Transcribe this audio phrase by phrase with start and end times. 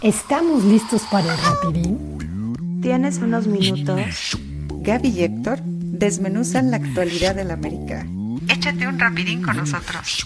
[0.00, 2.80] ¿Estamos listos para el rapidín?
[2.80, 4.38] ¿Tienes unos minutos?
[4.70, 8.06] Gaby y Héctor desmenuzan la actualidad del América.
[8.48, 10.24] Échate un rapidín con nosotros.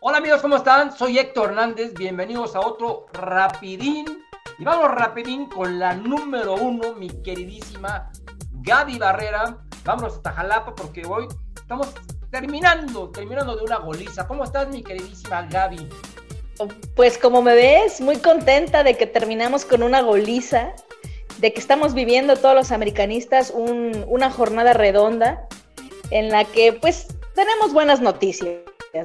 [0.00, 0.96] Hola amigos, ¿cómo están?
[0.96, 4.06] Soy Héctor Hernández, bienvenidos a otro Rapidín.
[4.58, 8.10] Y vamos rapidín con la número uno, mi queridísima
[8.50, 9.58] Gaby Barrera.
[9.84, 11.92] Vámonos hasta Jalapa porque hoy estamos
[12.34, 14.26] terminando, terminando de una goliza.
[14.26, 15.88] ¿Cómo estás, mi queridísima Gaby?
[16.96, 20.72] Pues como me ves, muy contenta de que terminamos con una goliza,
[21.38, 25.46] de que estamos viviendo todos los americanistas una jornada redonda
[26.10, 27.06] en la que pues
[27.36, 28.58] tenemos buenas noticias,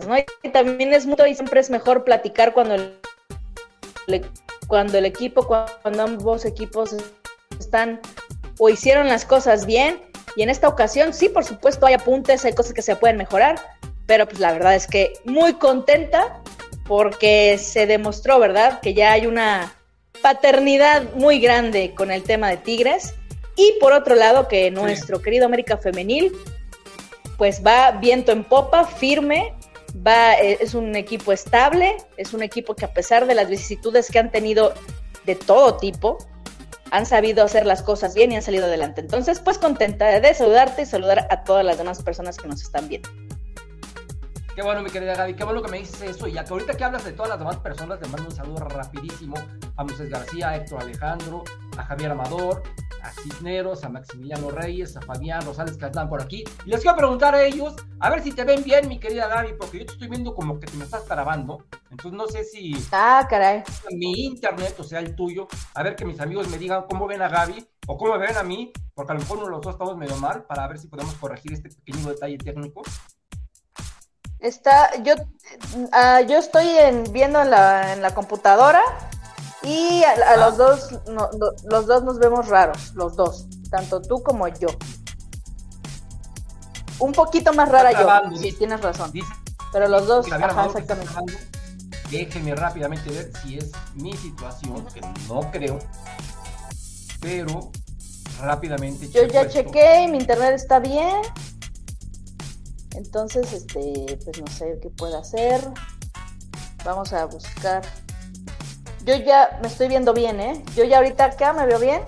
[0.07, 0.17] ¿no?
[0.41, 4.25] Y también es mucho y siempre es mejor platicar cuando el,
[4.67, 6.95] cuando el equipo, cuando ambos equipos
[7.59, 8.01] están
[8.57, 10.08] o hicieron las cosas bien.
[10.39, 13.59] Y en esta ocasión, sí, por supuesto, hay apuntes, hay cosas que se pueden mejorar,
[14.05, 16.41] pero pues la verdad es que muy contenta
[16.85, 19.75] porque se demostró, ¿verdad?, que ya hay una
[20.21, 23.15] paternidad muy grande con el tema de Tigres.
[23.57, 26.31] Y por otro lado, que nuestro querido América Femenil,
[27.37, 29.53] pues va viento en popa, firme,
[30.07, 34.09] va, eh, es un equipo estable, es un equipo que a pesar de las vicisitudes
[34.09, 34.73] que han tenido
[35.25, 36.17] de todo tipo,
[36.91, 39.01] han sabido hacer las cosas bien y han salido adelante.
[39.01, 42.87] Entonces, pues contenta de saludarte y saludar a todas las demás personas que nos están
[42.87, 43.09] viendo.
[44.59, 46.27] Qué bueno, mi querida Gaby, qué bueno que me dices eso.
[46.27, 49.35] Y que ahorita que hablas de todas las demás personas, te mando un saludo rapidísimo
[49.77, 51.45] a Moisés García, a Héctor Alejandro,
[51.77, 52.61] a Javier Amador,
[53.01, 56.43] a Cisneros, a Maximiliano Reyes, a Fabián Rosales que están por aquí.
[56.65, 59.53] Y les quiero preguntar a ellos, a ver si te ven bien, mi querida Gaby,
[59.57, 61.63] porque yo te estoy viendo como que te me estás grabando.
[61.89, 62.75] Entonces no sé si...
[62.91, 63.63] Ah, caray.
[63.93, 65.47] Mi internet, o sea, el tuyo.
[65.73, 68.35] A ver que mis amigos me digan cómo ven a Gaby o cómo me ven
[68.35, 70.79] a mí, porque a lo mejor uno de los dos estamos medio mal, para ver
[70.79, 72.81] si podemos corregir este pequeño detalle técnico.
[74.39, 78.81] Está, yo, uh, yo estoy en, viendo en la, en la computadora
[79.61, 81.29] y a, los dos, no,
[81.65, 84.69] los dos nos vemos raros, los dos, tanto tú como yo.
[86.99, 89.11] Un poquito más rara yo, sí, tienes razón.
[89.71, 91.13] pero los dos, ajá, exactamente.
[92.09, 95.79] Déjenme rápidamente ver si es mi situación, que no creo,
[97.19, 97.71] pero
[98.39, 99.09] rápidamente.
[99.09, 101.21] Yo ya chequé, mi internet está bien.
[102.99, 105.61] Entonces, este, pues no sé qué puedo hacer.
[106.83, 107.81] Vamos a buscar
[109.09, 110.63] yo ya me estoy viendo bien, ¿eh?
[110.75, 112.03] Yo ya ahorita acá me veo bien.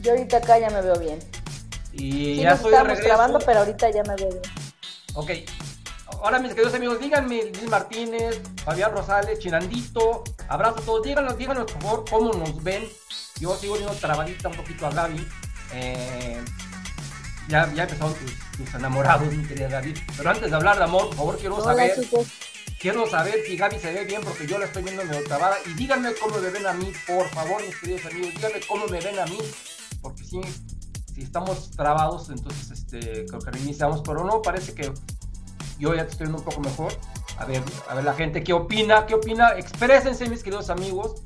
[0.00, 1.18] Yo ahorita acá ya me veo bien.
[1.92, 4.42] Y ya estoy de grabando, pero ahorita ya me veo bien.
[5.14, 5.30] Ok.
[6.22, 11.02] Ahora, mis queridos amigos, díganme, Luis Martínez, Fabián Rosales, Chinandito, abrazo a todos.
[11.02, 12.88] Díganos, díganos, por favor, cómo nos ven.
[13.40, 15.26] Yo sigo viendo trabadita un poquito a Gaby.
[15.74, 16.42] Eh,
[17.48, 19.94] ya, ya empezaron tus, enamorados, mi querida Gaby.
[20.16, 21.92] Pero antes de hablar de amor, por favor, quiero saber.
[22.80, 25.56] Quiero saber si Gaby se ve bien porque yo la estoy viendo medio trabada.
[25.66, 28.34] Y díganme cómo me ven a mí, por favor, mis queridos amigos.
[28.34, 29.38] Díganme cómo me ven a mí.
[30.02, 30.40] Porque si,
[31.14, 34.02] si estamos trabados, entonces este, creo que reiniciamos.
[34.02, 34.92] Pero no, parece que
[35.78, 36.92] yo ya te estoy viendo un poco mejor.
[37.38, 39.06] A ver, a ver la gente, ¿qué opina?
[39.06, 39.52] ¿Qué opina?
[39.56, 41.22] Exprésense, mis queridos amigos.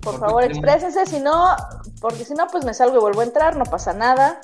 [0.00, 1.56] Por favor, exprésense, si no,
[2.00, 4.40] porque si no, pues me salgo y vuelvo a entrar, no pasa nada.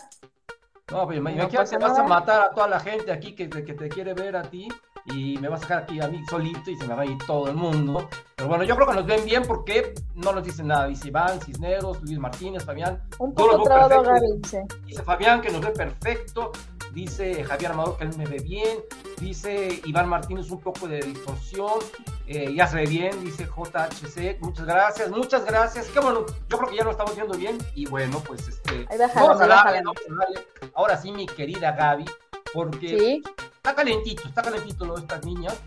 [0.90, 3.88] No, pero me, que vas a matar a toda la gente aquí que, que te
[3.88, 4.68] quiere ver a ti
[5.06, 7.18] y me va a sacar aquí a mí solito y se me va a ir
[7.26, 8.08] todo el mundo.
[8.36, 10.86] Pero bueno, yo creo que nos ven bien porque no nos dicen nada.
[10.86, 13.02] Dice Iván, Cisneros, Luis Martínez, Fabián.
[13.18, 14.02] Un poco trabado,
[14.36, 14.64] dice.
[14.84, 16.52] dice Fabián que nos ve perfecto.
[16.92, 18.78] Dice Javier Amador que él me ve bien.
[19.18, 21.78] Dice Iván Martínez un poco de distorsión.
[22.26, 24.38] Eh, ya se ve bien, dice JHC.
[24.40, 25.86] Muchas gracias, muchas gracias.
[25.88, 27.58] Qué bueno, yo creo que ya lo estamos viendo bien.
[27.74, 28.86] Y bueno, pues este.
[29.14, 29.82] vamos, a
[30.74, 32.04] Ahora sí, mi querida Gaby,
[32.52, 33.22] porque
[33.56, 35.58] está calentito, está calentito lo de estas niñas.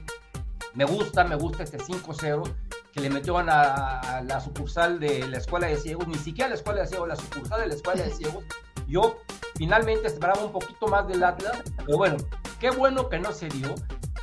[0.74, 2.44] Me gusta, me gusta este 5-0
[2.92, 6.82] que le metió a, la sucursal de la escuela de ciegos, ni siquiera la escuela
[6.82, 8.44] de ciegos, la sucursal de la escuela de ciegos.
[8.88, 9.18] Yo
[9.56, 12.18] finalmente esperaba un poquito más del Atlas, pero bueno,
[12.60, 13.76] qué bueno que no se dio.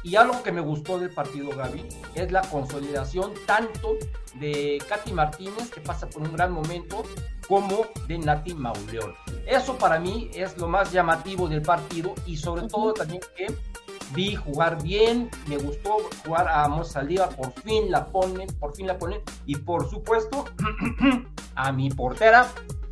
[0.04, 1.86] Y algo que me gustó del partido, Gaby,
[2.16, 3.96] es la consolidación tanto
[4.34, 7.04] de Katy Martínez, que pasa por un gran momento,
[7.46, 9.14] como de Nati Mauleón.
[9.46, 13.46] Eso para mí es lo más llamativo del partido y sobre todo también que
[14.14, 18.98] vi jugar bien, me gustó jugar a Mozaldiva, por fin la ponen, por fin la
[18.98, 20.44] ponen y por supuesto
[21.54, 22.48] a mi portera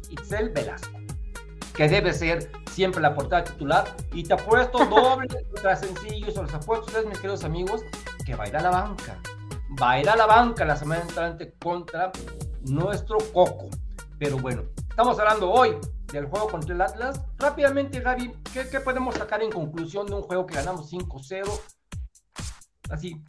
[0.08, 0.98] Itzel Velasco,
[1.74, 3.84] que debe ser siempre la portada titular.
[4.12, 7.82] Y te apuesto doble contra sencillo, se los apuesto ustedes, mis queridos amigos,
[8.24, 9.20] que va a ir a la banca.
[9.80, 12.10] Va a ir a la banca la semana entrante contra
[12.62, 13.68] nuestro Coco.
[14.18, 15.76] Pero bueno, estamos hablando hoy
[16.12, 17.20] del juego contra el Atlas.
[17.38, 21.48] Rápidamente, Gaby, ¿qué, qué podemos sacar en conclusión de un juego que ganamos 5-0?
[22.90, 23.22] Así,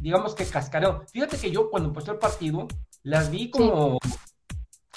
[0.00, 1.04] digamos que cascareo.
[1.12, 2.66] Fíjate que yo cuando empezó el partido,
[3.02, 3.98] las vi como,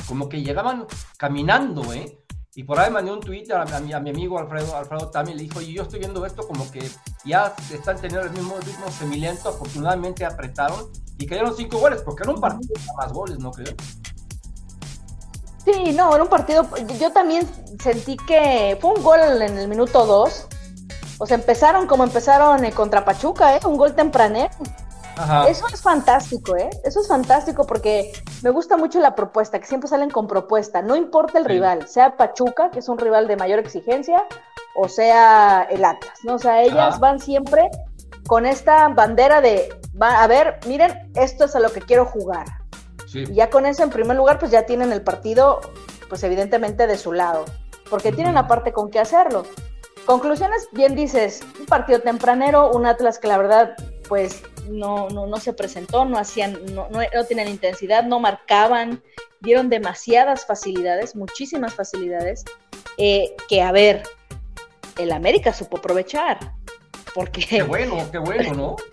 [0.08, 0.88] como que llegaban
[1.18, 2.19] caminando, ¿eh?
[2.56, 5.74] Y por ahí mandé un tweet a, mi, amigo Alfredo, Alfredo Tami, le dijo, y
[5.74, 6.90] yo estoy viendo esto como que
[7.24, 12.32] ya están teniendo el mismo ritmo semilento, afortunadamente apretaron y cayeron cinco goles, porque era
[12.32, 13.76] un partido más goles, ¿no creo?
[15.64, 16.68] Sí, no, era un partido,
[17.00, 17.48] yo también
[17.84, 20.48] sentí que fue un gol en el minuto 2,
[21.20, 23.60] o sea, empezaron como empezaron eh, contra Pachuca, ¿eh?
[23.66, 24.50] un gol tempranero.
[25.20, 25.50] Ajá.
[25.50, 26.70] Eso es fantástico, ¿eh?
[26.86, 30.96] Eso es fantástico porque me gusta mucho la propuesta, que siempre salen con propuesta, no
[30.96, 31.52] importa el sí.
[31.52, 34.26] rival, sea Pachuca, que es un rival de mayor exigencia,
[34.76, 36.36] o sea el Atlas, ¿no?
[36.36, 37.00] O sea, ellas Ajá.
[37.00, 37.70] van siempre
[38.28, 42.46] con esta bandera de, va, a ver, miren, esto es a lo que quiero jugar.
[43.06, 43.24] Sí.
[43.28, 45.60] Y ya con eso, en primer lugar, pues ya tienen el partido,
[46.08, 47.44] pues evidentemente de su lado,
[47.90, 49.44] porque tienen aparte con qué hacerlo.
[50.06, 53.76] Conclusiones, bien dices, un partido tempranero, un Atlas que la verdad,
[54.10, 59.02] pues no, no, no se presentó, no hacían, no, no, no tenían intensidad, no marcaban,
[59.40, 62.44] dieron demasiadas facilidades, muchísimas facilidades,
[62.98, 64.04] eh, que a ver,
[64.98, 66.38] el América supo aprovechar.
[67.14, 67.46] Porque.
[67.46, 68.76] Qué bueno, qué bueno, ¿no?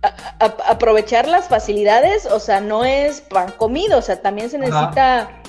[0.00, 4.56] A, a, aprovechar las facilidades, o sea, no es pan comido, o sea, también se
[4.56, 5.42] necesita Ajá.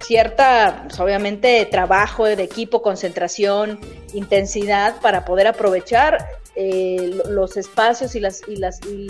[0.00, 3.80] cierta, pues, obviamente, trabajo de equipo, concentración,
[4.12, 9.06] intensidad para poder aprovechar eh, los espacios y las, y las y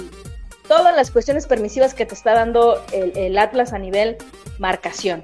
[0.68, 4.18] todas las cuestiones permisivas que te está dando el, el Atlas a nivel
[4.58, 5.22] marcación.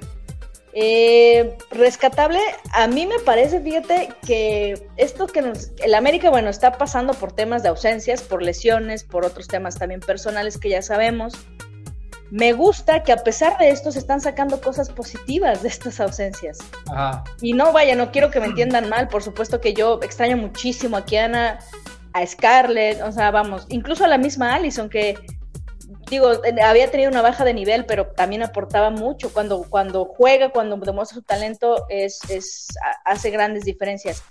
[0.73, 2.39] Eh, rescatable,
[2.73, 7.31] a mí me parece, fíjate, que esto que nos, el América, bueno, está pasando por
[7.31, 11.35] temas de ausencias, por lesiones, por otros temas también personales que ya sabemos.
[12.31, 16.57] Me gusta que a pesar de esto se están sacando cosas positivas de estas ausencias.
[16.91, 17.23] Ajá.
[17.39, 20.97] Y no, vaya, no quiero que me entiendan mal, por supuesto que yo extraño muchísimo
[20.97, 21.59] a Kiana,
[22.15, 25.15] a Scarlett, o sea, vamos, incluso a la misma Allison, que
[26.09, 26.31] digo,
[26.63, 29.33] había tenido una baja de nivel, pero también aportaba mucho.
[29.33, 32.67] Cuando, cuando juega, cuando demuestra su talento, es, es,
[33.03, 34.23] hace grandes diferencias.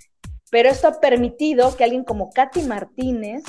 [0.49, 3.43] Pero esto ha permitido que alguien como Katy Martínez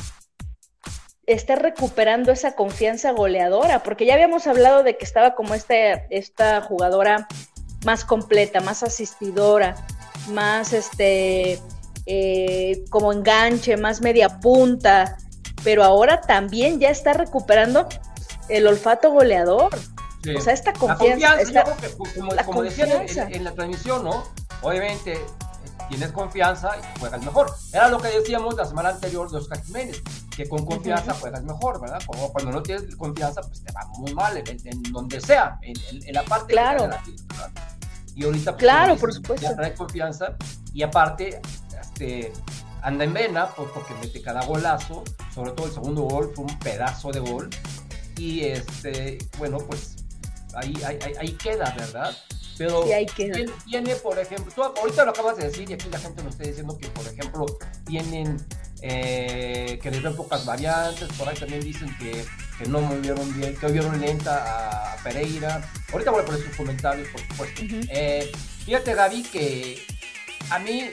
[1.25, 7.27] esté recuperando esa confianza goleadora, porque ya habíamos hablado de que estaba como esta jugadora
[7.87, 9.77] más completa, más asistidora,
[10.29, 11.59] más este,
[12.07, 15.17] eh, como enganche, más media punta,
[15.65, 17.89] pero ahora también ya está recuperando
[18.49, 19.77] el olfato goleador.
[20.23, 20.35] Sí.
[20.35, 21.37] O sea, esta confianza.
[21.37, 24.25] La confianza, esta, yo creo que, pues, como, como decían en, en, la transmisión, ¿no?
[24.63, 25.21] Obviamente
[25.89, 27.55] tienes confianza y juegas mejor.
[27.73, 30.03] Era lo que decíamos la semana anterior de Oscar Jiménez,
[30.35, 32.01] que con confianza juegas mejor, ¿verdad?
[32.07, 35.77] Como cuando no tienes confianza, pues te va muy mal, en, en donde sea, en,
[36.07, 36.83] en, la parte claro.
[36.83, 37.53] de la vida,
[38.15, 39.43] Y ahorita, pues, claro, por supuesto.
[39.43, 40.37] Ya trae confianza
[40.73, 41.41] y aparte,
[41.97, 42.33] este
[42.83, 45.03] anda en vena, pues porque mete cada golazo,
[45.35, 47.51] sobre todo el segundo gol fue un pedazo de gol,
[48.17, 49.97] y este, bueno, pues
[50.55, 52.17] ahí, ahí, ahí queda, ¿verdad?
[52.57, 53.53] Pero sí, ahí queda.
[53.67, 56.45] tiene, por ejemplo, tú ahorita lo acabas de decir y aquí la gente nos está
[56.45, 57.47] diciendo que, por ejemplo,
[57.87, 58.39] tienen
[58.83, 62.25] eh, que les ven pocas variantes, por ahí también dicen que,
[62.59, 65.69] que no movieron bien, que vieron lenta a, a, Pereira.
[65.93, 67.63] Ahorita voy a poner sus comentarios, por supuesto.
[67.63, 67.89] Uh -huh.
[67.91, 68.33] eh,
[68.65, 69.83] fíjate, Gaby, que
[70.51, 70.89] a mí,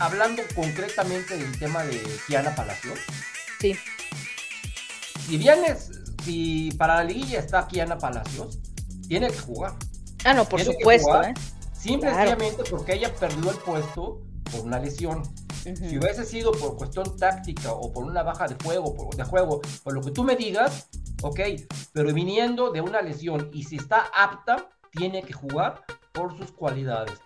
[0.00, 2.98] hablando concretamente del tema de Kiana Palacios,
[3.60, 3.76] sí.
[5.26, 5.90] si vienes
[6.24, 8.58] si para la liguilla está Kiana Palacios,
[9.08, 9.74] tiene que jugar.
[10.24, 11.22] Ah, no, por tiene supuesto.
[11.22, 11.34] ¿eh?
[11.72, 12.36] Simple claro.
[12.70, 15.18] porque ella perdió el puesto por una lesión.
[15.20, 15.90] Uh -huh.
[15.90, 19.60] Si hubiese sido por cuestión táctica o por una baja de juego, por, de juego,
[19.82, 20.88] por lo que tú me digas,
[21.22, 21.40] ok,
[21.92, 27.18] pero viniendo de una lesión y si está apta, tiene que jugar por sus cualidades.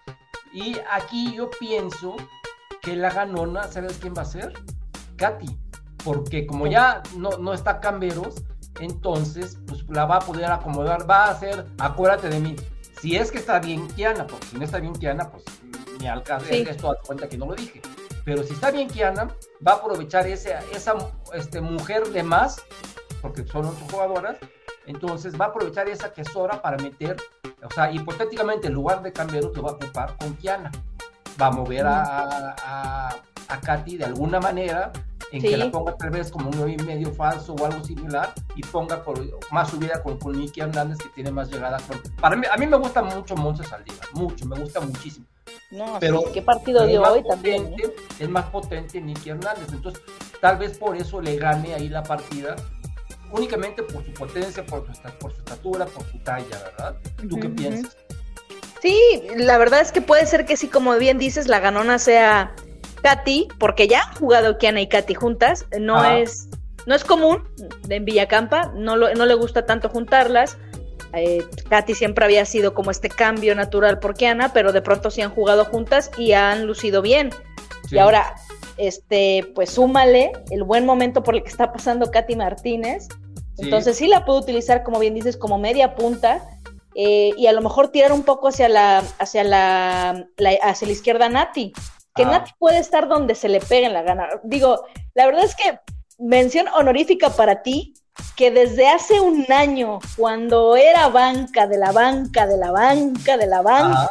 [0.52, 2.16] Y aquí yo pienso
[2.84, 4.52] que la ganona, ¿sabes quién va a ser?
[5.16, 5.58] Katy.
[6.04, 8.44] Porque como ya no, no está Camberos,
[8.80, 12.56] entonces pues la va a poder acomodar, va a hacer, acuérdate de mí,
[13.00, 15.44] si es que está bien Kiana, porque si no está bien Kiana, pues
[16.00, 16.64] ni alcanza, sí.
[16.68, 17.80] esto a cuenta que no lo dije,
[18.24, 19.28] pero si está bien Kiana,
[19.66, 20.94] va a aprovechar ese, esa
[21.32, 22.62] este, mujer de más,
[23.22, 24.36] porque son ocho jugadoras,
[24.86, 27.16] entonces va a aprovechar esa que sobra para meter,
[27.62, 30.70] o sea, hipotéticamente en lugar de Camberos lo va a ocupar con Kiana,
[31.40, 33.16] va a mover a, a,
[33.48, 34.92] a, Katy de alguna manera
[35.32, 35.48] en sí.
[35.48, 38.62] que la ponga tal vez como un 9 y medio falso o algo similar y
[38.62, 41.78] ponga por más subida con, con Nicky Hernández que tiene más llegada.
[41.88, 45.26] Con, para mí, a mí me gusta mucho Monse Saldívar, mucho, me gusta muchísimo.
[45.70, 47.90] No, pero sí, qué partido dio hoy potente, también.
[47.90, 47.94] ¿eh?
[48.20, 50.02] Es más potente Nicky Hernández, entonces
[50.40, 52.54] tal vez por eso le gane ahí la partida,
[53.32, 56.96] únicamente por su potencia, por su, por su estatura, por su talla, ¿verdad?
[57.16, 57.40] ¿Tú uh -huh.
[57.40, 57.96] qué piensas?
[58.84, 62.54] Sí, la verdad es que puede ser que sí, como bien dices, la ganona sea
[63.02, 66.48] Katy, porque ya han jugado Kiana y Katy juntas, no es
[66.86, 67.42] no es común
[67.88, 70.58] en Villacampa, no, lo- no le gusta tanto juntarlas.
[71.14, 75.22] Eh, Katy siempre había sido como este cambio natural por Kiana, pero de pronto sí
[75.22, 77.30] han jugado juntas y han lucido bien.
[77.88, 77.96] Sí.
[77.96, 78.34] Y ahora,
[78.76, 83.08] este, pues súmale el buen momento por el que está pasando Katy Martínez.
[83.56, 83.62] Sí.
[83.64, 86.42] Entonces sí la puedo utilizar, como bien dices, como media punta.
[86.94, 90.92] Eh, y a lo mejor tirar un poco hacia la, hacia la, la- hacia la
[90.92, 91.72] izquierda Nati.
[92.14, 92.30] Que Ah.
[92.30, 94.28] Nati puede estar donde se le pegue en la gana.
[94.44, 94.84] Digo,
[95.14, 95.78] la verdad es que
[96.18, 97.94] mención honorífica para ti,
[98.36, 103.46] que desde hace un año, cuando era banca de la banca, de la banca, de
[103.48, 104.08] la banca,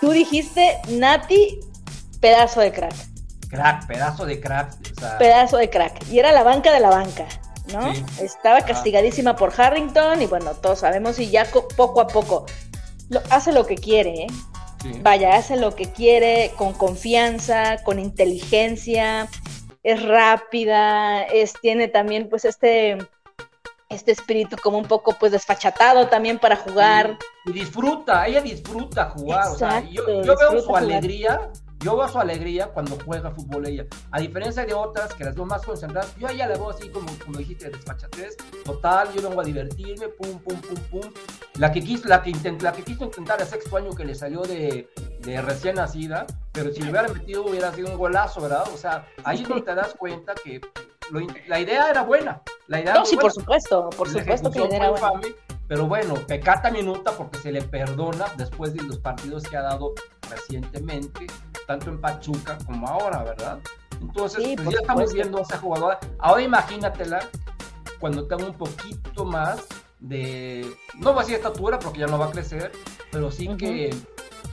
[0.00, 1.60] tú dijiste, Nati,
[2.20, 2.94] pedazo de crack.
[3.48, 4.72] Crack, pedazo de crack.
[4.96, 6.06] o sea, pedazo de crack.
[6.10, 7.26] Y era la banca de la banca,
[7.72, 7.94] ¿no?
[7.94, 8.04] Sí.
[8.20, 12.46] Estaba castigadísima por Harrington y bueno, todos sabemos y ya co- poco a poco
[13.10, 14.26] lo, hace lo que quiere, ¿eh?
[14.82, 14.92] sí.
[15.02, 19.28] Vaya, hace lo que quiere con confianza, con inteligencia,
[19.82, 22.98] es rápida, es, tiene también pues este,
[23.88, 27.16] este espíritu como un poco pues desfachatado también para jugar.
[27.46, 29.48] Y disfruta, ella disfruta jugar.
[29.48, 30.82] o sea, yo, veo su jugar.
[30.82, 33.86] alegría, yo veo su alegría cuando juega fútbol ella.
[34.10, 36.88] A diferencia de otras que las veo más concentradas, yo a ella la veo así
[36.88, 38.36] como, como dijiste, de desfachatez.
[38.64, 41.12] Total, yo vengo a divertirme, pum, pum, pum, pum.
[41.58, 44.14] La que quiso, la que intent- la que quiso intentar el sexto año que le
[44.14, 44.88] salió de,
[45.20, 48.64] de recién nacida, pero si le hubiera metido hubiera sido un golazo, ¿verdad?
[48.74, 50.60] O sea, ahí es donde te das cuenta que
[51.10, 52.42] lo la idea era buena.
[52.66, 53.34] La idea No, sí, por buena.
[53.34, 55.34] supuesto, por La supuesto que le era infame,
[55.68, 59.92] pero bueno, pecata minuta porque se le perdona después de los partidos que ha dado
[60.30, 61.26] recientemente,
[61.66, 63.58] tanto en Pachuca como ahora, ¿verdad?
[64.00, 65.98] Entonces, Sí, pues ya estamos viendo a esa jugadora.
[66.18, 67.20] Ahora imagínatela
[68.00, 69.66] cuando tenga un poquito más
[70.00, 72.70] de, no va a decir estatura porque ya no va a crecer,
[73.10, 73.90] pero sí que,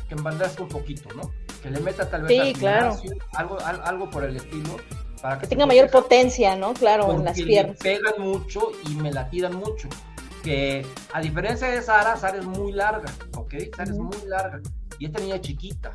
[0.10, 1.32] que embandazca un poquito, ¿no?
[1.62, 2.96] Que le meta tal vez Sí, claro.
[3.34, 4.78] algo, al- algo por el estilo.
[5.22, 6.74] Para que, tenga mayor potencia, ¿no?
[6.74, 7.78] Claro, en las porque piernas.
[7.78, 9.88] me pegan mucho y me la tiran mucho.
[10.46, 13.56] Que a diferencia de Sara, Sara es muy larga, ¿ok?
[13.76, 14.62] Sara es muy larga
[15.00, 15.92] y esta niña es chiquita.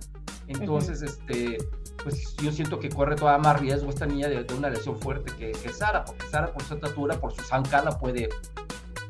[0.48, 1.58] Entonces, este,
[2.02, 5.32] pues yo siento que corre todavía más riesgo esta niña de, de una lesión fuerte
[5.38, 8.28] que, que Sara, porque Sara por su estatura, por su zancada puede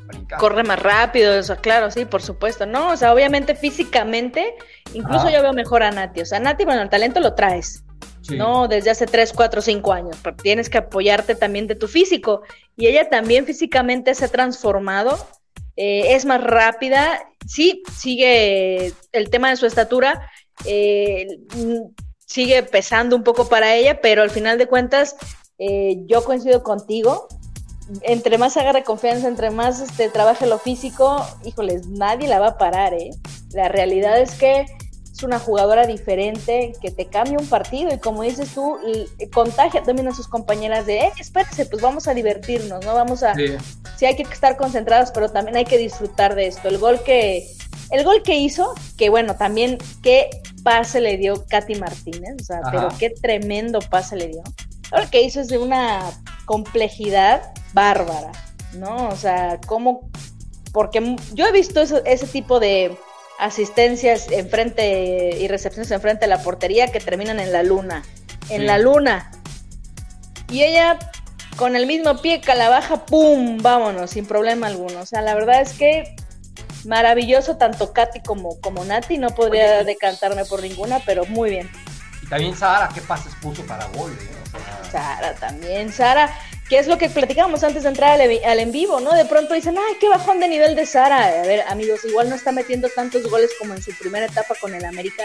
[0.07, 0.39] brincar.
[0.39, 2.67] Corre más rápido, o sea, claro, sí, por supuesto.
[2.67, 4.55] No, o sea, obviamente físicamente,
[4.93, 6.21] incluso yo veo mejor a Nati.
[6.21, 7.83] O sea, Nati, bueno, el talento lo traes,
[8.31, 8.69] ¿no?
[8.69, 12.43] Desde hace 3, 4, 5 años, tienes que apoyarte también de tu físico.
[12.77, 15.19] Y ella también físicamente se ha transformado,
[15.77, 20.31] eh, es más rápida, sí, sigue el tema de su estatura,
[20.65, 21.27] eh,
[22.27, 25.17] sigue pesando un poco para ella, pero al final de cuentas,
[25.59, 27.29] eh, yo coincido contigo.
[28.03, 32.59] Entre más agarre confianza, entre más este, trabaje lo físico, híjoles, nadie la va a
[32.59, 33.11] parar, ¿eh?
[33.53, 34.67] La realidad es que
[35.21, 39.83] es una jugadora diferente que te cambia un partido y como dices tú, l- contagia
[39.83, 42.95] también a sus compañeras de, eh, espérense, pues vamos a divertirnos, ¿no?
[42.95, 43.47] Vamos a, Sí.
[43.99, 46.69] sí hay que estar concentrados, pero también hay que disfrutar de esto.
[46.69, 47.47] El gol que,
[47.91, 50.31] el gol que hizo, que bueno, también qué
[50.65, 52.71] pase le dio Katy Martínez, o sea, Ajá.
[52.71, 54.43] pero qué tremendo pase le dio.
[54.93, 56.01] El que hizo es de una
[56.47, 58.33] complejidad bárbara,
[58.75, 59.09] ¿no?
[59.09, 60.09] O sea, cómo,
[60.73, 62.97] porque yo he visto eso- ese tipo de
[63.41, 68.03] asistencias enfrente y recepciones enfrente de la portería que terminan en la luna,
[68.49, 68.67] en Sí.
[68.67, 69.31] la luna.
[70.51, 70.99] Y ella
[71.57, 73.59] con el mismo pie que la baja, ¡pum!
[73.59, 75.01] Vámonos, sin problema alguno.
[75.01, 76.15] O sea, la verdad es que
[76.85, 79.19] maravilloso tanto Katy como, como Nati.
[79.19, 81.71] No podría Oye, decantarme por ninguna, pero muy bien.
[82.23, 84.13] Y también Sara, ¿qué pases puso para gol?
[84.13, 84.31] eh?
[84.57, 86.31] O sea, Sara también, Sara,
[86.71, 89.13] que es lo que platicábamos antes de entrar al, en vivo, ¿no?
[89.13, 91.41] De pronto dicen, ay, qué bajón de nivel de Sara.
[91.41, 94.73] A ver, amigos, igual no está metiendo tantos goles como en su primera etapa con
[94.73, 95.25] el América.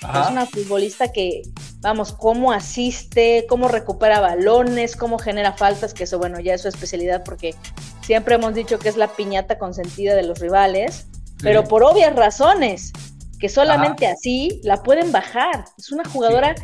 [0.00, 0.22] ajá.
[0.22, 1.42] Es una futbolista que,
[1.80, 6.68] vamos, cómo asiste, cómo recupera balones, cómo genera faltas, que eso, bueno, ya es su
[6.68, 7.54] especialidad porque
[8.00, 11.06] siempre hemos dicho que es la piñata consentida de los rivales,
[11.42, 12.92] pero por obvias razones,
[13.38, 15.66] que solamente así la pueden bajar.
[15.76, 16.54] Es una jugadora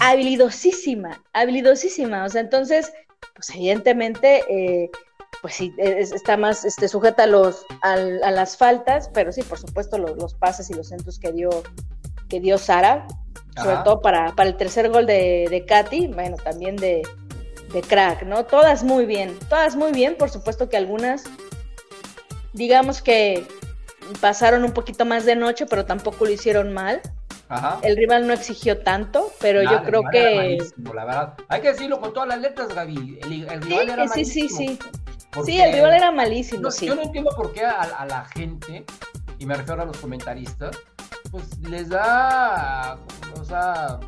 [0.00, 2.24] habilidosísima, habilidosísima.
[2.24, 2.90] O sea, entonces,
[3.36, 4.90] pues evidentemente, eh,
[5.42, 7.96] pues sí, es- está más este, sujeta a, los, a
[8.30, 11.50] las faltas, pero sí, por supuesto, los, los pases y los centros que dio,
[12.28, 13.06] que dio Sara,
[13.56, 13.84] sobre Ajá.
[13.84, 17.02] todo para, para el tercer gol de, de Katy, bueno, también de,
[17.72, 18.44] de crack, ¿no?
[18.44, 21.24] Todas muy bien, todas muy bien, por supuesto que algunas,
[22.52, 23.46] digamos que
[24.20, 27.00] pasaron un poquito más de noche, pero tampoco lo hicieron mal.
[27.48, 27.78] Ajá.
[27.82, 30.36] El rival no exigió tanto, pero Nada, yo creo el rival era que...
[30.36, 31.34] malísimo, la verdad.
[31.48, 33.18] Hay que decirlo con todas las letras, Gaby.
[33.22, 34.88] El, el rival era Sí, sí, sí, malísimo.
[34.92, 35.00] sí.
[35.32, 36.86] Porque Sí, el rival era malísimo, yo, sí.
[36.86, 38.84] yo no entiendo por qué a, a la gente,
[39.38, 40.76] y me refiero a los comentaristas,
[41.30, 42.98] pues les da,
[43.38, 44.00] o sea,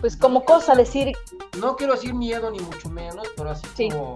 [0.00, 1.12] Pues como cosa decir,
[1.60, 3.88] no quiero decir miedo ni mucho menos, pero así Sí.
[3.90, 4.14] como,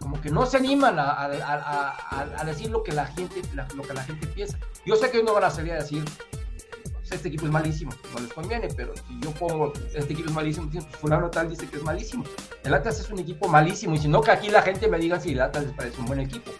[0.00, 3.42] como que no se animan a, a- a- a- a decir lo que la gente,
[3.54, 4.58] la- lo que la gente piensa.
[4.84, 6.04] Yo sé que ellos no van a salir a decir,
[7.10, 10.34] "Pues, este equipo es malísimo, no les conviene, pero si yo pongo, este equipo es
[10.34, 12.22] malísimo, pues fulano tal dice que es malísimo.
[12.62, 15.18] El Atlas es un equipo malísimo, y si no que aquí la gente me diga
[15.18, 16.52] si el Atlas les parece un buen equipo.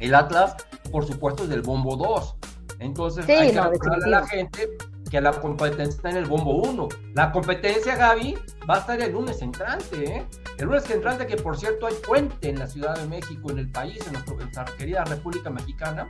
[0.00, 0.56] El Atlas,
[0.90, 2.34] por supuesto, es del bombo 2.
[2.80, 4.68] Entonces Sí, hay que no, a la gente
[5.10, 6.88] que la competencia está en el bombo 1.
[7.14, 8.36] La competencia, Gaby,
[8.68, 10.26] va a estar el lunes entrante, ¿eh?
[10.58, 13.70] El lunes entrante, que por cierto hay puente en la Ciudad de México, en el
[13.70, 16.08] país, en nuestra querida República Mexicana.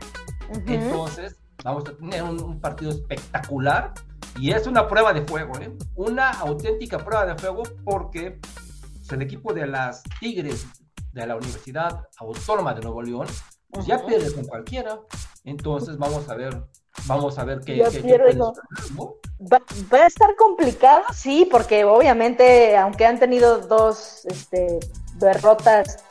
[0.66, 3.92] Entonces, vamos a tener un, un partido espectacular
[4.38, 5.72] y es una prueba de fuego, ¿eh?
[5.96, 8.38] Una auténtica prueba de fuego porque
[9.10, 10.66] el equipo de las Tigres
[11.12, 13.26] de la Universidad Autónoma de Nuevo León
[13.70, 15.00] pues, ya pierde con cualquiera.
[15.44, 16.62] Entonces, vamos a ver,
[17.06, 18.08] vamos a ver qué, qué- qué
[19.92, 24.78] va a estar complicado, sí, porque obviamente, aunque han tenido dos este,
[25.16, 26.04] derrotas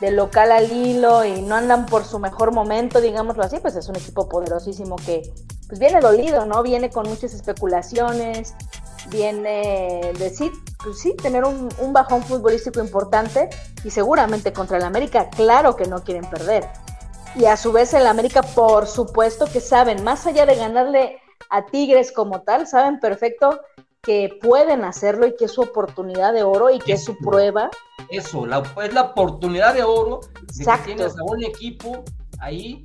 [0.00, 3.88] de local al hilo y no andan por su mejor momento, digámoslo así, pues es
[3.88, 5.22] un equipo poderosísimo que
[5.68, 6.62] pues viene dolido, ¿no?
[6.62, 8.54] Viene con muchas especulaciones,
[9.08, 10.50] viene de sí,
[10.82, 13.48] pues sí, tener un, un bajón futbolístico importante
[13.84, 16.68] y seguramente contra el América, claro que no quieren perder.
[17.34, 21.64] Y a su vez el América, por supuesto que saben, más allá de ganarle a
[21.66, 23.60] Tigres como tal, saben perfecto
[24.02, 27.70] que pueden hacerlo y que es su oportunidad de oro y que es su prueba.
[28.10, 30.86] Eso, la, es la oportunidad de oro de Exacto.
[30.88, 32.02] que tienes a un equipo
[32.40, 32.82] ahí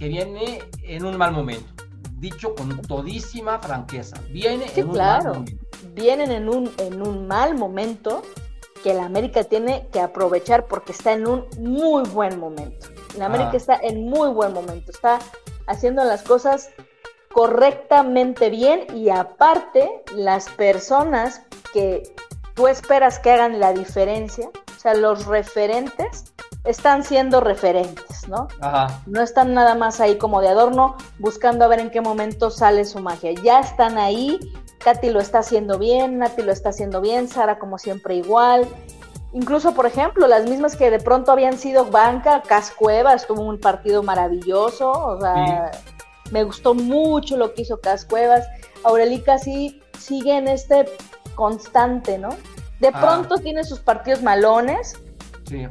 [0.00, 1.84] que viene en un mal momento.
[2.18, 4.16] Dicho con todísima franqueza.
[4.32, 5.24] Viene Sí, en un claro.
[5.26, 5.64] mal momento.
[5.94, 8.22] Vienen en un, en un mal momento
[8.82, 12.88] que el América tiene que aprovechar porque está en un muy buen momento.
[13.14, 13.56] El América Ah.
[13.56, 15.20] está en muy buen momento, está
[15.68, 16.70] haciendo las cosas
[17.32, 21.42] correctamente bien y aparte las personas
[21.72, 22.02] que
[22.54, 26.32] tú esperas que hagan la diferencia, o sea, los referentes
[26.64, 28.48] están siendo referentes, ¿no?
[28.60, 29.00] Ajá.
[29.06, 32.84] No están nada más ahí como de adorno buscando a ver en qué momento sale
[32.84, 33.32] su magia.
[33.42, 34.38] Ya están ahí.
[34.78, 38.66] Katy lo está haciendo bien, Nati lo está haciendo bien, Sara como siempre igual.
[39.32, 44.02] Incluso, por ejemplo, las mismas que de pronto habían sido banca, Cascuevas tuvo un partido
[44.02, 45.70] maravilloso, o sea,
[46.30, 48.46] me gustó mucho lo que hizo Cascuevas.
[48.84, 50.86] Aurelica sí sigue en este
[51.34, 52.30] constante, ¿no?
[52.80, 53.00] De Ah.
[53.00, 54.96] pronto tiene sus partidos malones,
[55.48, 55.66] Sí.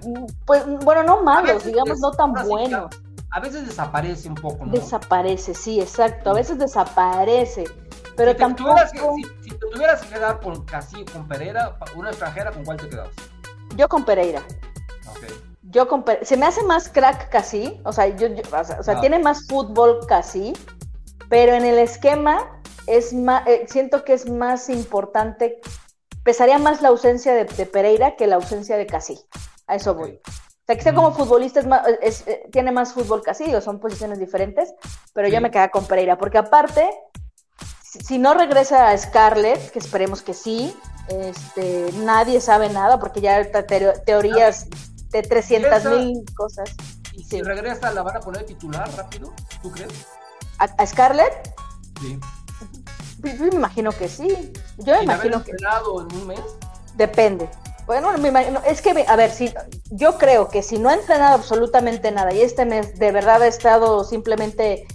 [0.45, 2.89] pues bueno, no malos, digamos, no tan buenos.
[3.31, 4.71] A veces desaparece un poco, ¿no?
[4.71, 6.31] Desaparece, sí, exacto.
[6.31, 7.65] A veces desaparece,
[8.15, 8.69] pero si, te tampoco.
[8.71, 12.63] tuvieras que, si, si te tuvieras que quedar con Casillo, con Pereira, una extranjera, ¿con
[12.65, 13.09] cuál te quedas?
[13.75, 14.41] Yo con Pereira.
[15.09, 15.25] Ok.
[15.69, 15.87] Yo
[16.21, 17.79] Se me hace más crack casi.
[17.83, 19.01] O sea, yo, yo- o sea, o sea, Ah.
[19.01, 20.53] tiene más fútbol casi.
[21.29, 25.59] Pero en el esquema es más, siento que es más importante.
[26.23, 29.19] Pesaría más la ausencia de, de Pereira que la ausencia de Casi.
[29.67, 30.21] A eso voy.
[30.25, 30.95] O sea, que sea Mm.
[30.95, 34.73] como futbolista es más- es- eh, tiene más fútbol casi, digo, son posiciones diferentes,
[35.13, 36.89] pero yo me quedé con Pereira, porque aparte,
[37.83, 40.75] si, si no regresa a Scarlett, que esperemos que sí,
[41.09, 43.41] este, nadie sabe nada, porque ya
[44.05, 44.67] teorías
[45.11, 46.69] de 300 mil cosas.
[47.13, 47.41] Y si Sí.
[47.41, 49.33] regresa, ¿la van a poner titular rápido?
[49.61, 49.91] ¿Tú crees?
[50.59, 51.53] ¿A, a Scarlett?
[52.01, 52.19] Sí.
[53.23, 54.51] Yo me imagino que sí.
[54.77, 56.39] Yo me imagino que en un mes.
[56.95, 57.49] depende.
[57.87, 59.53] Bueno, me imagino, es que, a ver, si,
[59.91, 63.47] yo creo que si no ha entrenado absolutamente nada y este mes de verdad ha
[63.47, 64.85] estado simplemente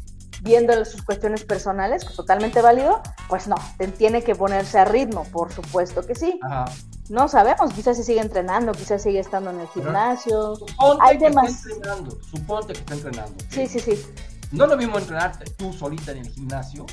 [0.43, 3.55] viendo sus cuestiones personales, totalmente válido, pues no,
[3.97, 6.39] tiene que ponerse a ritmo, por supuesto que sí.
[6.43, 6.67] Ajá.
[7.09, 10.57] No sabemos, quizás se sigue entrenando, quizás sigue estando en el gimnasio.
[10.57, 12.19] Suponte Hay que demas- está entrenando.
[12.31, 13.33] Suponte que está entrenando.
[13.33, 13.51] ¿ok?
[13.51, 14.07] Sí, sí, sí.
[14.53, 16.87] No lo mismo entrenar tú solita en el gimnasio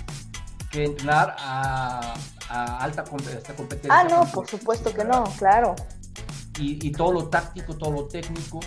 [0.72, 2.14] que entrenar a,
[2.50, 3.54] a alta competencia.
[3.90, 5.76] Ah, no, por supuesto que no, claro.
[6.60, 8.60] Y, y todo lo táctico, todo lo técnico.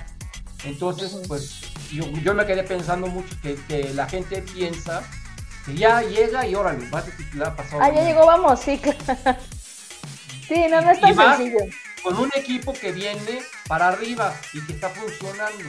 [0.65, 5.03] Entonces, pues yo, yo me quedé pensando mucho que, que la gente piensa
[5.67, 7.83] que ya llega y órale, va a titular pasado.
[7.83, 8.81] Ah, ya llegó, vamos, sí.
[10.55, 11.59] Sí, no, no es tan sencillo.
[12.03, 15.65] Con un equipo que viene para arriba y que está funcionando.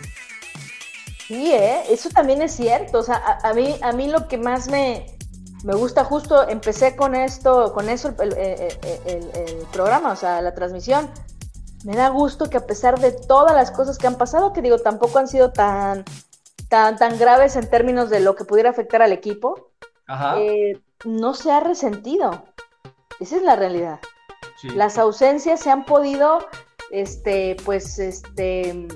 [1.27, 1.83] Sí, ¿eh?
[1.89, 2.99] eso también es cierto.
[2.99, 5.05] O sea, a, a mí, a mí lo que más me,
[5.63, 10.41] me gusta, justo empecé con esto, con eso el, el- el- el programa, o sea,
[10.41, 11.09] la transmisión.
[11.85, 14.79] Me da gusto que a pesar de todas las cosas que han pasado, que digo,
[14.79, 16.03] tampoco han sido tan,
[16.69, 19.69] tan, tan graves en términos de lo que pudiera afectar al equipo,
[20.07, 20.39] Ajá.
[20.39, 22.43] eh, no se ha resentido.
[23.19, 23.99] Esa es la realidad.
[24.63, 24.69] Sí.
[24.69, 26.39] Las ausencias se han podido,
[26.91, 28.87] este, pues, este,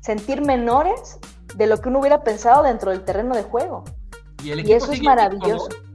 [0.00, 1.18] sentir menores
[1.54, 3.84] de lo que uno hubiera pensado dentro del terreno de juego.
[4.42, 5.68] y, el Y equipo eso es invicto, maravilloso.
[5.68, 5.92] ¿no?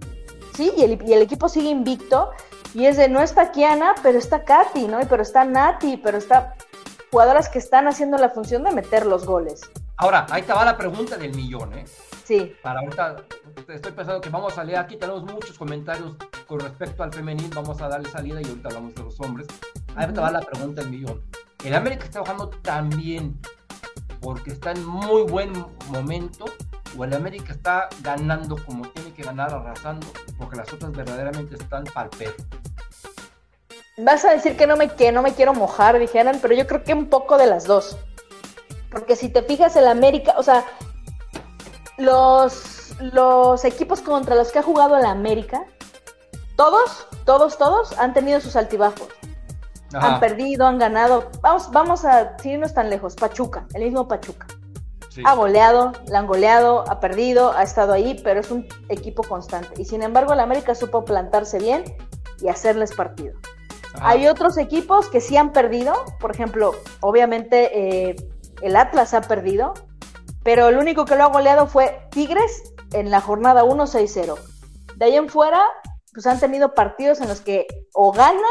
[0.53, 2.31] sí, y el, y el equipo sigue invicto.
[2.73, 5.01] Y es de no está Kiana, pero está Katy, ¿no?
[5.01, 6.55] Y pero está Nati, pero está
[7.11, 9.61] jugadoras que están haciendo la función de meter los goles.
[9.95, 11.85] Ahora, ahí te va la pregunta del millón, ¿eh?
[12.23, 12.53] Sí.
[12.61, 13.15] Para ahorita,
[13.67, 16.15] estoy pensando que vamos a leer aquí, tenemos muchos comentarios
[16.47, 19.47] con respecto al femenil, vamos a darle salida y ahorita hablamos de los hombres.
[19.95, 21.23] Ahí te va la pregunta del millón.
[21.63, 23.39] El América está jugando tan bien
[24.21, 25.51] porque está en muy buen
[25.89, 26.45] momento
[26.97, 31.83] o el América está ganando como tiene que ganar, arrasando, porque las otras verdaderamente están
[31.85, 32.35] pal perro.
[33.97, 36.83] Vas a decir que no me, que no me quiero mojar, dijeran, pero yo creo
[36.83, 37.97] que un poco de las dos.
[38.91, 40.63] Porque si te fijas, el América, o sea,
[41.97, 45.65] los, los equipos contra los que ha jugado el América,
[46.55, 49.07] todos, todos, todos han tenido sus altibajos.
[49.93, 50.15] Ajá.
[50.15, 51.29] Han perdido, han ganado.
[51.41, 53.15] Vamos, vamos a irnos tan lejos.
[53.15, 54.47] Pachuca, el mismo Pachuca.
[55.09, 55.23] Sí.
[55.25, 59.81] Ha goleado, la han goleado, ha perdido, ha estado ahí, pero es un equipo constante.
[59.81, 61.83] Y sin embargo, el América supo plantarse bien
[62.41, 63.33] y hacerles partido.
[63.95, 64.09] Ajá.
[64.09, 68.15] Hay otros equipos que sí han perdido, por ejemplo, obviamente eh,
[68.61, 69.73] el Atlas ha perdido,
[70.43, 74.37] pero el único que lo ha goleado fue Tigres en la jornada 1-6-0.
[74.95, 75.61] De ahí en fuera,
[76.13, 78.43] pues han tenido partidos en los que o ganan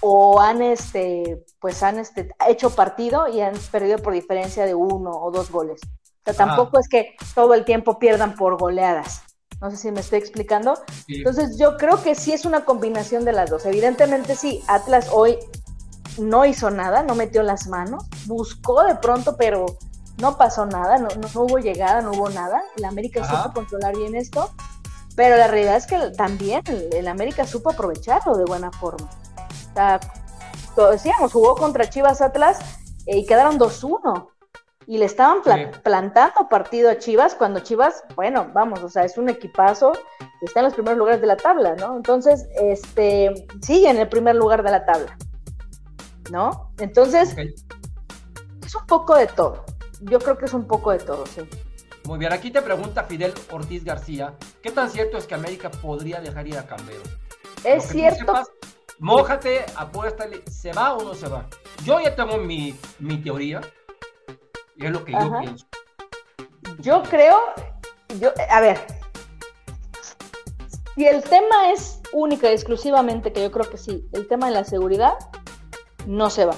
[0.00, 5.10] o han este pues han este hecho partido y han perdido por diferencia de uno
[5.10, 5.80] o dos goles.
[5.84, 9.22] O sea, tampoco es que todo el tiempo pierdan por goleadas.
[9.60, 10.76] No sé si me estoy explicando.
[11.06, 11.16] Sí.
[11.16, 13.64] Entonces yo creo que sí es una combinación de las dos.
[13.64, 15.38] Evidentemente sí, Atlas hoy
[16.18, 19.66] no hizo nada, no metió las manos, buscó de pronto, pero
[20.18, 22.62] no pasó nada, no, no, hubo llegada, no hubo nada.
[22.76, 23.42] El América Ajá.
[23.44, 24.50] supo controlar bien esto,
[25.14, 29.08] pero la realidad es que también el, el América supo aprovecharlo de buena forma.
[29.70, 30.00] O sea,
[30.76, 32.58] lo decíamos, jugó contra Chivas Atlas
[33.06, 34.28] eh, y quedaron 2-1.
[34.88, 35.80] Y le estaban pla- Sí.
[35.82, 39.92] plantando partido a Chivas cuando Chivas, bueno, vamos, o sea, es un equipazo,
[40.42, 41.96] está en los primeros lugares de la tabla, ¿no?
[41.96, 45.16] Entonces, este, sigue en el primer lugar de la tabla,
[46.30, 46.70] ¿no?
[46.78, 49.64] Entonces, es un poco de todo.
[50.08, 51.42] Yo creo que es un poco de todo, sí.
[52.04, 56.20] Muy bien, aquí te pregunta Fidel Ortiz García, ¿qué tan cierto es que América podría
[56.20, 57.02] dejar ir a Cambero?
[57.64, 58.20] Es cierto.
[58.20, 58.48] sepas,
[59.00, 61.48] mójate, apuéstale, ¿se va o no se va?
[61.84, 63.60] Yo ya tengo mi, mi teoría,
[64.76, 65.66] y es lo que yo pienso.
[66.78, 67.40] Yo creo,
[68.20, 68.78] yo, a ver,
[70.94, 74.52] si el tema es única y exclusivamente, que yo creo que sí, el tema de
[74.52, 75.14] la seguridad,
[76.06, 76.54] no se va.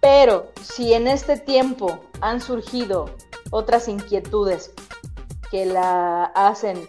[0.00, 3.10] Pero si en este tiempo han surgido
[3.50, 4.72] otras inquietudes
[5.50, 6.88] que la hacen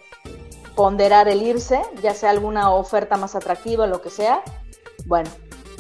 [0.78, 4.44] ponderar el irse, ya sea alguna oferta más atractiva, lo que sea,
[5.08, 5.30] bueno,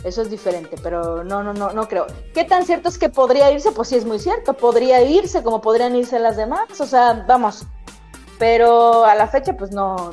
[0.03, 2.05] eso es diferente, pero no, no, no, no creo.
[2.33, 3.71] ¿Qué tan cierto es que podría irse?
[3.71, 7.65] Pues sí es muy cierto, podría irse como podrían irse las demás, o sea, vamos,
[8.37, 10.11] pero a la fecha pues no,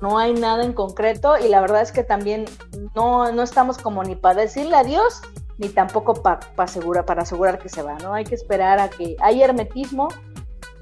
[0.00, 2.46] no hay nada en concreto y la verdad es que también
[2.94, 5.20] no, no estamos como ni para decirle adiós,
[5.58, 8.14] ni tampoco pa, pa asegura, para asegurar que se va, ¿no?
[8.14, 10.08] Hay que esperar a que hay hermetismo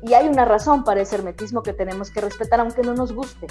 [0.03, 3.47] y hay una razón para ese hermetismo que tenemos que respetar aunque no nos guste.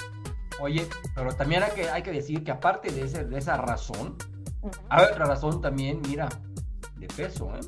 [0.60, 4.16] Oye, pero también hay que, hay que decir que aparte de, ese, de esa razón,
[4.88, 6.28] hay otra razón también, mira,
[6.96, 7.60] de peso, ¿eh?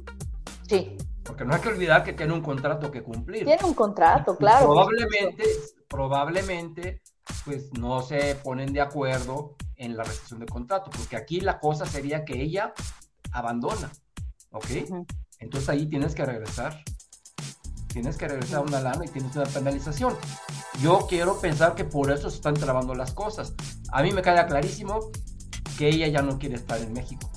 [0.68, 3.44] Sí, Porque no hay que olvidar que tiene un contrato que cumplir.
[3.44, 4.66] tiene un contrato, claro.
[4.66, 5.44] Probablemente,
[5.88, 7.02] probablemente,
[7.44, 11.86] pues no se ponen de acuerdo en la rescisión de contrato, porque aquí la cosa
[11.86, 12.72] sería que ella
[13.32, 13.90] abandona,
[14.50, 14.66] ¿ok?
[15.38, 16.82] Entonces ahí tienes que regresar.
[17.88, 20.16] Tienes que regresar una lana y tienes una penalización.
[20.82, 23.54] Yo quiero pensar que por eso se están trabando las cosas.
[23.92, 24.98] A mí me queda clarísimo
[25.78, 27.30] que ella ya no quiere estar en México.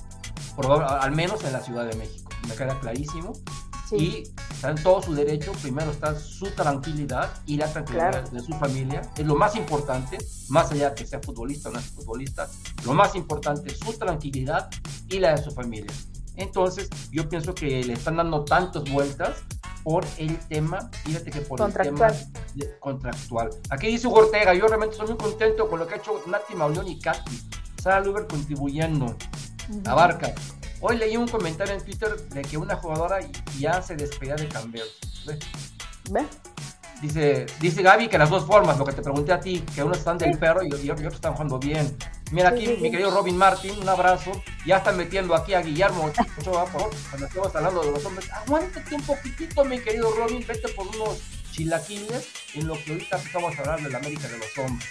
[0.56, 2.30] Probable- al menos en la Ciudad de México.
[2.48, 3.32] Me queda clarísimo
[3.88, 3.96] Sí.
[3.96, 5.52] y está en todo su derecho.
[5.62, 8.28] Primero está su tranquilidad y la tranquilidad Claro.
[8.30, 9.02] de su familia.
[9.16, 12.48] Es lo más importante, más allá de que sea futbolista o no es futbolista.
[12.84, 14.68] Lo más importante es su tranquilidad
[15.08, 15.92] y la de su familia.
[16.36, 19.36] Entonces, yo pienso que le están dando tantas vueltas
[19.82, 22.08] por el tema, fíjate que por el tema
[22.54, 23.50] de- contractual.
[23.70, 26.54] Aquí dice Hugo Ortega, yo realmente estoy muy contento con lo que ha hecho Nati
[26.54, 27.42] Mauleón y Katy.
[27.82, 29.06] Sara Luber contribuyendo.
[29.06, 29.82] Ujú.
[29.86, 30.32] Abarca.
[30.80, 33.18] Hoy leí un comentario en Twitter de que una jugadora
[33.58, 34.96] ya se despedía de Camberos.
[35.26, 35.38] ¿Ve?
[36.10, 36.26] ¿Ve?
[37.02, 39.98] Dice, dice Gaby que las dos formas, lo que te pregunté a ti, que unos
[39.98, 41.96] están del perro y, y otros están jugando bien.
[42.32, 42.82] Mira aquí, Sí, sí, sí.
[42.82, 44.32] mi querido Robin Martin, un abrazo.
[44.66, 48.30] Ya están metiendo aquí a Guillermo Ochoa, por cuando estamos hablando de los hombres.
[48.32, 51.20] Aguántate un poquitito, mi querido Robin, vete por unos
[51.52, 54.88] chilaquiles en lo que ahorita estamos a hablar de la América de los hombres.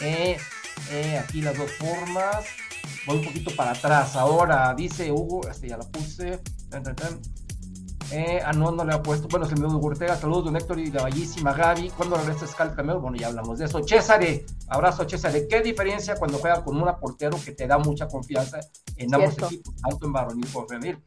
[0.00, 0.36] Eh,
[0.90, 2.44] eh, aquí las dos formas.
[3.06, 4.16] Voy un poquito para atrás.
[4.16, 6.38] Ahora dice Hugo, este ya la puse.
[6.70, 7.20] Tan, tan, tan.
[8.12, 9.26] Eh, ah, no, no le ha puesto.
[9.28, 10.16] Bueno, se me dio Ortega.
[10.16, 11.90] Saludos, don Héctor y la bellísima Gaby.
[11.90, 13.00] ¿Cuándo regresa Scal también?
[13.00, 13.82] Bueno, ya hablamos de eso.
[13.82, 15.48] Césare, abrazo, Césare.
[15.48, 18.60] ¿Qué diferencia cuando juega con una portero que te da mucha confianza
[18.96, 21.04] en ambos equipos, tanto en varonil como en femenil?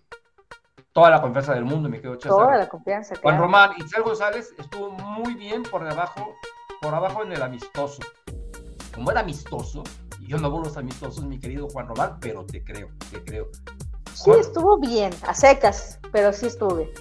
[0.93, 2.31] Toda la confianza del mundo, me quedo César.
[2.31, 3.15] Toda la confianza.
[3.21, 3.43] Juan claro.
[3.43, 6.33] Román, Itzel González estuvo muy bien por debajo,
[6.81, 8.01] por abajo en el amistoso.
[8.93, 9.83] Como era amistoso,
[10.25, 13.49] y yo no a los amistosos, mi querido Juan Román, pero te creo, te creo.
[14.13, 16.91] Sí, estuvo bien, a secas, pero sí estuve.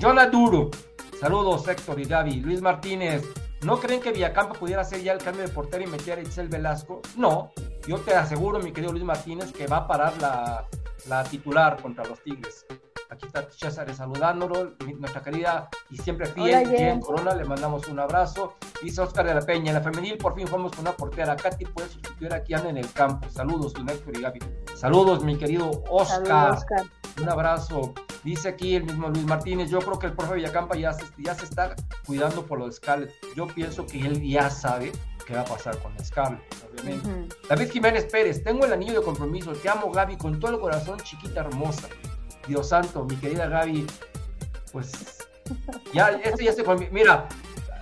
[0.00, 0.70] Jonah Duro,
[1.18, 2.34] saludos Héctor y Gaby.
[2.36, 3.24] Luis Martínez,
[3.62, 6.48] ¿no creen que Villacampa pudiera hacer ya el cambio de portero y meter a Itzel
[6.48, 7.02] Velasco?
[7.16, 7.50] No,
[7.86, 10.66] yo te aseguro, mi querido Luis Martínez, que va a parar la,
[11.08, 12.66] la titular contra los Tigres.
[13.10, 17.00] Aquí está César saludándolo, nuestra querida y siempre fiel Hola, Jen.
[17.00, 18.54] Corona, le mandamos un abrazo.
[18.82, 21.34] Dice Oscar de la Peña, en la femenil por fin fuimos con una portera.
[21.34, 23.28] Katy puede sustituir a Kiana en el campo.
[23.28, 24.38] Saludos, don Héctor y Gaby.
[24.76, 26.26] Saludos, mi querido Oscar.
[26.26, 26.86] Saludos, Oscar.
[27.20, 27.94] Un abrazo.
[28.22, 31.34] Dice aquí el mismo Luis Martínez, yo creo que el profe Villacampa ya se, ya
[31.34, 31.74] se está
[32.06, 33.12] cuidando por lo de Scarlett.
[33.34, 34.92] Yo pienso que él ya sabe
[35.26, 37.08] qué va a pasar con Scarlett, obviamente.
[37.08, 37.28] Ujú.
[37.48, 40.98] David Jiménez Pérez, tengo el anillo de compromiso, te amo Gaby con todo el corazón,
[41.00, 41.88] chiquita hermosa.
[42.50, 43.86] Dios santo, mi querida Gaby,
[44.72, 44.90] pues
[45.94, 47.28] ya, este ya se Mira,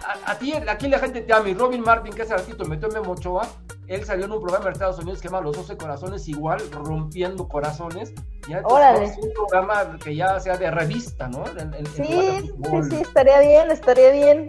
[0.06, 2.88] a, a ti, aquí la gente te ama y Robin Martin, que hace ratito metió
[2.88, 3.48] en Memo Ochoa,
[3.86, 7.48] él salió en un programa de Estados Unidos que llama Los 12 Corazones, igual, rompiendo
[7.48, 8.12] corazones.
[8.46, 11.44] Ya a un programa que ya sea de revista, ¿no?
[11.96, 12.52] Sí,
[12.90, 14.46] sí, estaría bien, estaría bien.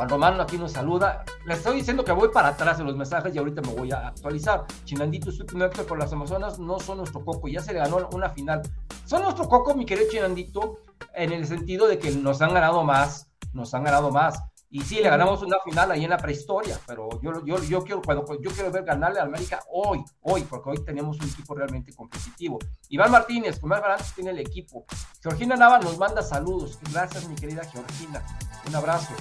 [0.00, 1.26] Juan Román aquí nos saluda.
[1.44, 4.08] Les estoy diciendo que voy para atrás en los mensajes y ahorita me voy a
[4.08, 4.64] actualizar.
[4.86, 7.48] Chinandito, Héctor por las Amazonas no son nuestro coco.
[7.48, 8.62] Ya se le ganó una final.
[9.04, 10.78] Son nuestro coco, mi querido Chinandito,
[11.12, 13.28] en el sentido de que nos han ganado más.
[13.52, 14.42] Nos han ganado más.
[14.72, 18.00] Y sí, le ganamos una final ahí en la prehistoria, pero yo, yo, yo, quiero,
[18.00, 21.92] cuando, yo quiero ver ganarle a América hoy, hoy, porque hoy tenemos un equipo realmente
[21.92, 22.56] competitivo.
[22.88, 24.84] Iván Martínez, Comer Barantes tiene el equipo.
[25.20, 26.78] Georgina Nava nos manda saludos.
[26.92, 28.24] Gracias, mi querida Georgina.
[28.68, 29.12] Un abrazo.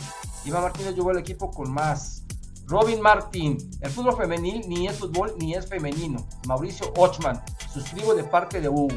[0.45, 2.23] Iván Martínez llegó al equipo con más.
[2.67, 6.27] Robin Martín, el fútbol femenil ni es fútbol ni es femenino.
[6.45, 7.41] Mauricio Ochman,
[7.73, 8.95] suscribo de parte de Hugo.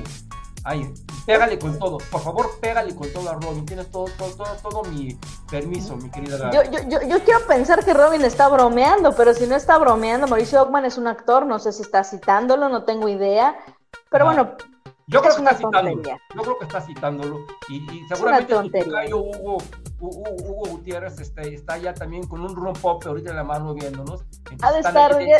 [0.64, 0.92] Ay,
[1.27, 1.98] pégale con todo.
[2.11, 3.66] Por favor, pégale con todo a Robin.
[3.66, 5.18] Tienes todo, todo, todo, todo mi
[5.51, 6.51] permiso, mi querida.
[6.53, 10.29] Yo, yo, yo, yo quiero pensar que Robin está bromeando, pero si no está bromeando,
[10.29, 13.57] Mauricio Ockman es un actor, no sé si está citándolo, no tengo idea.
[14.11, 14.53] Pero bueno,
[15.09, 16.03] Yo creo es que una está citándolo.
[16.35, 17.46] Yo creo que está citándolo.
[17.68, 18.55] Y, y seguramente
[19.12, 19.59] Hugo,
[20.01, 24.22] Hugo, Hugo Gutiérrez este, está ya también con un rompope ahorita en la mano viéndonos.
[24.62, 25.14] Ha de estar.
[25.16, 25.31] ahí-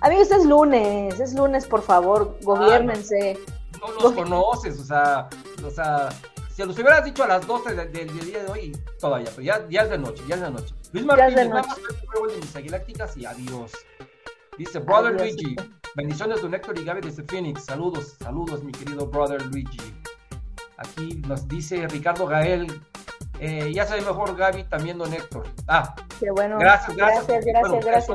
[0.00, 3.38] Amigos, es lunes, es lunes, por favor, gobiernense.
[3.46, 3.59] no
[4.02, 5.28] los conoces, o sea,
[5.64, 6.08] o sea,
[6.54, 9.42] si los hubieras dicho a las 12 del, del- del día de hoy, todavía, pero
[9.42, 10.74] ya, ya es de noche, ya es de noche.
[10.92, 13.72] Luis Martínez, nada más de mis aguilácticas y adiós.
[14.58, 15.56] Dice, brother Adiós, Luigi,
[15.94, 19.78] bendiciones don Héctor y Gaby desde Phoenix, saludos, saludos mi querido brother Luigi.
[20.76, 22.80] Aquí nos dice Ricardo Gael,
[23.38, 25.46] eh, ya sabe mejor Gaby, también don Héctor.
[25.68, 26.58] Ah, Qué bueno.
[26.58, 27.26] Gracias, gracias.
[27.26, 28.06] Gracias, gracias, bueno, gracias.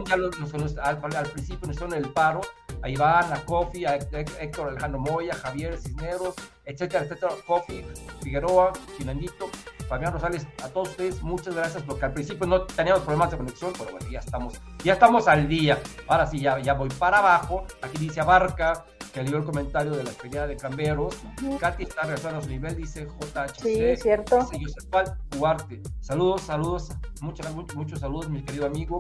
[0.52, 2.42] son al, al principio nos hicieron el paro.
[2.86, 7.32] A Iván, a Kofi, a Hé- Héctor Alejandro Moya, Javier Cisneros, etcétera, etcétera.
[7.48, 7.84] Kofi,
[8.22, 9.50] Figueroa, Chinandito,
[9.90, 13.74] Fabián Rosales, a todos ustedes, muchas gracias, porque al principio no teníamos problemas de conexión,
[13.76, 15.80] pero bueno, ya estamos, ya estamos al día.
[16.08, 17.66] Ahora sí, ya, ya voy para abajo.
[17.82, 21.16] Aquí dice Abarca, que leyó el comentario de la experiencia de Camberos.
[21.60, 23.62] Katy está regresando a su nivel, dice JHC.
[23.64, 24.40] Sí, cierto.
[24.52, 25.82] Dice Yosefat Duarte.
[26.02, 26.90] Saludos, saludos,
[27.22, 29.00] muchos, muchos, muchos saludos, mi querido amigo.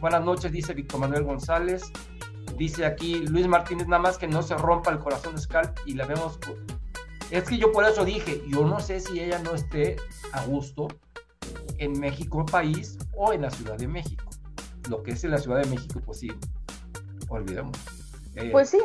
[0.00, 1.90] Buenas noches, dice Víctor Manuel González.
[2.56, 5.94] Dice aquí Luis Martínez, nada más que no se rompa el corazón de Scarlett y
[5.94, 6.38] la vemos.
[7.30, 9.96] Es que yo por eso dije, yo no sé si ella no esté
[10.32, 10.88] a gusto
[11.78, 14.24] en México país o en la Ciudad de México.
[14.88, 16.28] Lo que es en la Ciudad de México, pues sí,
[17.28, 17.76] olvidemos.
[18.36, 18.78] Eh, Pues sí,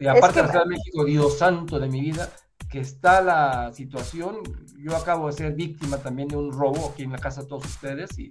[0.00, 2.30] y aparte que- de la Ciudad de México, Dios santo de mi vida,
[2.70, 4.38] que está la situación,
[4.78, 7.64] yo acabo de ser víctima también de un robo aquí en la casa de todos
[7.64, 8.30] ustedes y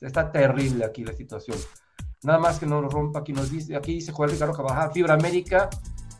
[0.00, 1.56] está terrible aquí la situación.
[2.26, 5.14] Nada más que no nos rompa, aquí nos dice, aquí dice Juan Ricardo Cabajal, Fibra
[5.14, 5.70] América,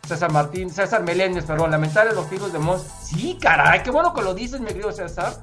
[0.06, 2.84] César Martín, César Meléndez, perdón, lamentable los tiros de Mons.
[3.02, 5.34] Sí, caray, qué bueno que lo dices, mi querido César.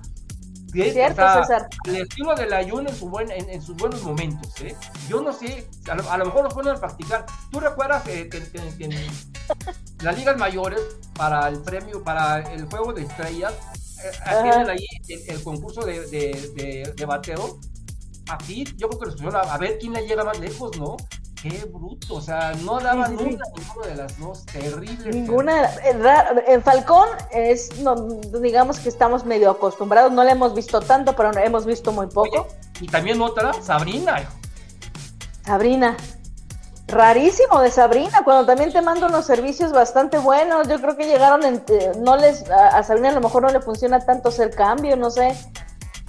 [0.72, 1.70] Sí, cierto, o sea, César.
[1.86, 4.74] el estilo del ayuno en, su buen, en, en sus buenos momentos, ¿eh?
[5.10, 7.26] Yo no sé, a lo, a lo mejor lo pueden practicar.
[7.52, 8.92] ¿Tú recuerdas eh, que, que- que en
[10.02, 10.80] las ligas mayores,
[11.14, 13.54] para el premio, para el juego de estrellas,
[14.02, 14.12] eh,
[14.44, 17.60] tienen ahí el, el concurso de, de, de, de bateo?
[18.30, 20.98] Aquí yo creo que les pusieron a, a ver quién la llega más lejos, ¿no?
[21.42, 23.36] Qué bruto, o sea, no daban Sí, sí, sí.
[23.36, 25.12] una ninguna de las dos, terrible.
[25.12, 30.80] Ninguna, eh, en Falcón es, no, digamos que estamos medio acostumbrados, no le hemos visto
[30.80, 32.44] tanto, pero hemos visto muy poco.
[32.44, 34.32] Oye, y también otra, Sabrina, hijo.
[35.46, 35.98] Sabrina,
[36.88, 40.70] rarísimo de Sabrina, cuando también te manda unos servicios bastante buenos.
[40.70, 41.62] Yo creo que llegaron, en,
[42.00, 45.12] no les, a, a Sabrina a lo mejor no le funciona tanto hacer cambio, no
[45.12, 45.36] sé.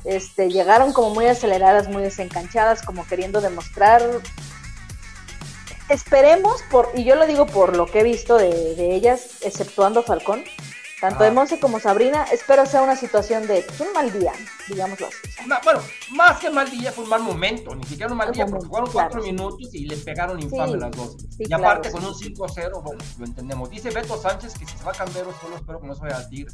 [0.05, 4.03] Este, llegaron como muy aceleradas, muy desencanchadas, como queriendo demostrar.
[5.89, 10.03] Esperemos, por, y yo lo digo por lo que he visto de, de ellas, exceptuando
[10.03, 10.43] Falcón,
[11.01, 11.25] tanto Ah.
[11.27, 14.33] de Monse como Sabrina, espero sea una situación de pues, un mal día,
[14.67, 15.19] digámoslo así.
[15.47, 15.81] Ma- bueno,
[16.13, 18.91] más que mal día fue un mal momento, ni siquiera un mal día, porque jugaron
[18.91, 19.33] cuatro claro.
[19.33, 21.17] minutos y le pegaron infame Sí, las dos.
[21.37, 22.07] sí, y aparte claro.
[22.07, 23.69] con un 5-0, bueno, lo entendemos.
[23.69, 26.17] Dice Beto Sánchez que si se va a cambiar, solo espero que no se vaya
[26.17, 26.53] a Tigre.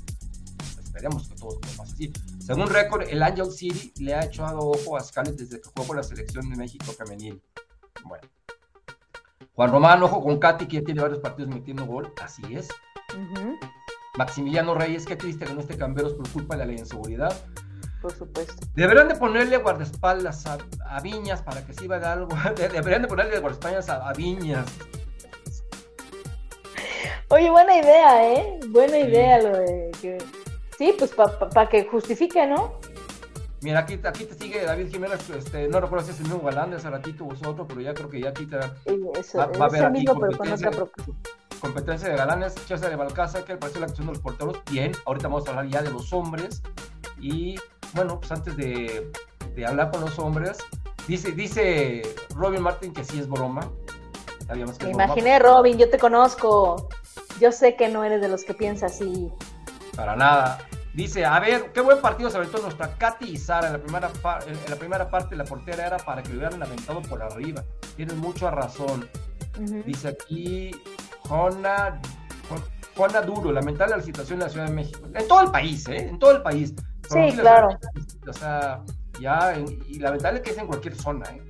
[0.90, 2.12] Esperemos que todo pase así.
[2.44, 5.96] Según récord, el Angel City le ha echado ojo a Scarlett desde que jugó con
[5.96, 7.40] la selección de México femenil.
[8.04, 8.26] Bueno.
[9.54, 12.12] Juan Román, ojo con Katy, que ya tiene varios partidos metiendo gol.
[12.20, 12.68] Así es.
[14.18, 17.32] Maximiliano Reyes, qué triste que no esté Camberos por culpa de la inseguridad.
[18.02, 18.54] por supuesto.
[18.74, 22.28] Deberían de ponerle guardaespaldas a, a Viñas para que sirva de algo.
[22.56, 24.66] De- Deberían de ponerle guardaespaldas a, a Viñas.
[27.28, 28.58] Oye, buena idea, ¿eh?
[28.70, 29.02] Buena Sí.
[29.02, 30.18] idea lo de que...
[30.80, 32.72] Sí, pues para que justifique, ¿no?
[33.60, 35.28] Mira, aquí, aquí te sigue David Jiménez.
[35.28, 37.92] Este, no recuerdo si es el mismo galán de hace ratito o otro, pero ya
[37.92, 40.70] creo que ya aquí te Y Eso, Va- va a haber aquí competencia.
[41.60, 42.54] competencia de galanes.
[42.66, 44.58] César de Balcaza, que pareció la actuación de los porteros.
[44.70, 46.62] Bien, ahorita vamos a hablar ya de los hombres.
[47.20, 47.56] Y
[47.92, 49.12] bueno, pues antes de,
[49.54, 50.56] de hablar con los hombres,
[51.06, 52.00] dice, dice
[52.34, 53.70] Robin Martin que sí es broma.
[54.46, 56.88] Sabíamos que Me es broma, imaginé, Robin, yo te conozco.
[57.38, 59.30] Yo sé que no eres de los que piensa así.
[59.96, 60.58] Para nada.
[60.92, 63.68] Dice, a ver, qué buen partido se aventó nuestra Katy y Sara.
[63.68, 64.10] En la primera,
[64.46, 67.62] en la primera parte la portera era para que lo hubieran aventado por arriba.
[67.96, 69.08] Tienes mucha razón.
[69.86, 70.70] Dice aquí,
[71.28, 72.00] Juana,
[72.48, 72.62] Ju-
[72.96, 75.00] Juana Duro, lamentable la situación en la Ciudad de México.
[75.14, 76.08] En todo el país, ¿eh?
[76.08, 76.74] En todo el país.
[77.08, 77.68] Pero Sí, claro.
[77.70, 78.80] Ciudad O sea,
[79.20, 81.42] ya, en- y lamentable que es en cualquier zona, ¿eh?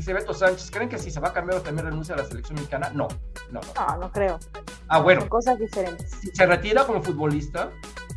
[0.00, 2.54] Dice Beto Sánchez, ¿creen que si se va a cambiar también renuncia a la selección
[2.54, 2.88] mexicana?
[2.94, 3.06] No,
[3.50, 3.74] no, no.
[3.74, 4.38] No, no creo.
[4.88, 6.10] Ah, bueno, Son cosas diferentes.
[6.22, 7.70] si se retira como futbolista,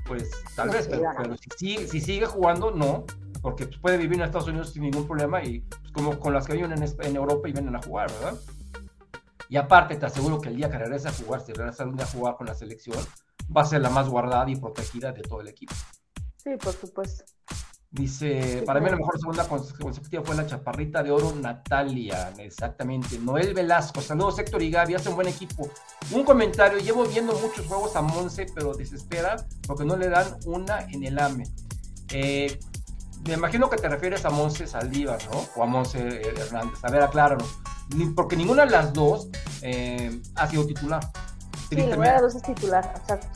[0.05, 3.03] pues tal No, vez, pero, si, sigue, si sigue jugando, no,
[3.41, 6.47] porque pues, puede vivir en Estados Unidos sin ningún problema y pues, como con las
[6.47, 8.39] que viven en, en Europa y vienen a jugar, ¿verdad?
[9.49, 12.37] Y aparte, te aseguro que el día que regrese a jugar, si regresa a jugar
[12.37, 12.97] con la selección,
[13.55, 15.73] va a ser la más guardada y protegida de todo el equipo.
[16.37, 17.25] Sí, por supuesto.
[17.93, 22.33] Dice, Sí, para mí la mejor segunda cons- consecutiva fue la chaparrita de oro Natalia,
[22.39, 23.19] exactamente.
[23.19, 25.69] Noel Velasco, saludos Héctor y Gaby, hacen buen equipo.
[26.11, 29.35] Un comentario, llevo viendo muchos juegos a Monse, pero desespera
[29.67, 31.43] porque no le dan una en el AME.
[32.11, 32.59] Eh,
[33.27, 35.45] me imagino que te refieres a Monse Saldívar, ¿no?
[35.55, 35.99] O a Monse
[36.35, 36.79] Hernández.
[36.83, 37.59] A ver, acláranos.
[38.15, 39.27] Porque ninguna de las dos
[39.61, 41.03] eh, ha sido titular.
[41.03, 42.93] Sí, la Tristemente verdad, dos es titular.
[42.97, 43.27] Exacto.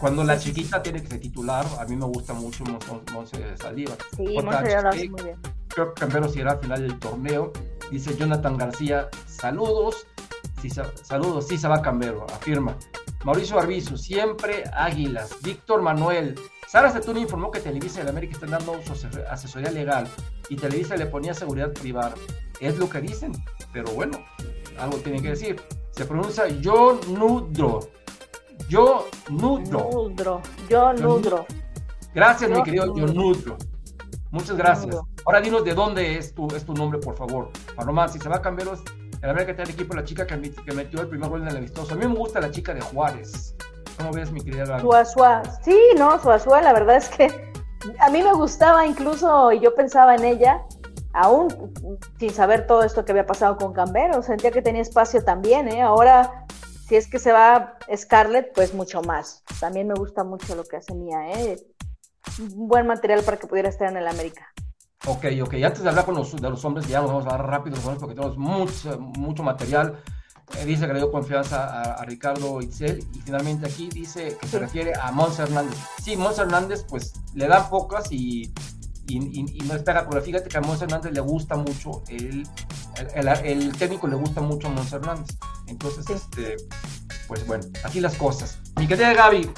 [0.00, 3.56] Cuando la chiquita tiene que ser titular, a mí me gusta mucho Mon- Mon- Monse
[3.56, 3.98] Saldívar.
[4.16, 5.38] Sí, Monse ya lo hace chica, muy bien.
[5.68, 7.52] creo que Camperos irá al final del torneo.
[7.90, 10.06] Dice Jonathan García, saludos.
[10.60, 12.76] Sí, sa- saludos, sí se va Cambero, afirma.
[13.24, 15.30] Mauricio Arbizu, siempre Águilas.
[15.42, 19.70] Víctor Manuel, Sara Setúni informó que Televisa y el América están dando su ase- asesoría
[19.70, 20.06] legal
[20.48, 22.14] y Televisa le ponía seguridad privada.
[22.60, 23.32] Es lo que dicen,
[23.72, 24.18] pero bueno,
[24.78, 25.60] algo tienen que decir.
[25.92, 27.80] Se pronuncia Yo Nudro.
[28.68, 29.88] Yo Nudro.
[29.92, 30.40] Nudro.
[30.68, 31.46] Yo nudro.
[32.14, 33.06] Gracias, mi Yo querido Nudro.
[33.06, 33.56] Yonudro.
[34.30, 34.86] Muchas gracias.
[34.88, 35.08] Nudro.
[35.24, 37.50] Ahora dinos de dónde es tu, es tu nombre, por favor.
[37.76, 38.82] Palomar, si se va a cambiar los-
[39.22, 41.56] el América tiene equipo, la chica que, met- que metió el primer gol en el
[41.56, 41.94] amistoso.
[41.94, 43.54] A mí me gusta la chica de Juárez.
[43.96, 44.78] ¿Cómo ves, mi querida?
[44.80, 45.42] Suazua.
[45.62, 47.52] Sí, no, Suazua, la verdad es que
[48.00, 50.62] a mí me gustaba incluso, y yo pensaba en ella,
[51.14, 51.48] aún
[52.20, 55.82] sin saber todo esto que había pasado con Cambero, sentía que tenía espacio también, ¿eh?
[55.82, 56.44] Ahora,
[56.88, 59.42] si es que se va Scarlett, pues mucho más.
[59.60, 61.58] También me gusta mucho lo que hace Mía, ¿eh?
[62.40, 64.46] Un buen material para que pudiera estar en el América.
[65.06, 65.54] Ok, ok.
[65.64, 67.84] Antes de hablar con los, de los hombres, ya nos vamos a dar rápido los
[67.84, 70.02] hombres porque tenemos mucho, mucho material.
[70.56, 74.46] Eh, dice que le dio confianza a, a Ricardo Itzel y finalmente aquí dice que
[74.46, 75.78] se refiere a Mons Hernández.
[76.02, 78.52] Sí, Mons Hernández pues le dan pocas y,
[79.08, 82.46] y, y- y no despega, pero fíjate que a Mons Hernández le gusta mucho, el,
[83.14, 85.36] el, el- técnico le gusta mucho a Mons Hernández.
[85.66, 86.12] Entonces, Sí.
[86.14, 86.56] este,
[87.26, 88.58] pues bueno, así las cosas.
[88.76, 89.50] Mi querida Gaby,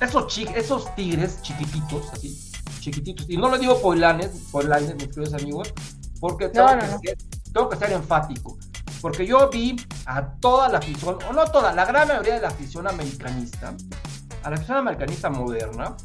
[0.00, 5.34] esos, chi- esos tigres chiquititos, así, chiquititos, y no lo digo poilanes, poilanes, mis queridos
[5.34, 5.74] amigos,
[6.20, 6.98] porque tengo, No, no, que no.
[7.00, 7.18] Ser,
[7.52, 8.56] tengo que ser enfático.
[9.00, 12.48] Porque yo vi a toda la afición, o no toda, la gran mayoría de la
[12.48, 13.74] afición americanista,
[14.42, 15.96] a la afición americanista moderna,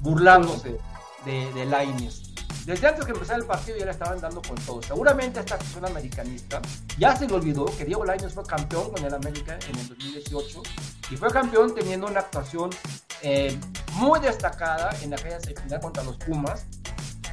[0.00, 0.76] burlándose
[1.24, 1.66] de, de.
[2.68, 4.82] Desde antes que empezara el partido ya le estaban dando con todo.
[4.82, 6.60] Seguramente esta afición americanista
[6.98, 10.62] ya se le olvidó que Diego Lainez fue campeón con el América en el 2018
[11.10, 12.68] y fue campeón teniendo una actuación
[13.22, 13.58] eh,
[13.94, 16.66] muy destacada en aquella semifinal contra los Pumas,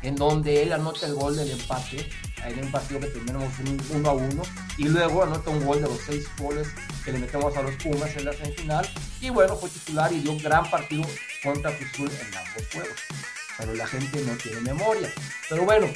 [0.04, 2.10] en donde él anota el gol del empate
[2.46, 3.52] en un partido que terminamos
[3.94, 4.44] uno a uno
[4.78, 6.70] y luego anota un gol de los seis goles
[7.04, 8.88] que le metemos a los Pumas en la semifinal
[9.20, 11.04] y bueno, fue titular y dio un gran partido
[11.44, 13.35] contra Cruz en ambos juegos.
[13.58, 15.10] Pero la gente no tiene memoria.
[15.50, 15.88] Pero bueno,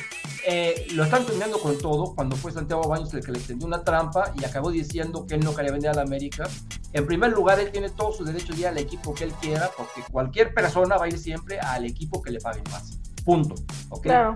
[0.45, 3.83] eh, lo están terminando con todo cuando fue Santiago Baños el que le tendió una
[3.83, 6.47] trampa y acabó diciendo que él no quería vender a la América.
[6.93, 9.69] En primer lugar, él tiene todos sus derechos de ir al equipo que él quiera,
[9.75, 12.99] porque cualquier persona va a ir siempre al equipo que le pague más.
[13.25, 13.55] Punto.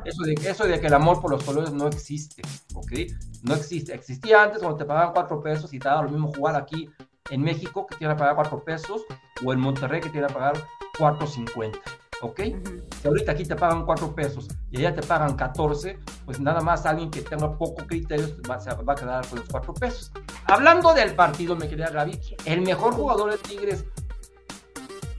[0.06, 2.42] Eso, de, eso de que el amor por los colores no existe.
[2.76, 2.92] ¿ok?
[3.44, 3.94] No existe.
[3.94, 6.90] Existía antes cuando te pagaban cuatro pesos y te daba lo mismo jugar aquí
[7.30, 9.04] en México que te iban a pagar cuatro pesos
[9.44, 10.68] o en Monterrey que te iban a pagar
[12.24, 12.40] ¿ok?
[13.02, 16.86] Si ahorita aquí te pagan 4 pesos y allá te pagan 14, pues nada más
[16.86, 20.12] alguien que tenga poco criterio va, va a quedar con los 4 pesos.
[20.46, 23.86] Hablando del partido, me quería Gaby, el mejor jugador de Tigres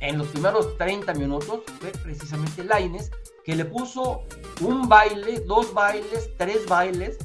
[0.00, 3.10] en los primeros 30 minutos fue precisamente Laines,
[3.44, 4.22] que le puso
[4.60, 7.18] un baile, dos bailes, tres bailes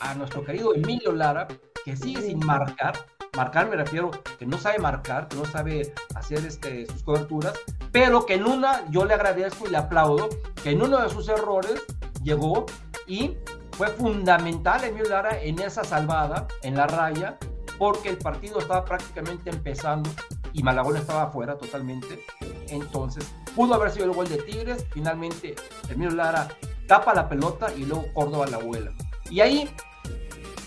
[0.00, 1.46] a nuestro querido Emilio Lara,
[1.84, 2.94] que sigue sin marcar.
[3.36, 7.52] Marcar me refiero que no sabe marcar, que no sabe hacer este, sus coberturas,
[7.92, 10.28] pero que en una yo le agradezco y le aplaudo,
[10.62, 11.84] que en uno de sus errores
[12.22, 12.66] llegó
[13.06, 13.36] y
[13.72, 17.36] fue fundamental Emilio Lara en esa salvada, en la raya,
[17.78, 20.08] porque el partido estaba prácticamente empezando
[20.54, 22.24] y Malagón estaba afuera totalmente.
[22.68, 24.86] Entonces, pudo haber sido el gol de Tigres.
[24.90, 25.54] Finalmente,
[25.90, 26.48] Emilio Lara
[26.88, 28.92] tapa la pelota y luego Córdoba la vuela.
[29.30, 29.70] Y ahí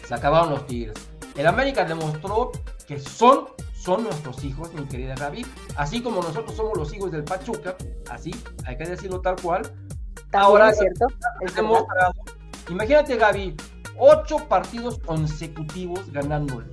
[0.07, 1.08] se acabaron los Tigres.
[1.39, 2.51] El América demostró
[2.85, 5.45] que son, son nuestros hijos, mi querida Gaby.
[5.77, 7.77] Así como nosotros somos los hijos del Pachuca,
[8.09, 8.35] así,
[8.65, 9.61] hay que decirlo tal cual.
[10.33, 11.07] Ahora es cierto.
[11.55, 12.11] demostrado.
[12.69, 13.55] Imagínate, Gaby,
[13.97, 16.67] ocho partidos consecutivos ganándole.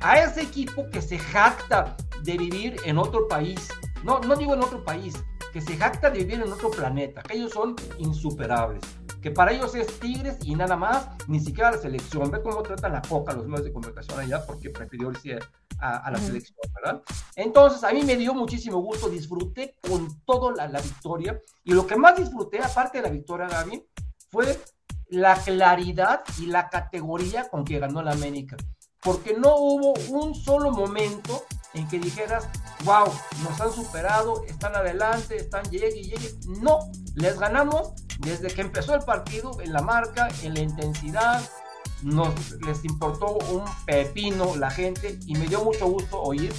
[0.00, 3.68] A ese equipo que se jacta de vivir en otro país,
[4.02, 5.22] no, no digo en otro país,
[5.52, 8.82] que se jacta de vivir en otro planeta, que ellos son insuperables,
[9.20, 12.30] que para ellos es Tigres y nada más, ni siquiera la selección.
[12.30, 15.38] Ve cómo tratan la poca los medios de comunicación allá porque prefirió irse
[15.78, 17.02] a, la selección, ¿verdad?
[17.36, 21.86] Entonces, a mí me dio muchísimo gusto, disfruté con toda la, la victoria y lo
[21.86, 23.82] que más disfruté, aparte de la victoria, Gaby,
[24.30, 24.60] fue
[25.08, 28.56] la claridad y la categoría con que ganó la América.
[29.02, 31.44] Porque no hubo un solo momento
[31.74, 32.48] en que dijeras,
[32.84, 33.06] wow,
[33.42, 36.34] nos han superado, están adelante, están llegue y llegue.
[36.60, 41.42] No, les ganamos desde que empezó el partido, en la marca, en la intensidad.
[42.02, 46.52] Nos, les importó un pepino la gente y me dio mucho gusto oír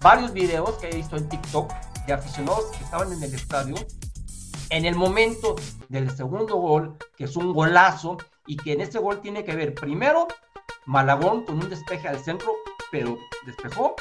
[0.00, 1.72] varios videos que he visto en TikTok
[2.06, 3.74] de aficionados que estaban en el estadio
[4.70, 5.56] en el momento
[5.88, 9.74] del segundo gol, que es un golazo, y que en ese gol tiene que ver
[9.74, 10.28] primero
[10.84, 12.52] Malagón con un despeje al centro,
[12.92, 13.96] pero despejó,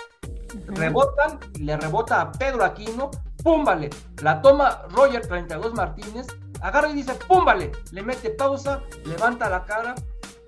[0.67, 3.11] rebotan, le rebota a Pedro Aquino,
[3.43, 3.89] púmbale,
[4.21, 6.27] la toma Roger 32 Martínez,
[6.61, 9.95] agarra y dice, púmbale, le mete pausa, levanta la cara,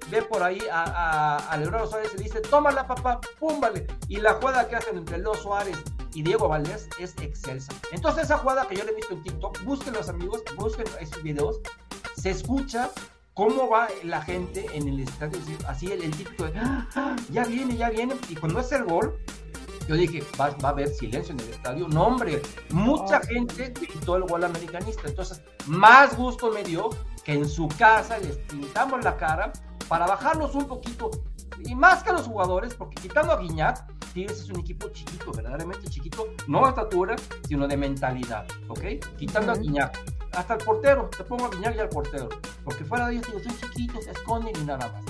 [0.09, 4.67] ve por ahí a, a, Leonardo Suárez y dice, tómala papá, púmbale, y la jugada
[4.67, 5.77] que hacen entre Leo Suárez
[6.13, 7.73] y Diego Valdés es excelsa.
[7.91, 11.21] Entonces esa jugada que yo le he visto en TikTok, busquen los amigos, busquen esos
[11.21, 11.59] videos,
[12.15, 12.89] se escucha
[13.33, 17.91] cómo va la gente en el estadio, así el, de, ah, ah, ya viene, ya
[17.91, 19.19] viene, y cuando es el gol,
[19.87, 21.87] yo dije, va, a haber silencio en el estadio.
[21.87, 25.03] No, hombre, mucha gente gritó el gol americanista.
[25.05, 26.89] Entonces, más gusto me dio
[27.23, 29.51] que en su casa les pintamos la cara
[29.87, 31.11] para bajarlos un poquito.
[31.59, 35.31] Y más que a los jugadores, porque quitando a Guiñac, Tigres es un equipo chiquito,
[35.31, 37.15] verdaderamente chiquito, no de estatura,
[37.47, 38.81] sino de mentalidad, ¿ok?
[39.17, 39.97] Quitando a Guiñac.
[40.33, 42.29] Hasta el portero, te pongo a Guiñac y al portero,
[42.63, 45.03] porque fuera de ellos son chiquitos, se esconden y nada más.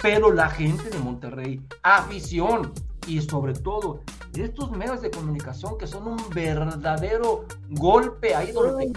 [0.00, 2.72] Pero la gente de Monterrey, afición,
[3.06, 4.00] y sobre todo
[4.34, 8.92] estos medios de comunicación que son un verdadero golpe ahí donde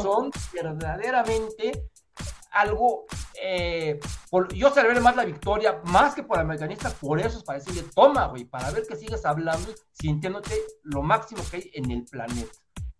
[0.00, 1.88] son verdaderamente
[2.52, 3.06] algo
[3.42, 3.98] eh,
[4.54, 8.26] yo celebré más la victoria más que por americanista por eso es para decirle toma
[8.26, 12.52] güey para ver que sigues hablando sintiéndote lo máximo que hay en el planeta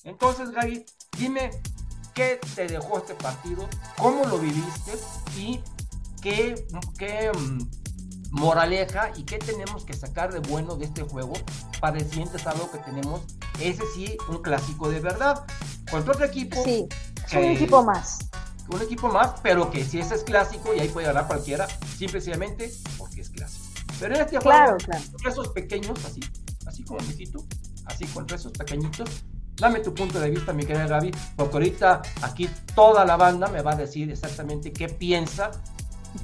[0.05, 0.85] entonces Gaby
[1.19, 1.51] dime
[2.15, 4.93] qué te dejó este partido cómo lo viviste
[5.37, 5.61] y
[6.23, 6.67] qué,
[6.99, 7.82] qué mm,
[8.33, 11.35] moraleja y qué tenemos que sacar de bueno de este juego
[11.81, 13.23] para el siguiente sábado que tenemos.
[13.61, 15.45] Ese sí, un clásico de verdad.
[15.91, 16.63] Contra otro equipo.
[16.65, 16.89] Sí,
[17.35, 18.19] un equipo más.
[18.69, 22.73] Un equipo más, pero que si ese es clásico y ahí puede ganar cualquiera, simplemente
[22.97, 23.65] porque es clásico.
[24.01, 24.77] Pero en este juego,
[25.29, 26.21] esos pequeños, así,
[26.67, 27.45] así como necesito,
[27.87, 29.25] así contra esos pequeñitos,
[29.57, 33.61] Dame tu punto de vista, mi querida Gaby, porque ahorita aquí toda la banda me
[33.63, 35.51] va a decir exactamente qué piensa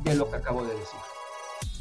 [0.03, 0.99] de lo que acabo de decir.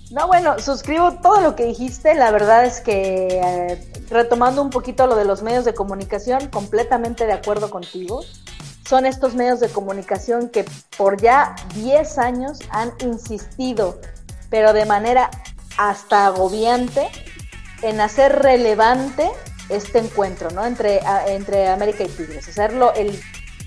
[0.09, 2.13] No, bueno, suscribo todo lo que dijiste.
[2.13, 7.25] La verdad es que eh, retomando un poquito lo de los medios de comunicación, completamente
[7.25, 8.21] de acuerdo contigo.
[8.87, 10.63] son estos medios de comunicación que
[10.97, 13.99] por ya 10 años han insistido,
[14.49, 15.29] pero de manera
[15.77, 17.09] hasta agobiante,
[17.81, 19.29] en hacer relevante
[19.67, 20.65] este encuentro, ¿no?
[20.65, 23.21] Entre, entre América y Tigres, hacerlo el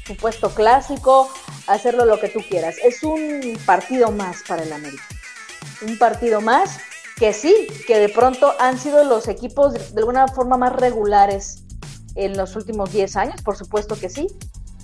[0.07, 1.31] supuesto clásico,
[1.67, 2.77] hacerlo lo que tú quieras.
[2.83, 5.05] Es un partido más para el América.
[5.87, 6.79] Un partido más
[7.21, 7.55] que sí,
[7.87, 11.63] que de pronto han sido los equipos de alguna forma más regulares
[12.15, 14.27] en los últimos 10 años, por supuesto que sí,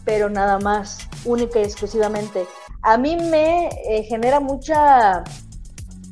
[0.04, 2.46] pero nada más, única y exclusivamente.
[2.82, 5.24] A mí me eh, genera mucha,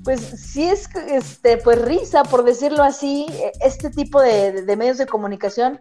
[0.03, 4.97] pues sí es, este, pues risa, por decirlo así, e, este tipo de, de medios
[4.97, 5.79] de comunicación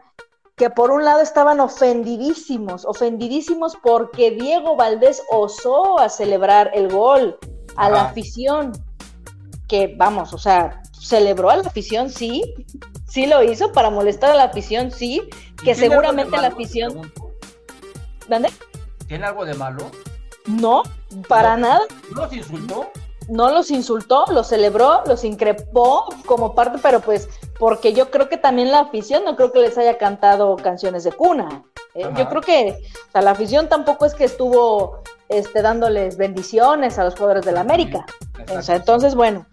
[0.55, 7.39] que por un lado estaban ofendidísimos, ofendidísimos porque Diego Valdés osó a celebrar el gol
[7.75, 8.71] a la afición,
[9.67, 12.53] que vamos, o sea, celebró a la afición, sí,
[13.07, 15.21] sí lo hizo para molestar a la afición, sí,
[15.63, 17.11] que seguramente la afición...
[18.27, 18.49] ¿Dónde?
[19.07, 19.91] ¿Tiene algo de malo?
[20.45, 20.83] No,
[21.27, 21.81] para nada.
[22.13, 22.89] ¿No los insultó?
[23.29, 28.37] No los insultó, los celebró, los increpó como parte, pero pues porque yo creo que
[28.37, 31.63] también la afición no creo que les haya cantado canciones de cuna.
[31.95, 32.09] ¿eh?
[32.17, 35.03] Yo creo que o sea, la afición tampoco es que estuvo
[35.33, 38.05] este, dándoles bendiciones a los jugadores de la América.
[38.55, 39.45] O sea, entonces, bueno,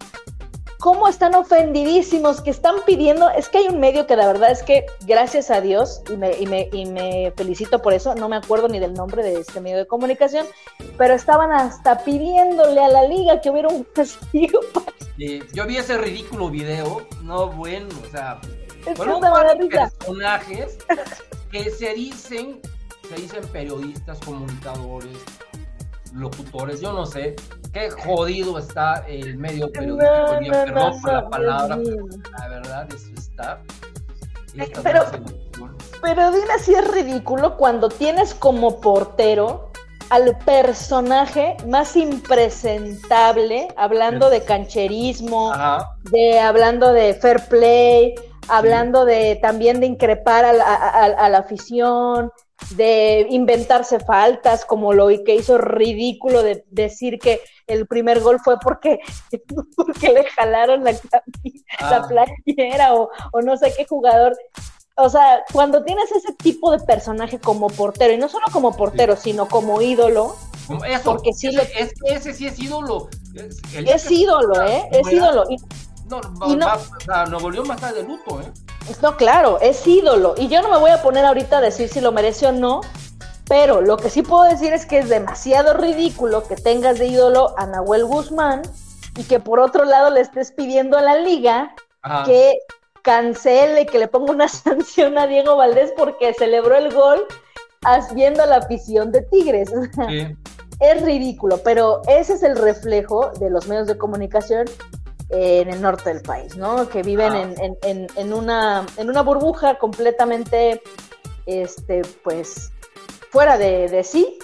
[0.81, 4.63] cómo están ofendidísimos, que están pidiendo, es que hay un medio que la verdad es
[4.63, 8.35] que, gracias a Dios, y me, y me, y me felicito por eso, no me
[8.35, 10.45] acuerdo ni del nombre de este medio de comunicación,
[10.97, 14.59] pero estaban hasta pidiéndole a la liga que hubiera un castigo.
[15.53, 18.41] yo vi ese ridículo video, no bueno, o sea,
[18.95, 20.77] fueron un personajes
[21.51, 22.59] que se dicen,
[23.07, 25.17] se dicen periodistas, comunicadores,
[26.13, 27.35] locutores, yo no sé,
[27.73, 32.07] qué jodido está el medio periodístico, perdón por la palabra, pero
[32.37, 33.61] la verdad eso está.
[34.83, 35.05] Pero,
[36.01, 39.71] pero dime si es ridículo cuando tienes como portero
[40.09, 45.53] al personaje más impresentable, hablando de cancherismo,
[46.11, 48.15] de hablando de fair play,
[48.49, 52.29] hablando de también de increpar a la afición,
[52.75, 58.57] de inventarse faltas, como lo que hizo ridículo de decir que el primer gol fue
[58.59, 58.99] porque,
[59.75, 61.23] porque le jalaron la, la
[61.79, 62.07] ah.
[62.07, 63.09] playera o,
[63.43, 64.35] no sé qué jugador.
[64.95, 69.15] O sea, cuando tienes ese tipo de personaje como portero, y no solo como portero,
[69.15, 70.35] sino como ídolo,
[71.03, 73.09] porque sí es, ese sí es ídolo.
[73.33, 74.87] Es, ídolo, ¿eh?
[74.91, 75.45] Es ídolo.
[76.07, 76.55] no, no,
[77.07, 78.51] no, no volvió más tarde de luto, ¿eh?
[79.01, 80.35] No, claro, es ídolo.
[80.37, 82.81] Y yo no me voy a poner ahorita a decir si lo merece o no,
[83.47, 87.53] pero lo que sí puedo decir es que es demasiado ridículo que tengas de ídolo
[87.57, 88.61] a Nahuel Guzmán
[89.17, 91.75] y que por otro lado le estés pidiendo a la liga
[92.25, 92.53] que
[93.01, 97.25] cancele, que le ponga una sanción a Diego Valdés porque celebró el gol
[98.13, 99.71] viendo la afición de Tigres.
[100.79, 104.65] Es ridículo, pero ese es el reflejo de los medios de comunicación
[105.31, 106.89] en el norte del país, ¿no?
[106.89, 107.41] Que viven ah.
[107.41, 110.81] en, en, en, una, en una burbuja completamente,
[111.45, 112.71] este, pues,
[113.29, 114.37] fuera de, de sí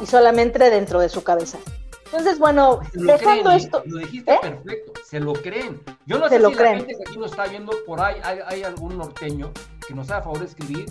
[0.00, 1.58] y solamente dentro de su cabeza.
[2.06, 3.82] Entonces, bueno, dejando esto.
[3.86, 4.38] Lo dijiste ¿eh?
[4.42, 5.80] perfecto, se lo creen.
[6.06, 8.62] Yo no sé si la gente que aquí nos está viendo por ahí, hay, hay
[8.64, 9.52] algún norteño
[9.86, 10.86] que nos haga favor de escribir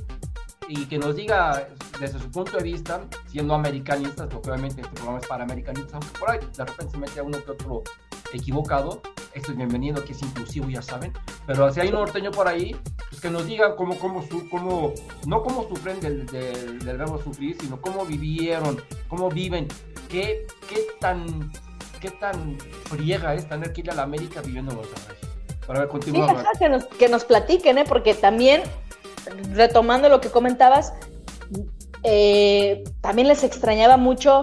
[0.70, 1.68] y que nos diga
[2.00, 6.20] desde su punto de vista, siendo americanistas, porque obviamente este programa es para americanistas, aunque
[6.20, 7.84] por ahí de repente se mete a uno que otro
[8.32, 9.02] equivocado,
[9.34, 11.12] esto es bienvenido, que es inclusivo, ya saben,
[11.48, 12.76] pero si hay un norteño por ahí,
[13.10, 14.94] pues que nos digan cómo, cómo, su, cómo
[15.26, 19.68] no cómo sufren del, del, del, verbo sufrir, sino cómo vivieron, cómo viven,
[20.08, 21.52] qué, qué tan
[22.00, 24.88] qué tan friega es tener que ir a la América viviendo en los
[25.68, 26.04] Para ver.
[26.04, 26.14] Sí,
[26.60, 27.86] que nos, que nos platiquen, ¿eh?
[27.86, 28.62] porque también
[29.54, 30.94] retomando lo que comentabas,
[32.04, 34.42] eh, también les extrañaba mucho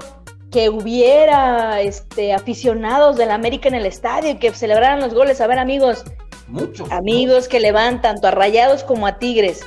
[0.51, 5.41] que hubiera este, aficionados de la América en el estadio y que celebraran los goles.
[5.41, 6.05] A ver, amigos,
[6.49, 9.61] muchos amigos que le van tanto a Rayados como a Tigres.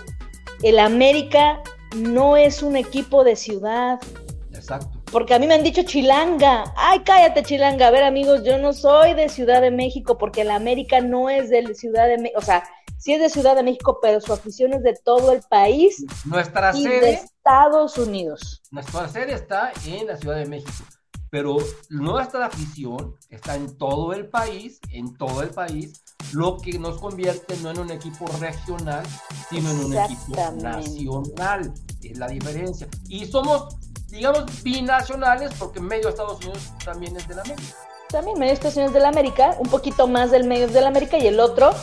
[0.64, 1.62] El América
[1.96, 4.00] no es un equipo de ciudad.
[4.54, 5.00] Exacto.
[5.12, 6.74] Porque a mí me han dicho Chilanga.
[6.76, 7.88] Ay, cállate, Chilanga.
[7.88, 11.50] A ver, amigos, yo no soy de Ciudad de México porque el América no es
[11.50, 12.40] de Ciudad de México.
[12.40, 12.64] O sea,
[13.00, 16.06] sí es de Ciudad de México, pero su afición es de todo el país.
[16.26, 17.02] Nuestra y sede.
[17.02, 18.62] de Estados Unidos.
[18.72, 20.72] Nuestra sede está en la Ciudad de México.
[21.32, 21.58] Pero
[21.90, 27.56] nuestra afición está en todo el país, en todo el país, lo que nos convierte
[27.58, 29.06] no en un equipo regional,
[29.50, 31.74] sino en un equipo nacional.
[32.02, 32.88] Es la diferencia.
[33.08, 33.78] Y somos,
[34.08, 37.76] digamos, binacionales, porque medio de Estados Unidos también es de la América.
[38.10, 41.20] También medio Estados Unidos de la América, un poquito más del medio de la América,
[41.20, 41.76] y el otro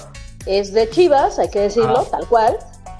[0.46, 2.10] es de Chivas, hay que decirlo, ah.
[2.10, 2.58] tal cual.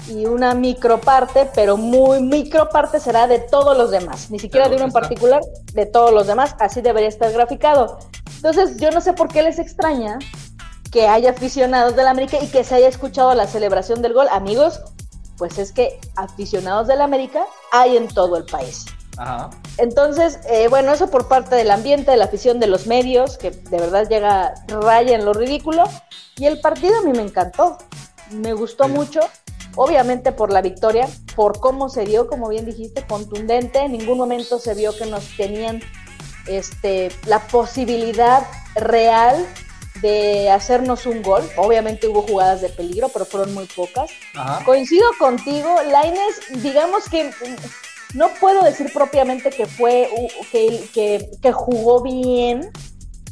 [0.08, 4.84] y una microparte, pero muy microparte será de todos los demás, ni siquiera de uno
[4.84, 5.40] en particular,
[5.72, 7.98] de todos los demás, así debería estar graficado.
[8.36, 10.18] Entonces, yo no sé por qué les extraña
[10.92, 14.28] que haya aficionados del América y que se haya escuchado la celebración del gol.
[14.30, 14.80] Amigos,
[15.36, 18.86] pues es que aficionados del América hay en todo el país.
[19.18, 19.50] Ajá.
[19.78, 23.50] Entonces, eh, bueno, eso por parte del ambiente, de la afición de los medios, que
[23.50, 25.84] de verdad llega raya en lo ridículo.
[26.36, 27.78] Y el partido a mí me encantó,
[28.30, 28.90] me gustó Sí.
[28.90, 29.20] mucho,
[29.74, 33.80] obviamente por la victoria, por cómo se dio, como bien dijiste, contundente.
[33.80, 35.80] En ningún momento se vio que nos tenían
[36.46, 39.46] este, la posibilidad real
[40.02, 41.42] de hacernos un gol.
[41.56, 44.10] Obviamente hubo jugadas de peligro, pero fueron muy pocas.
[44.34, 44.62] Ajá.
[44.64, 47.30] Coincido contigo, Laines, digamos que
[48.16, 50.08] no puedo decir propiamente que fue
[50.50, 52.70] que, que, que jugó bien,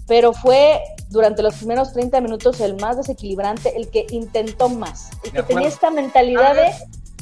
[0.06, 5.32] pero fue durante los primeros 30 minutos el más desequilibrante, el que intentó más, el
[5.32, 6.72] que tenía esta mentalidad Tal de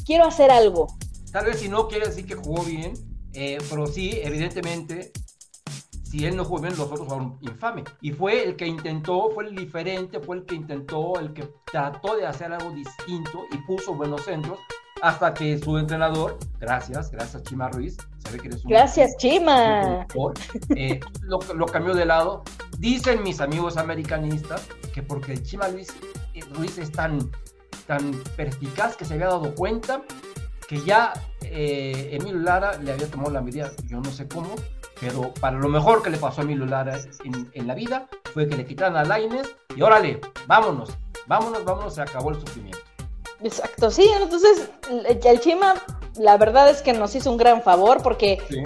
[0.05, 0.87] quiero hacer algo.
[1.31, 2.93] Tal vez si no quiere decir que jugó bien,
[3.33, 5.13] eh, pero sí, evidentemente,
[6.03, 7.85] si él no jugó bien, los otros fueron infame.
[8.01, 12.17] Y fue el que intentó, fue el diferente, fue el que intentó, el que trató
[12.17, 14.59] de hacer algo distinto y puso buenos centros
[15.03, 20.07] hasta que su entrenador, gracias, gracias Chima Ruiz, sabe que eres un Gracias, Chima.
[20.77, 22.43] eh, lo, lo cambió de lado.
[22.79, 25.89] Dicen mis amigos americanistas que porque Chima Luis,
[26.33, 27.19] eh, Ruiz es tan,
[27.85, 30.03] tan perspicaz que se había dado cuenta
[30.69, 34.55] que ya eh, Emilio Lara le había tomado la medida, yo no sé cómo,
[35.01, 38.47] pero para lo mejor que le pasó a Emilio Lara en, en la vida fue
[38.47, 40.97] que le quitaran a Laines y órale, vámonos,
[41.27, 42.79] vámonos, vámonos, se acabó el sufrimiento.
[43.43, 44.69] Exacto, sí, entonces
[45.23, 45.75] el, Chima,
[46.17, 48.63] la verdad es que nos hizo un gran favor porque Sí.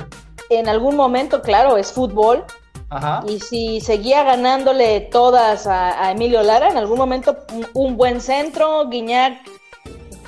[0.49, 2.43] en algún momento, claro, es fútbol,
[2.89, 3.21] Ajá.
[3.28, 8.21] Y si seguía ganándole todas a, a Emilio Lara, en algún momento un, un buen
[8.21, 9.39] centro, Guiñac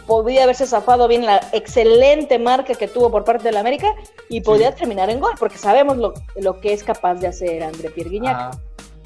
[0.05, 3.93] podía haberse zafado bien la excelente marca que tuvo por parte del América
[4.27, 7.91] y podía terminar en gol, porque sabemos lo, lo que es capaz de hacer André
[7.91, 8.35] Pierre Guiñac.
[8.35, 8.51] Ajá.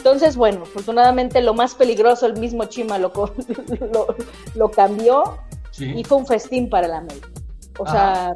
[0.04, 3.14] Entonces, bueno, afortunadamente lo más peligroso, el mismo Chima lo,
[3.93, 4.16] lo,
[4.54, 5.38] lo cambió
[5.72, 5.86] Sí.
[5.95, 7.30] y fue un festín para el América.
[7.80, 8.36] O sea,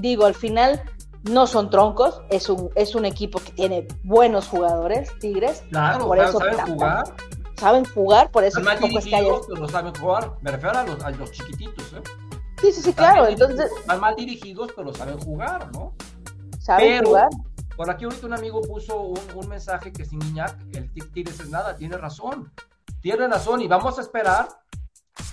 [0.00, 0.82] digo, al final
[1.30, 6.16] no son troncos, es un, es un equipo que tiene buenos jugadores, Tigres, Claro, por
[6.18, 7.04] saben- eso saben tampoco- jugar.
[7.56, 9.24] saben jugar, por eso tampoco es que haya...
[9.24, 10.32] dirigidos, pero saben jugar.
[10.40, 12.00] Me refiero a los, a los chiquititos, ¿eh?
[12.62, 15.92] Sí, sí, sí, Están claro, entonces Están mal dirigidos, pero saben jugar, ¿no?
[16.58, 17.28] saben pero- jugar.
[17.76, 21.40] Por aquí ahorita un amigo puso un, un mensaje que sin Guiñac el Tig- Tigres
[21.40, 21.76] es nada.
[21.76, 22.52] Tiene razón.
[23.00, 24.48] Tiene razón y vamos a esperar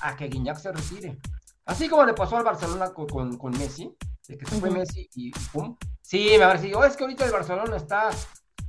[0.01, 1.19] a que Guiñac se retire.
[1.65, 3.95] Así como le pasó al Barcelona con, con, con Messi,
[4.27, 4.69] de que se fue.
[4.71, 5.77] Messi y, y pum.
[6.01, 8.09] Sí, me a decir, oh, es que ahorita el Barcelona está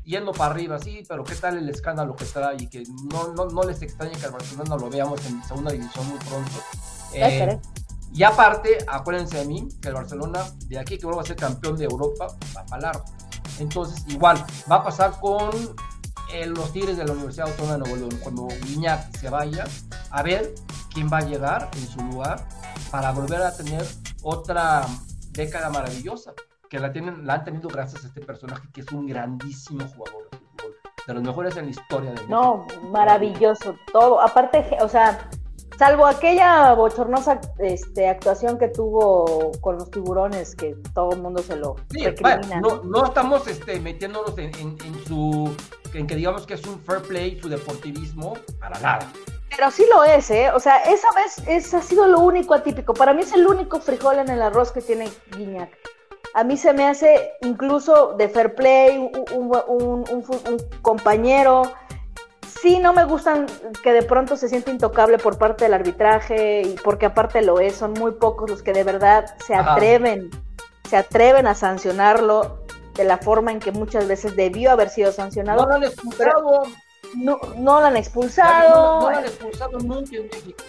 [0.04, 3.46] yendo para arriba, sí, pero qué tal el escándalo que trae y que no, no,
[3.46, 6.52] no les extrañe que al Barcelona lo veamos en segunda división muy pronto.
[7.14, 7.60] Eh,
[8.12, 11.76] y aparte, acuérdense de mí, que el Barcelona, de aquí que vuelva a ser campeón
[11.76, 13.04] de Europa, va para largo.
[13.58, 15.50] Entonces, igual, va a pasar con
[16.32, 18.20] eh, los Tigres de la Universidad Autónoma de Nuevo León.
[18.22, 19.64] Cuando Guiñac se vaya,
[20.10, 20.54] a ver
[20.92, 22.46] quién va a llegar en su lugar
[22.90, 23.86] para volver a tener
[24.22, 24.86] otra
[25.30, 26.32] década maravillosa,
[26.68, 30.30] que la, tienen, la han tenido gracias a este personaje que es un grandísimo jugador
[30.30, 30.76] de fútbol,
[31.06, 32.30] de los mejores en la historia de México.
[32.30, 34.20] No, maravilloso, todo.
[34.20, 35.28] Aparte, o sea,
[35.78, 41.56] salvo aquella bochornosa este, actuación que tuvo con los tiburones, que todo el mundo se
[41.56, 42.60] lo Sí, recrimina.
[42.60, 45.54] no, no estamos este, metiéndonos en, en- en su,
[45.94, 49.10] en que digamos que es un fair play, su deportivismo, para nada.
[49.54, 50.50] Pero sí lo es, ¿eh?
[50.54, 52.94] O sea, esa vez es, ha sido lo único atípico.
[52.94, 55.68] Para mí es el único frijol en el arroz que tiene Guiñac.
[56.34, 60.56] A mí se me hace incluso de fair play, un, un- un- un fu- un
[60.80, 61.70] compañero.
[62.62, 63.46] Sí, no me gustan
[63.82, 67.74] que de pronto se siente intocable por parte del arbitraje, y porque aparte lo es,
[67.74, 69.72] son muy pocos los que de verdad se Ajá.
[69.74, 70.30] atreven,
[70.88, 72.60] se atreven a sancionarlo
[72.94, 75.66] de la forma en que muchas veces debió haber sido No sancionado.
[75.66, 76.62] lo han expulsado.
[77.16, 79.00] No, no lo han No, expulsado.
[79.00, 80.64] no lo han expulsado nunca en México.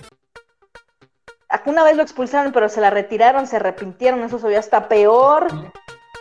[1.68, 5.46] Una vez lo expulsaron, pero se la retiraron, se arrepintieron, eso se vio hasta peor.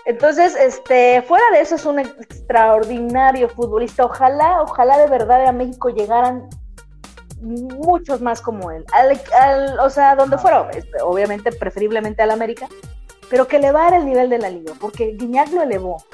[0.05, 4.05] Entonces, este, fuera de eso es un extraordinario futbolista.
[4.05, 6.49] Ojalá, ojalá de verdad a México llegaran
[7.41, 8.85] muchos más como él.
[8.93, 12.69] Al- al- o sea, donde fuera, este, obviamente, preferiblemente al América,
[13.31, 16.05] pero que elevara el nivel de la liga, porque Guiñac lo elevó,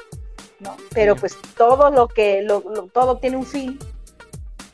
[0.59, 0.75] ¿no?
[0.93, 3.77] Pero pues todo lo que, lo- lo- todo tiene un fin.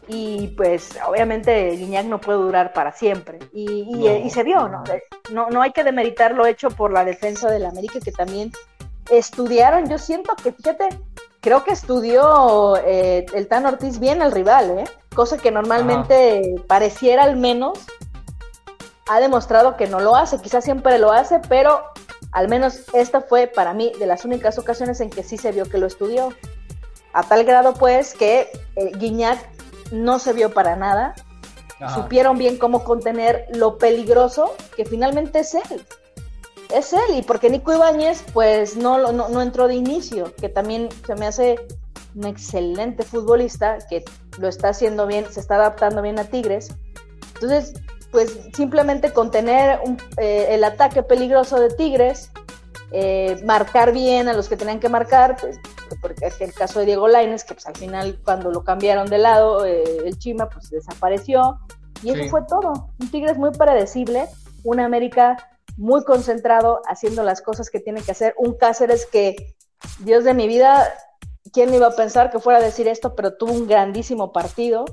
[0.08, 3.40] Y pues obviamente Guiñac no puede durar para siempre.
[3.52, 4.84] Y, y- No, y se vio, ¿no?
[5.32, 5.50] ¿no?
[5.50, 8.52] No hay que demeritar lo hecho por la defensa del América, que también
[9.10, 9.90] estudiaron.
[9.90, 10.90] Yo siento que, fíjate,
[11.42, 14.84] creo que estudió eh, el Tan Ortiz bien al rival, ¿eh?
[15.14, 17.80] Cosa que normalmente pareciera al menos
[19.08, 21.84] ha demostrado que no lo hace, quizás siempre lo hace, pero
[22.32, 25.66] al menos esta fue para mí de las únicas ocasiones en que sí se vio
[25.66, 26.34] que lo estudió.
[27.14, 29.40] A tal grado pues que eh, Guiñac
[29.92, 31.14] no se vio para nada,
[31.80, 31.96] Ajá.
[31.96, 35.86] supieron bien cómo contener lo peligroso que finalmente es él.
[36.74, 40.90] Es él, y porque Nico Ibáñez pues no, no, no entró de inicio, que también
[41.06, 41.56] se me hace
[42.16, 44.04] un excelente futbolista, que
[44.38, 46.70] lo está haciendo bien, se está adaptando bien a Tigres.
[47.36, 47.74] Entonces,
[48.12, 52.32] pues simplemente contener un- eh, el ataque peligroso de Tigres,
[52.92, 55.60] eh, marcar bien a los que tenían que marcar, pues,
[56.02, 59.18] porque es el caso de Diego Laines, que pues al final cuando lo cambiaron de
[59.18, 61.60] lado, eh, el Chima pues desapareció,
[62.02, 62.90] y eso fue todo.
[63.00, 64.28] Un Tigres muy predecible,
[64.64, 65.38] un América
[65.78, 69.56] muy concentrado, haciendo las cosas que tiene que hacer, un Cáceres que,
[70.00, 70.94] Dios de mi vida,
[71.54, 73.14] ¿quién iba a pensar que fuera a decir esto?
[73.16, 74.86] Pero tuvo un grandísimo partido.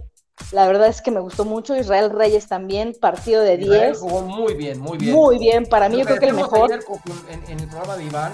[0.50, 1.76] La verdad es que me gustó mucho.
[1.76, 3.98] Israel Reyes también, partido de Israel 10.
[4.00, 5.14] jugó muy bien, muy bien.
[5.14, 6.70] Muy bien, para mí yo creo que el mejor.
[6.72, 6.84] ayer
[7.30, 8.32] en, en el programa de Iván,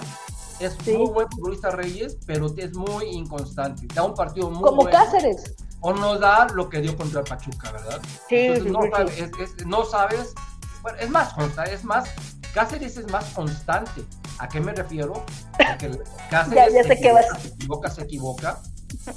[0.60, 0.96] es Sí.
[0.96, 3.86] muy buen futbolista Reyes, pero es muy inconstante.
[3.94, 4.90] Da un partido muy Como bueno.
[4.98, 5.54] Cáceres.
[5.80, 8.00] O no da lo que dio contra Pachuca, ¿verdad?
[8.28, 10.34] Sí, Entonces, sí, no, sí, sabes, es- es- no sabes.
[10.82, 12.08] Bueno, es más constante, es más.
[12.54, 14.02] Cáceres es más constante.
[14.38, 15.24] ¿A qué me refiero?
[15.56, 15.98] Porque
[16.30, 17.42] Cáceres Ya- ya se, equivoca, vas.
[17.42, 18.58] se equivoca, se equivoca,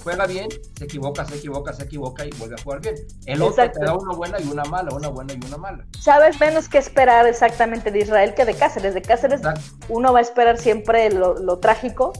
[0.03, 2.95] juega bien, se equivoca, se equivoca, se equivoca y vuelve a jugar bien.
[3.25, 3.79] El otro Exacto.
[3.79, 5.85] te da una buena y una mala, una buena y una mala.
[5.99, 8.93] Sabes menos que esperar exactamente de Israel que de Cáceres.
[8.93, 9.61] De Cáceres Exacto.
[9.89, 12.11] uno va a esperar siempre lo, lo trágico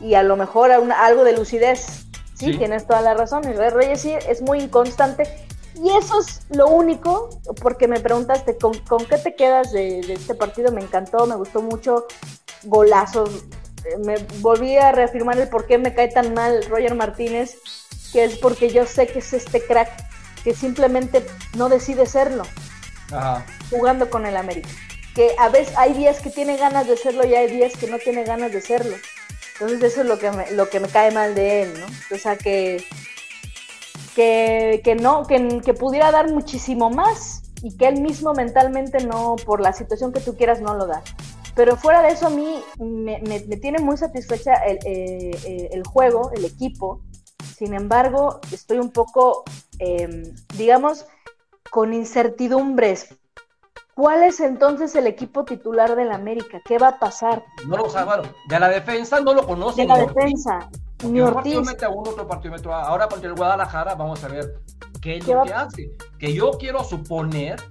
[0.00, 2.04] y a lo mejor a una- algo de lucidez.
[2.34, 2.58] Sí, Sí.
[2.58, 3.50] tienes toda la razón.
[3.50, 5.45] Israel Reyes sí es muy inconstante.
[5.82, 10.14] Y eso es lo único, porque me preguntaste, ¿con, con qué te quedas de, de
[10.14, 10.72] este partido?
[10.72, 12.06] Me encantó, me gustó mucho,
[12.64, 13.44] golazos.
[13.84, 17.58] Eh, Me volví a reafirmar el por qué me cae tan mal Roger Martínez,
[18.12, 19.90] que es porque yo sé que es este crack
[20.42, 22.44] que simplemente no decide serlo
[23.12, 23.44] Ajá.
[23.70, 24.68] jugando con el América.
[25.14, 27.98] Que a veces hay días que tiene ganas de serlo y hay días que no
[27.98, 28.96] tiene ganas de serlo.
[29.54, 31.86] Entonces eso es lo que me, lo que me cae mal de él, ¿no?
[32.14, 32.84] O sea, que,
[34.16, 39.36] que, que no, que, que pudiera dar muchísimo más y que él mismo mentalmente no,
[39.44, 41.02] por la situación que tú quieras, no lo da.
[41.54, 45.68] Pero fuera de eso, a mí me, me- me tiene muy satisfecha el, eh, eh,
[45.72, 47.02] el juego, el equipo.
[47.58, 49.44] Sin embargo, estoy un poco,
[49.78, 51.04] eh, digamos,
[51.70, 53.08] con incertidumbres.
[53.94, 56.60] ¿Cuál es entonces el equipo titular del América?
[56.64, 57.44] ¿Qué va a pasar?
[57.66, 59.82] No lo sabe, bueno, de la defensa no lo conoce.
[59.82, 60.70] De la defensa,
[61.04, 64.22] ni un partido mete a uno, otro partido mete a Ahora contra el Guadalajara vamos
[64.24, 64.60] a ver
[65.00, 65.90] qué es ¿Qué lo que hace.
[66.18, 67.62] Que yo quiero suponer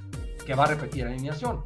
[0.45, 1.65] que va a repetir la alineación.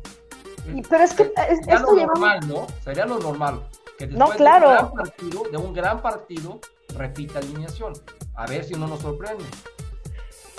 [0.89, 2.68] Pero es que es- Sería esto lo lleva normal, ¿no?
[2.84, 3.68] Sería lo normal.
[3.97, 4.70] Que No, después claro.
[4.70, 6.60] de, un gran partido, de un gran partido,
[6.95, 7.93] repita alineación.
[8.36, 9.43] A ver si no nos sorprende.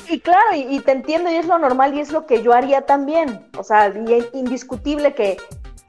[0.08, 2.52] Y claro, y, y te entiendo, y es lo normal, y es lo que yo
[2.52, 3.48] haría también.
[3.56, 5.38] O sea, y es indiscutible que,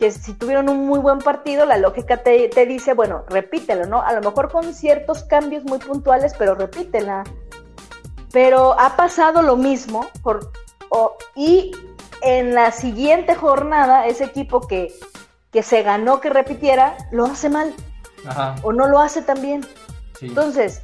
[0.01, 4.01] que si tuvieron un muy buen partido, la lógica te, te dice, bueno, repítelo, ¿no?
[4.01, 7.23] A lo mejor con ciertos cambios muy puntuales, pero repítela.
[8.31, 10.51] Pero ha pasado lo mismo, por,
[11.35, 11.71] y
[12.23, 14.91] en la siguiente jornada, ese equipo que,
[15.51, 17.71] que se ganó que repitiera, lo hace mal,
[18.25, 19.61] Ajá, o no lo hace tan bien.
[20.19, 20.25] sí.
[20.25, 20.81] Entonces,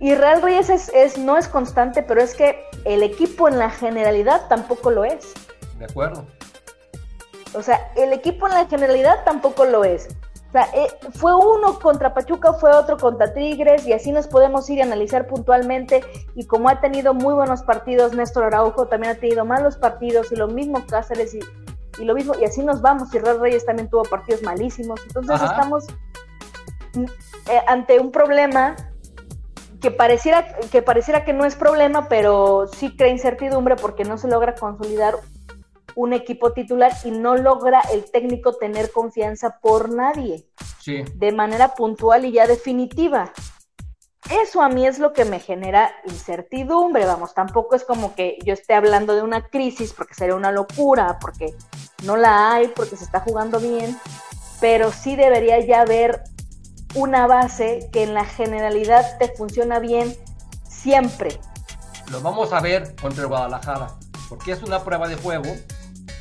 [0.00, 4.48] Israel Reyes es, es- no es constante, pero es que el equipo en la generalidad
[4.48, 5.34] tampoco lo es.
[5.78, 6.24] De acuerdo.
[7.54, 10.08] O sea, el equipo en la generalidad tampoco lo es.
[10.48, 14.68] O sea, eh, fue uno contra Pachuca, fue otro contra Tigres, y así nos podemos
[14.70, 16.04] ir a analizar puntualmente.
[16.36, 20.36] Y como ha tenido muy buenos partidos, Néstor Araujo también ha tenido malos partidos, y
[20.36, 21.40] lo mismo Cáceres, y,
[21.98, 23.12] y lo mismo, y así nos vamos.
[23.12, 25.00] Israel Reyes también tuvo partidos malísimos.
[25.06, 25.46] Entonces Ajá.
[25.46, 25.86] estamos
[26.94, 27.04] mm,
[27.50, 28.76] eh, ante un problema
[29.80, 34.28] que pareciera, que pareciera que no es problema, pero sí crea incertidumbre porque no se
[34.28, 35.16] logra consolidar
[35.94, 40.46] un equipo titular y no logra el técnico tener confianza por nadie
[40.80, 41.02] Sí.
[41.14, 43.32] de manera puntual y ya definitiva.
[44.30, 48.54] Eso a mí es lo que me genera incertidumbre, vamos, tampoco es como que yo
[48.54, 51.54] esté hablando de una crisis porque sería una locura, porque
[52.04, 53.98] no la hay, porque se está jugando bien,
[54.60, 56.22] pero sí debería ya haber
[56.94, 60.16] una base que en la generalidad te funciona bien
[60.66, 61.38] siempre.
[62.10, 63.88] Lo vamos a ver contra el Guadalajara.
[64.34, 65.54] Porque es una prueba de juego.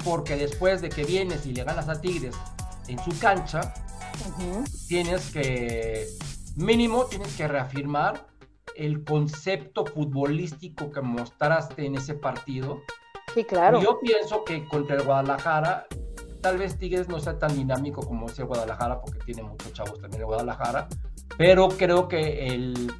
[0.03, 2.35] Porque después de que vienes y le ganas a Tigres
[2.87, 3.73] en su cancha,
[4.87, 6.07] tienes que,
[6.55, 8.27] mínimo, tienes que reafirmar
[8.75, 12.81] el concepto futbolístico que mostraste en ese partido.
[13.33, 13.81] Sí, claro.
[13.81, 15.87] Yo pienso que contra el Guadalajara,
[16.41, 19.99] tal vez Tigres no sea tan dinámico como es el Guadalajara, porque tiene muchos chavos
[19.99, 20.87] también el Guadalajara,
[21.37, 22.93] pero creo que el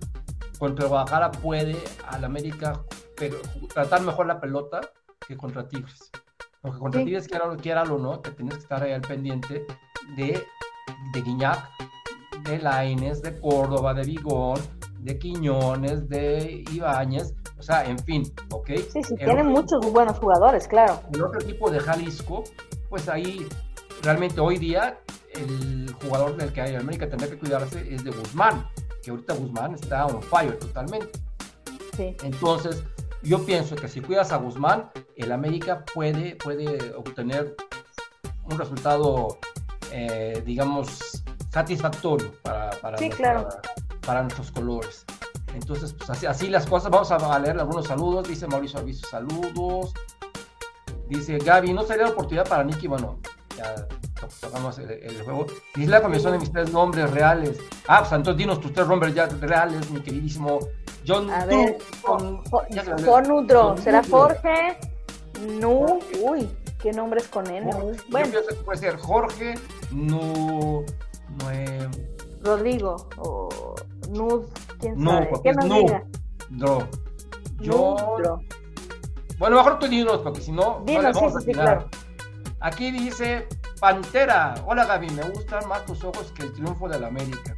[0.57, 2.81] contra el Guadalajara puede al América
[3.15, 3.37] pero,
[3.73, 4.81] tratar mejor la pelota
[5.27, 6.11] que contra Tigres.
[6.61, 7.05] Porque contra Sí.
[7.05, 9.65] Tigres, quiera, quiéralo o no, te tienes que estar ahí al pendiente
[10.15, 10.43] de,
[11.13, 11.69] de Guiñac,
[12.43, 14.59] de Laines, de Córdoba, de Vigón,
[14.99, 18.67] de Quiñones, de Ibáñez, o sea, en fin, ¿ok?
[18.91, 21.01] Sí, sí, El tienen muchos buenos jugadores, claro.
[21.13, 22.43] el otro equipo de Jalisco,
[22.89, 23.45] pues ahí
[24.01, 24.99] realmente hoy día
[25.35, 28.67] el jugador del que hay en América tendría que cuidarse es de Guzmán,
[29.01, 31.11] que ahorita Guzmán está on fire totalmente.
[31.95, 32.15] Sí.
[32.23, 32.83] Entonces,
[33.23, 37.55] yo pienso que si cuidas a Guzmán, el América puede, puede obtener
[38.43, 39.37] un resultado,
[39.91, 43.49] eh, digamos, satisfactorio para, para, Sí, nuestra- claro.
[44.05, 45.05] para nuestros colores.
[45.53, 46.89] Entonces, pues así, así las cosas.
[46.89, 48.27] Vamos a leer algunos saludos.
[48.27, 49.93] Dice Mauricio Aviso, saludos.
[51.07, 52.87] Dice Gaby, ¿no sería oportunidad para Nicky?
[52.87, 53.19] Bueno,
[53.55, 53.75] ya
[54.19, 55.45] to- tocamos el, el juego.
[55.75, 57.59] Dice la comisión de mis tres nombres reales.
[57.87, 60.59] Ah, pues entonces dinos tus tres nombres ya reales, mi queridísimo
[61.07, 62.43] John A Tru, ver, con-
[63.05, 64.01] Jonudro, Con ¿será.
[64.09, 64.77] Jorge?
[65.59, 66.49] Nu, uy,
[66.81, 67.69] qué nombres con N.
[67.71, 67.77] Yo.
[68.09, 69.55] Bueno, pienso que puede ser Jorge,
[69.91, 70.85] Nu,
[71.41, 71.89] Nue,
[72.41, 73.75] Rodrigo o
[74.11, 74.45] Nud,
[74.79, 75.25] quién Nu, sabe.
[75.27, 75.75] porque ¿Qué nos Nu.
[75.75, 76.03] diga?
[76.49, 76.87] Dro.
[77.59, 78.41] Yo, Nudro.
[79.39, 81.89] bueno, mejor tú dinos, porque si no, no Dinos, le sí, vamos a sí, claro.
[82.59, 83.47] Aquí dice
[83.79, 84.53] Pantera.
[84.65, 87.52] Hola Gaby, me gustan más tus ojos que el triunfo de la América.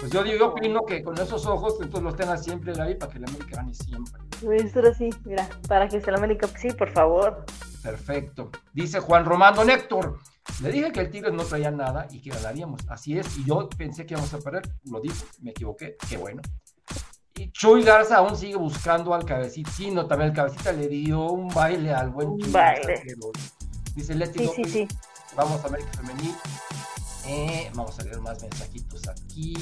[0.00, 3.18] Pues yo yo opino que con esos ojos entonces los tengas siempre Gaby para que
[3.18, 4.14] la América gane siempre.
[4.56, 6.48] Estar así, mira, para que se la América.
[6.58, 7.44] Sí, por favor.
[7.82, 8.50] Perfecto.
[8.72, 10.18] Dice Juan Román, don Héctor.
[10.62, 12.80] Le dije que el Tigres no traía nada y que ganaríamos.
[12.88, 14.62] Así es, y yo pensé que íbamos a perder.
[14.84, 15.96] Lo dijo, me equivoqué.
[16.08, 16.40] Qué bueno.
[17.36, 19.70] Y Chuy Garza aún sigue buscando al cabecita.
[19.70, 23.02] Sí, no, también el cabecita le dio un baile al buen Chuy baile.
[23.94, 24.88] Dice Leti Sí, sí, sí.
[25.36, 26.34] Vamos a América Femenil.
[27.26, 29.54] Eh, vamos a leer más mensajitos aquí.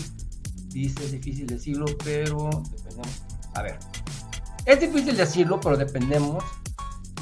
[0.79, 3.23] Dice, es difícil decirlo, pero dependemos.
[3.55, 3.79] A ver.
[4.65, 6.45] Es difícil decirlo, pero dependemos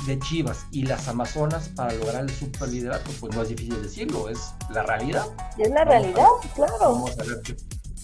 [0.07, 3.11] de Chivas y las Amazonas para lograr el superliderato.
[3.19, 5.25] Pues no es difícil decirlo, es la realidad.
[5.57, 6.75] Y es la Vamos realidad, claro.
[6.79, 7.57] Vamos a ver qué,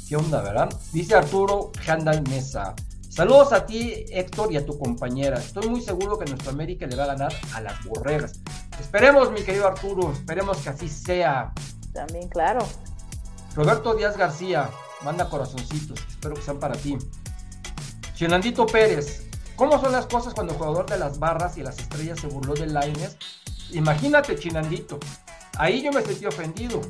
[0.08, 0.70] qué onda, ¿verdad?
[0.90, 2.74] Dice Arturo Handal Mesa.
[3.10, 5.38] Saludos a ti, Héctor, y a tu compañera.
[5.38, 8.40] Estoy muy seguro que nuestra América le va a ganar a las borregas.
[8.80, 11.52] Esperemos, mi querido Arturo, esperemos que así sea.
[11.92, 12.66] También, claro.
[13.54, 14.70] Roberto Díaz García,
[15.04, 16.96] manda corazoncitos, espero que sean para ti.
[18.14, 22.20] Chinandito Pérez, ¿cómo son las cosas cuando el jugador de las barras y las estrellas
[22.20, 23.16] se burló de Laines?
[23.72, 24.98] Imagínate, Chinandito,
[25.58, 26.80] ahí yo me sentí ofendido.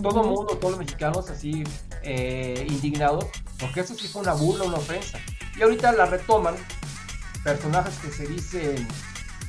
[0.00, 1.64] Todo el mundo, todos los mexicanos así
[2.02, 3.26] eh, indignados,
[3.60, 5.18] porque eso sí fue una burla, una ofensa.
[5.56, 6.54] Y ahorita la retoman
[7.44, 8.88] personajes que se dicen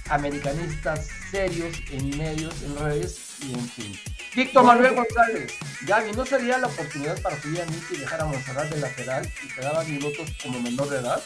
[0.10, 4.13] americanistas serios en medios, en redes y en fin.
[4.36, 5.54] Víctor Manuel González,
[5.86, 9.28] Gaby, ¿no sería la oportunidad para subir a Nicky y dejar a Monserrat de lateral
[9.44, 11.22] y te daban minutos como menor de edad?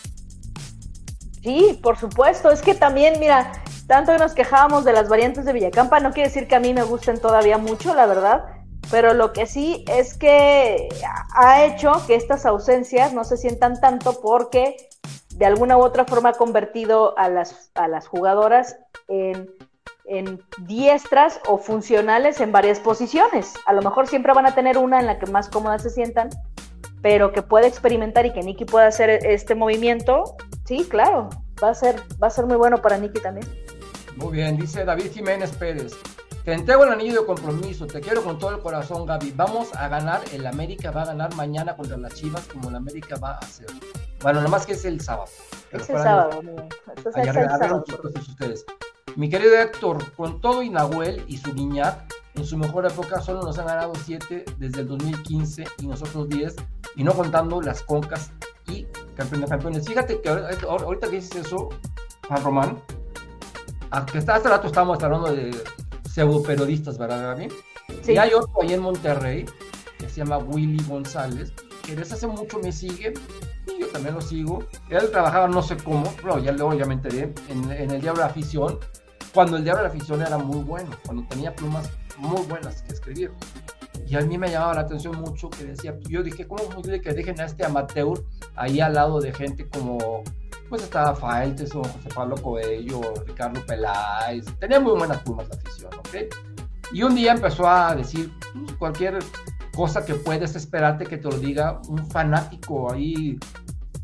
[1.42, 2.52] Sí, por supuesto.
[2.52, 3.54] Es que también, mira,
[3.88, 6.74] tanto que nos quejábamos de las variantes de Villacampa, no quiere decir que a mí
[6.74, 8.44] me gusten todavía mucho, la verdad.
[8.92, 10.90] Pero lo que sí es que
[11.36, 14.76] ha hecho que estas ausencias no se sientan tanto porque
[15.36, 18.78] de alguna u otra forma ha convertido a las, a las jugadoras
[19.08, 19.50] en,
[20.08, 23.54] en diestras o funcionales en varias posiciones.
[23.66, 26.30] A lo mejor siempre van a tener una en la que más cómodas se sientan,
[27.02, 30.36] pero que pueda experimentar y que Nicky pueda hacer este movimiento,
[30.66, 31.30] sí, claro,
[31.64, 33.48] va a ser, va a ser muy bueno para Nicky también.
[34.16, 35.94] Muy bien, dice David Jiménez Pérez.
[36.44, 39.34] Te entrego el anillo de compromiso, te quiero con todo el corazón, Gaby.
[39.36, 43.18] Vamos a ganar, el América va a ganar mañana contra las Chivas como el América
[43.22, 43.68] va a hacer.
[44.22, 45.30] Bueno, nada más que es el sábado.
[45.74, 46.42] Es el sábado.
[46.96, 47.84] Eso es el sábado.
[48.16, 48.66] ustedes.
[49.18, 53.42] Mi querido Héctor, con todo y Nahuel y su Guiñac, en su mejor época solo
[53.42, 56.56] nos han ganado 7 desde el 2015 y nosotros 10,
[56.96, 58.32] y no contando las concas
[58.68, 59.88] y campeón de campeones.
[59.88, 61.70] Fíjate que ahor- ahor- ahorita que dices eso,
[62.28, 62.84] Juan Román,
[63.90, 65.50] a que hasta hace rato estábamos hablando de
[66.08, 67.48] pseudo periodistas, ¿verdad, Gaby?
[68.04, 68.12] Sí.
[68.14, 69.46] Y hay otro ahí en Monterrey
[69.98, 71.52] que se llama Willy González,
[71.84, 73.14] que desde hace mucho me sigue
[73.76, 74.60] y yo también lo sigo.
[74.90, 78.22] Él trabajaba no sé cómo, pero ya luego ya me enteré, en, en el Diablo
[78.22, 78.78] de la Afición,
[79.38, 82.92] cuando el Diablo de la Afición era muy bueno, cuando tenía plumas muy buenas que
[82.94, 83.32] escribir.
[84.08, 87.00] Y a mí me llamaba la atención mucho que decía, yo dije, ¿cómo es posible
[87.02, 88.20] que dejen a este amateur
[88.56, 90.24] ahí al lado de gente como,
[90.70, 95.92] pues estaba Faeltes o José Pablo Coelho, Ricardo Peláez, tenía muy buenas plumas la afición,
[96.00, 96.34] ¿ok?
[96.94, 99.20] Y un día empezó a decir pues, cualquier
[99.76, 103.38] cosa que puedes esperarte que te lo diga un fanático ahí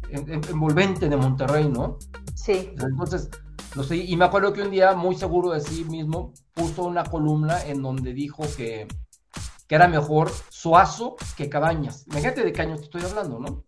[0.10, 1.98] en- en- envolvente de Monterrey, ¿no?
[2.36, 3.30] Sí, Entonces,
[3.76, 7.04] no sé, y me acuerdo que un día, muy seguro de sí mismo, puso una
[7.04, 8.88] columna en donde dijo que,
[9.68, 12.06] que era mejor Suazo que Cabañas.
[12.08, 13.64] Imagínate de qué años te estoy hablando, ¿no?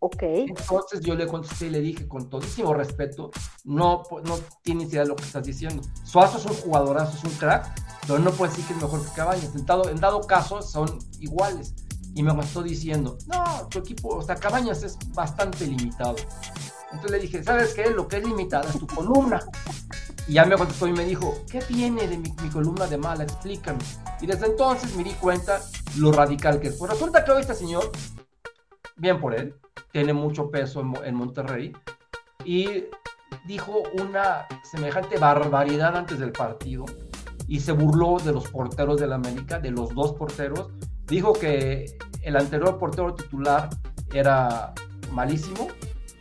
[0.00, 0.22] Ok.
[0.22, 3.30] Entonces yo le contesté y le dije con todísimo respeto,
[3.64, 5.82] no, no tienes idea de lo que estás diciendo.
[6.04, 7.72] Suazo es un jugadorazo, es un crack,
[8.06, 9.54] pero no puedes decir que es mejor que Cabañas.
[9.54, 11.74] En dado, en dado caso son iguales.
[12.14, 16.16] Y me estoy diciendo, no, tu equipo, o sea, Cabañas es bastante limitado.
[16.92, 17.90] Entonces le dije, ¿sabes qué?
[17.90, 19.40] Lo que es limitado es tu columna.
[20.28, 23.24] Y ya me contestó y me dijo, ¿qué viene de mi, columna de mala?
[23.24, 23.78] Explícame.
[24.20, 25.60] Y desde entonces me di cuenta
[25.98, 26.76] lo radical que es.
[26.76, 27.90] Pues resulta que hoy este señor,
[28.96, 29.54] bien por él,
[29.92, 31.72] tiene mucho peso en, Monterrey
[32.44, 32.84] y
[33.46, 36.84] dijo una semejante barbaridad antes del partido
[37.46, 40.70] y se burló de los porteros del América, de los dos porteros.
[41.06, 43.70] Dijo que el anterior portero titular
[44.12, 44.74] era
[45.12, 45.68] malísimo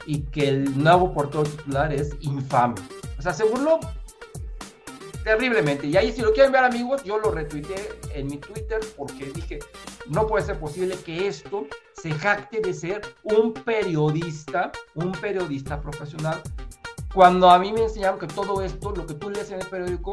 [0.05, 2.75] y que el nuevo portero titular es infame.
[3.17, 3.79] O sea, se burló
[5.23, 5.87] terriblemente.
[5.87, 9.59] Y ahí si lo quieren ver amigos, yo lo retuiteé en mi Twitter porque dije,
[10.07, 16.41] no puede ser posible que esto se jacte de ser un periodista, un periodista profesional,
[17.13, 20.11] cuando a mí me enseñaron que todo esto, lo que tú lees en el periódico,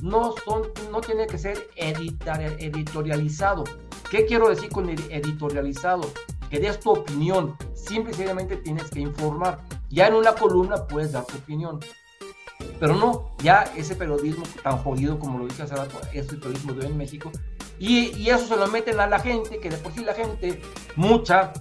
[0.00, 3.64] no, son, no tiene que ser editorializado.
[4.10, 6.08] ¿Qué quiero decir con editorializado?
[6.50, 9.60] Que des tu opinión, simple y sencillamente tienes que informar.
[9.90, 11.80] Ya en una columna puedes dar tu opinión.
[12.78, 16.80] Pero no, ya ese periodismo tan jodido como lo dije hace rato, este periodismo de
[16.80, 17.30] hoy en México,
[17.78, 20.62] y, y, eso se lo meten a la gente, que de por sí la gente,
[20.94, 21.52] mucha,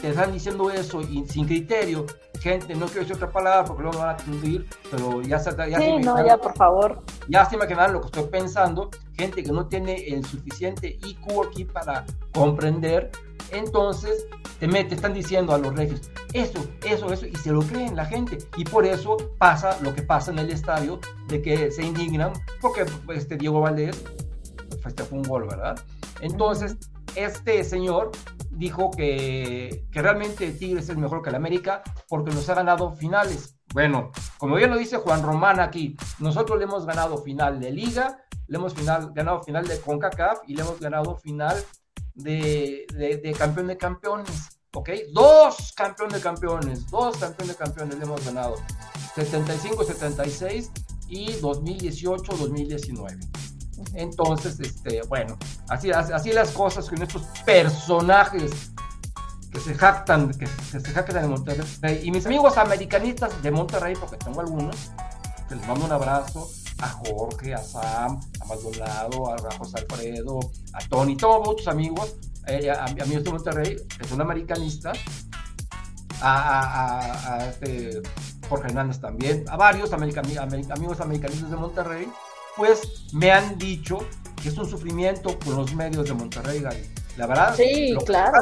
[0.00, 2.06] te están diciendo eso sin criterio.
[2.46, 5.50] Gente, no quiero decir otra palabra porque luego me van a atundir, pero ya se
[5.68, 7.02] ya Sí, no, ya por favor.
[7.26, 8.88] Ya se imaginan lo que estoy pensando.
[9.18, 13.10] Gente que no tiene el suficiente IQ aquí para comprender.
[13.50, 14.28] Entonces,
[14.60, 18.04] te mete, están diciendo a los regios, eso, eso, eso, y se lo creen la
[18.04, 18.38] gente.
[18.56, 22.86] Y por eso pasa lo que pasa en el estadio, de que se indignan, porque
[23.08, 24.04] este Diego Valdés
[24.94, 25.76] fue un gol, ¿verdad?
[26.20, 26.76] Entonces,
[27.16, 28.12] este señor
[28.56, 33.56] dijo que, que realmente Tigres es mejor que el América porque nos ha ganado finales.
[33.72, 38.18] Bueno, como bien lo dice Juan Román aquí, nosotros le hemos ganado final de Liga,
[38.48, 41.62] le hemos ganado final de CONCACAF y le hemos ganado final
[42.14, 44.60] de, de, campeón de campeones.
[44.72, 44.90] ¿ok?
[45.12, 48.56] Dos campeón de campeones, dos campeón de campeones le hemos ganado.
[49.16, 50.70] 75-76
[51.08, 53.55] y 2018-2019.
[53.96, 55.38] Entonces, este, bueno,
[55.68, 58.72] así, así las cosas con estos personajes
[59.50, 62.00] que se jactan, que, se jactan de Monterrey.
[62.02, 64.90] Y mis amigos americanistas de Monterrey, porque tengo algunos,
[65.48, 70.40] les mando un abrazo a Jorge, a Sam, a Maldonado, a José Alfredo,
[70.74, 72.16] a Tony, todos muchos amigos,
[72.46, 74.98] eh, a, amigos de Monterrey, que son americanistas,
[76.20, 78.02] a, este
[78.48, 82.08] Jorge Hernández también, a varios amigos americanistas de Monterrey,
[82.56, 82.80] pues
[83.12, 83.98] me han dicho
[84.42, 86.62] que es un sufrimiento con los medios de Monterrey,
[87.16, 88.38] La verdad, sí, claro.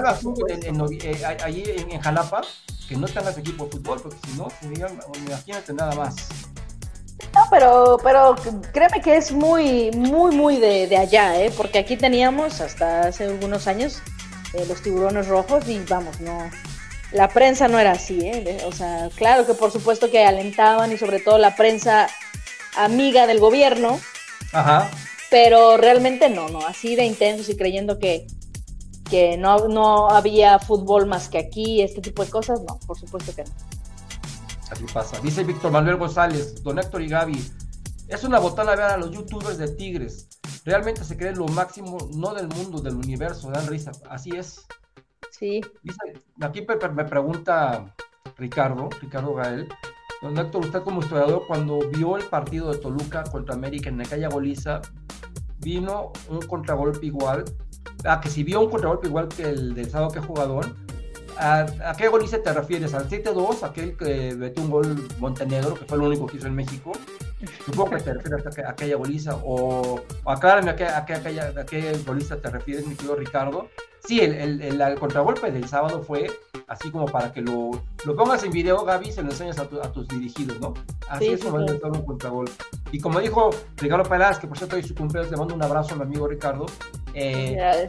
[0.48, 2.42] Eh, allí en, Jalapa,
[2.88, 4.48] que no están los equipos de fútbol, porque si no,
[5.26, 6.28] imagínate nada más.
[7.32, 8.36] No, pero, pero
[8.72, 11.52] créeme que es muy, muy, muy de, allá, ¿eh?
[11.56, 14.02] porque aquí teníamos hasta hace algunos años
[14.52, 16.50] eh, los tiburones rojos y vamos, no,
[17.12, 18.58] la prensa no era así, ¿eh?
[18.66, 22.08] o sea, claro que por supuesto que alentaban y sobre todo la prensa
[22.76, 24.00] amiga del gobierno.
[24.52, 24.90] Ajá.
[25.30, 28.26] Pero realmente no, no, así de intensos y creyendo que,
[29.10, 33.34] que no, no había fútbol más que aquí, este tipo de cosas, no, por supuesto
[33.34, 33.50] que no.
[34.70, 35.18] Así pasa.
[35.20, 37.52] Dice Víctor Manuel González, don Héctor y Gaby,
[38.08, 40.28] es una botana ver a los youtubers de Tigres.
[40.64, 43.92] Realmente se cree lo máximo, no del mundo, del universo, dan risa.
[44.08, 44.64] Así es.
[45.30, 45.60] Sí.
[46.40, 46.64] aquí
[46.94, 47.94] me pregunta
[48.36, 49.68] Ricardo, Ricardo Gael,
[50.24, 54.04] Don Héctor, usted como historiador, cuando vio el partido de Toluca contra América en la
[54.04, 54.80] calle Goliza,
[55.58, 57.44] vino un contragolpe igual,
[58.06, 60.76] a que si vio un contragolpe igual que el del sábado que jugador,
[61.36, 62.94] ¿a, ¿a qué Goliza te refieres?
[62.94, 66.54] ¿Al 7-2, aquel que metió un gol Montenegro, que fue el único que hizo en
[66.54, 66.92] México?
[67.64, 71.66] Supongo que te refieres a, aquella goliza, o, o aclárame a qué, a, qué, a,
[71.66, 73.68] qué, goliza te refieres, mi querido Ricardo.
[74.06, 76.30] Sí, el, el, el, contragolpe del sábado fue
[76.68, 77.70] así como para que lo,
[78.04, 80.74] lo pongas en video, Gaby, se lo enseñas a, tus dirigidos, ¿no?
[81.08, 81.80] Así es como sí.
[81.82, 82.52] un contragolpe.
[82.92, 85.94] Y como dijo Ricardo Peláez, que por cierto hoy su cumpleaños, le mando un abrazo
[85.94, 86.66] a mi amigo Ricardo.
[87.14, 87.88] Eh,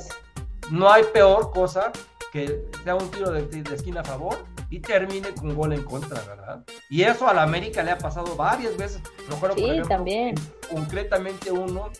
[0.71, 1.91] no hay peor cosa
[2.31, 4.37] que sea un tiro de, de, esquina a favor
[4.75, 6.65] y termine con gol en contra, ¿verdad?
[6.89, 9.01] Y eso a la América le ha pasado varias veces.
[9.29, 10.35] Recuerdo, sí, también.
[10.69, 11.91] Concretamente uno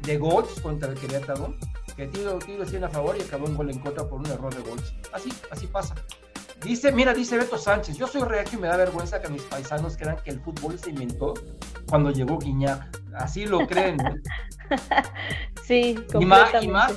[0.00, 1.54] de Gols contra el Querétaro,
[1.94, 4.54] que tiro, tiro esquina a favor y acabó un gol en contra por un error
[4.54, 4.94] de Gols.
[5.12, 5.94] Así, así pasa.
[6.64, 9.98] Dice, mira, dice Beto Sánchez, yo soy reactivo y me da vergüenza que mis paisanos
[9.98, 11.34] crean que el fútbol se inventó
[11.86, 12.98] cuando llegó Guiñac.
[13.14, 13.98] Así lo creen.
[15.64, 16.94] sí, y más, y más,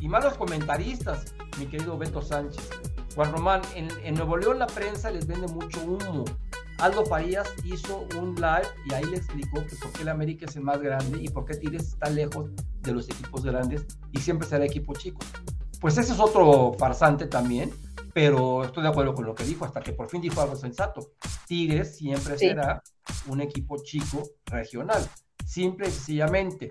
[0.00, 2.70] y más los comentaristas, mi querido Beto Sánchez.
[3.16, 6.24] Juan Román, en, en Nuevo León la prensa les vende mucho humo.
[6.78, 10.54] Aldo Farías hizo un live y ahí le explicó que por qué el América es
[10.56, 12.50] el más grande y por qué Tigres está lejos
[12.82, 15.18] de los equipos grandes y siempre será equipo chico.
[15.80, 17.72] Pues ese es otro farsante también,
[18.12, 21.12] pero estoy de acuerdo con lo que dijo, hasta que por fin dijo algo sensato.
[21.46, 22.48] Tigres siempre Sí.
[22.48, 22.82] será
[23.26, 25.02] un equipo chico regional,
[25.46, 26.68] simple y sencillamente.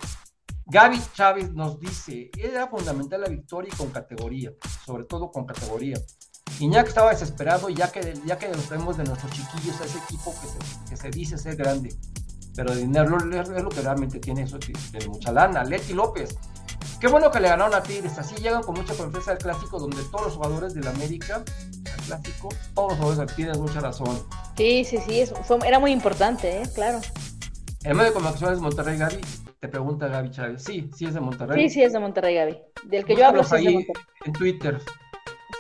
[0.68, 4.52] Gaby Chávez nos dice, era fundamental la victoria y con categoría,
[4.86, 5.98] sobre todo con categoría.
[6.60, 10.48] Iñak estaba desesperado ya que, ya que vemos de nuestros chiquillos a ese equipo que
[10.48, 11.93] se, que se dice ser grande.
[12.56, 15.66] Pero el dinero es lo que realmente tiene eso, tiene mucha lana.
[15.66, 16.38] Leti López,
[17.02, 20.02] qué bueno que le ganaron a Tigres, así llegan con mucha confianza al clásico donde
[20.04, 24.18] todos los jugadores del América, al clásico, todos los jugadores tienes mucha razón.
[24.56, 26.64] Sí, sí, sí, es- fue- era muy importante, ¿eh?
[26.74, 27.02] Claro.
[27.84, 29.20] El medio de comunicación es Monterrey, Gaby,
[29.60, 30.64] te pregunta Gaby Chávez.
[30.64, 31.68] Sí, sí es de Monterrey.
[31.68, 32.58] Sí, sí, es de Monterrey, Gaby.
[32.86, 34.04] Del que yo hablo sí es de ahí Monterrey.
[34.26, 34.82] en Twitter.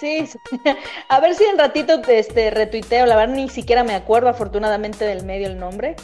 [1.09, 3.05] A ver si en ratito este, retuiteo.
[3.05, 5.95] La verdad ni siquiera me acuerdo afortunadamente del medio el nombre.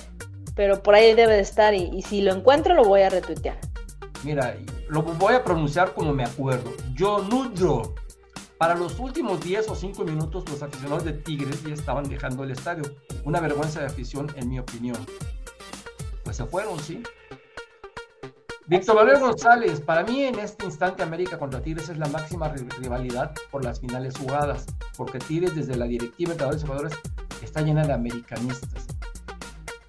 [0.56, 3.58] Pero por ahí debe de estar y, y si lo encuentro lo voy a retuitear.
[4.24, 4.56] Mira,
[4.90, 6.74] lo voy a pronunciar como me acuerdo.
[6.94, 7.96] Yo nutro.
[8.58, 12.52] Para los últimos 10 o 5 minutos, los aficionados de Tigres ya estaban dejando el
[12.52, 12.84] estadio.
[13.24, 14.98] Una vergüenza de afición, en mi opinión.
[16.24, 17.02] Pues se fueron, sí.
[18.72, 22.70] Víctor Manuel González, para mí en este instante América contra Tigres es la máxima ri-
[22.80, 24.66] rivalidad por las finales jugadas,
[24.96, 26.94] porque Tigres desde la directiva de los jugadores
[27.44, 28.86] está llena de americanistas.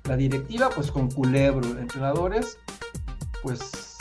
[0.09, 2.59] La directiva pues con Culebro, entrenadores
[3.41, 3.99] pues,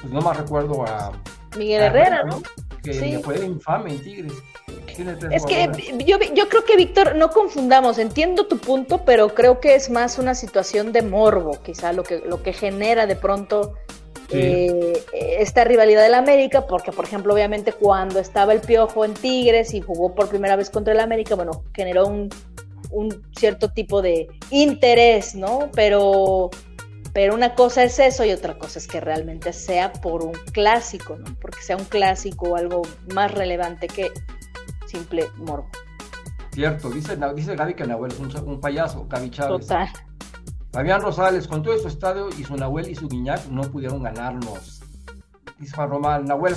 [0.00, 1.12] pues no más recuerdo a...
[1.58, 2.42] Miguel a Herrera, ¿no?
[2.82, 3.20] Que Sí.
[3.22, 4.32] fue infame en Tigres.
[5.30, 5.70] Es que
[6.06, 10.18] yo, yo creo que, Víctor, no confundamos, entiendo tu punto, pero creo que es más
[10.18, 13.74] una situación de morbo, quizá lo que, lo que genera de pronto
[14.30, 14.38] Sí.
[14.40, 15.04] eh,
[15.38, 19.80] esta rivalidad del América, porque, por ejemplo, obviamente cuando estaba el Piojo en Tigres y
[19.80, 22.30] jugó por primera vez contra el América, bueno, generó un,
[22.90, 25.70] un cierto tipo de interés, ¿no?
[25.74, 26.50] Pero,
[27.12, 31.16] pero una cosa es eso y otra cosa es que realmente sea por un clásico,
[31.16, 31.36] ¿no?
[31.40, 34.10] Porque sea un clásico o algo más relevante que
[34.86, 35.68] simple morbo.
[36.52, 39.66] Cierto, dice, dice Gaby que Nahuel es un, un payaso, Gaby Chávez.
[39.66, 39.88] Total.
[40.74, 44.80] Fabián Rosales, con todo su estadio y su Nahuel y su Guiñac no pudieron ganarnos.
[45.56, 46.56] Dice Juan Román, Nahuel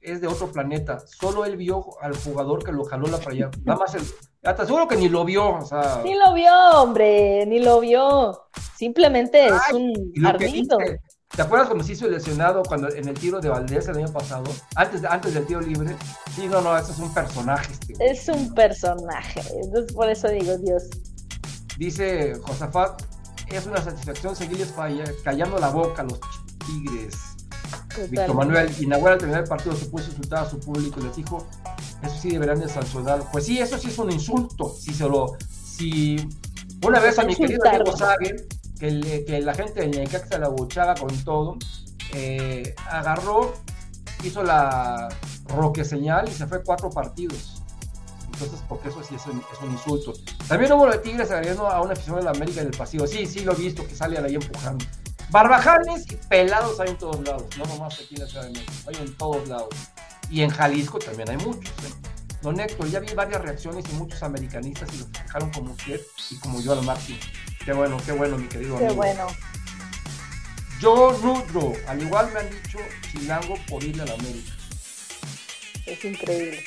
[0.00, 0.98] es, de otro planeta.
[1.06, 3.52] Solo él vio al jugador que lo jaló la allá.
[3.62, 4.02] Nada más el.
[4.42, 5.58] Hasta seguro que ni lo vio.
[5.58, 8.46] O sea, Ni lo vio, hombre, ni lo vio.
[8.76, 9.92] Simplemente es un
[10.26, 10.76] ardito.
[11.28, 14.50] ¿Te acuerdas cuando se hizo lesionado cuando, en el tiro de Valdés el año pasado?
[14.74, 15.94] Antes, de- antes del tiro libre.
[16.34, 17.72] Sí, no, no, ese es un personaje.
[17.72, 18.10] Este.
[18.10, 19.40] Es un personaje.
[19.62, 20.90] Entonces, por eso digo, Dios.
[21.78, 23.02] Dice Josafat,
[23.56, 24.72] es una satisfacción seguirles
[25.24, 26.20] callando la boca a los
[26.66, 27.16] tigres.
[28.08, 28.34] Víctor.
[28.34, 31.04] Manuel y Nahuel al terminar el partido se puso a insultar a su público y
[31.04, 31.46] les dijo,
[32.02, 33.22] eso sí deberían de sancionar.
[33.30, 34.74] Pues sí, eso sí es un insulto.
[34.74, 36.16] Si se lo, si
[36.84, 38.46] una vez a mi querido amigo sabe
[38.78, 41.56] que, que la gente de Necaxa la buchaba con todo,
[42.14, 43.54] eh, agarró,
[44.24, 45.08] hizo la
[45.48, 47.51] roque señal y se fue cuatro partidos.
[48.42, 50.12] Entonces, porque eso sí es un, es un insulto.
[50.48, 53.06] También hubo de Tigres agrediendo a una afición de la América en el pasillo.
[53.06, 54.84] Sí, sí, lo he visto, que sale ahí empujando.
[55.30, 58.72] Barbajanes y pelados hay en todos lados, no nomás aquí en la Ciudad de México,
[58.86, 59.68] hay en todos lados.
[60.28, 61.72] Y en Jalisco también hay muchos.
[61.84, 61.92] ¿eh?
[62.42, 66.36] Don Héctor, ya vi varias reacciones y muchos americanistas y lo festejaron como usted y
[66.36, 67.18] como yo al máximo.
[67.64, 68.96] Qué bueno, qué bueno, mi querido Qué amigo.
[68.96, 69.26] bueno.
[70.80, 72.78] Yo nutro, al igual me han dicho
[73.12, 74.52] Chilango por irle a la América.
[75.86, 76.64] Es increíble.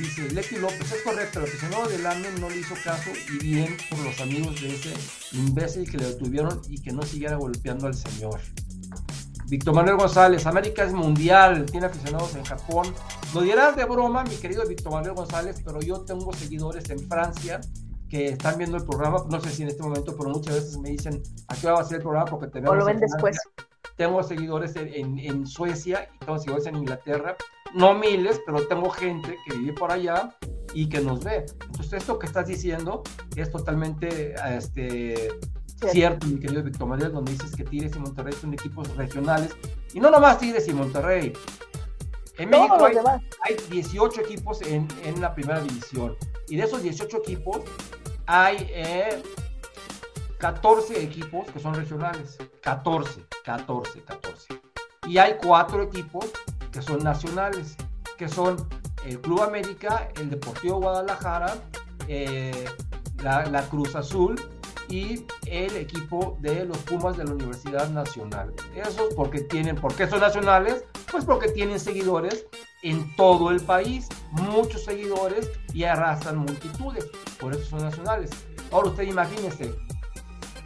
[0.00, 3.76] Dice Leti López, es correcto, el aficionado del AME no le hizo caso y bien
[3.90, 4.94] por los amigos de ese
[5.32, 8.40] imbécil que le detuvieron y que no siguiera golpeando al señor.
[9.46, 12.94] Víctor Manuel González, América es mundial, tiene aficionados en Japón.
[13.34, 17.60] Lo dirás de broma, mi querido Víctor Manuel González, pero yo tengo seguidores en Francia
[18.08, 20.90] que están viendo el programa, no sé si en este momento, pero muchas veces me
[20.90, 22.26] dicen, ¿a qué hora va a ser el programa?
[22.30, 23.36] Porque te O lo ven en después.
[23.96, 27.36] Tengo seguidores en, en- en Suecia y tengo seguidores en Inglaterra,
[27.74, 30.36] no miles, pero tengo gente que vive por allá
[30.74, 31.46] y que nos ve.
[31.66, 33.02] Entonces, esto que estás diciendo
[33.36, 35.30] es totalmente este,
[35.90, 39.56] cierto, mi querido Víctor Manuel, donde dices que Tigres y Monterrey son equipos regionales,
[39.92, 41.32] y no nomás Tigres y Monterrey.
[42.38, 43.22] En México hay, demás.
[43.42, 46.16] hay 18 equipos en, en la primera división,
[46.48, 47.62] y de esos 18 equipos
[48.26, 49.22] hay eh,
[50.38, 52.38] 14 equipos que son regionales.
[52.62, 54.60] 14, 14, 14.
[55.06, 56.30] Y hay 4 equipos
[56.72, 57.76] que son nacionales,
[58.16, 58.56] que son
[59.04, 61.54] el Club América, el Deportivo Guadalajara,
[62.08, 62.66] eh,
[63.22, 64.40] la, Cruz Azul
[64.88, 68.52] y el equipo de los Pumas de la Universidad Nacional.
[68.74, 70.84] Esos porque tienen, ¿por qué son nacionales?
[71.10, 72.46] Pues porque tienen seguidores
[72.82, 74.08] en todo el país.
[74.32, 77.06] muchos seguidores y arrastran multitudes,
[77.38, 78.30] por eso son nacionales.
[78.70, 79.74] Ahora usted imagínese,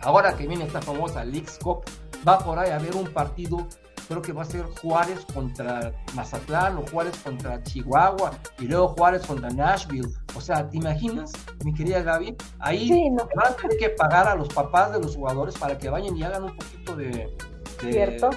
[0.02, 1.84] ahora que viene esta famosa Leagues Cup,
[2.26, 3.66] va por ahí a haber un partido
[4.08, 9.26] creo que va a ser Juárez contra Mazatlán o Juárez contra Chihuahua y luego Juárez
[9.26, 10.08] contra Nashville.
[10.34, 11.32] O sea, ¿te imaginas,
[11.64, 12.36] mi querida Gaby?
[12.58, 12.90] Ahí
[13.36, 16.22] van a tener que pagar a los papás de los jugadores para que vayan y
[16.22, 17.36] hagan un poquito de...
[17.80, 18.30] ¿Cierto?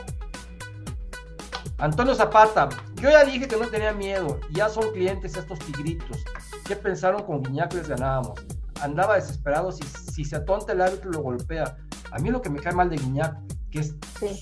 [1.77, 6.23] Antonio Zapata, yo ya dije que no tenía miedo, ya son clientes estos tigritos.
[6.65, 8.33] ¿Qué pensaron con Guiñac les ganábamos?
[8.81, 11.77] Andaba desesperado, si, si se atonta el árbitro lo golpea.
[12.11, 13.37] A mí lo que me cae mal de Guiñac
[13.71, 13.95] que es,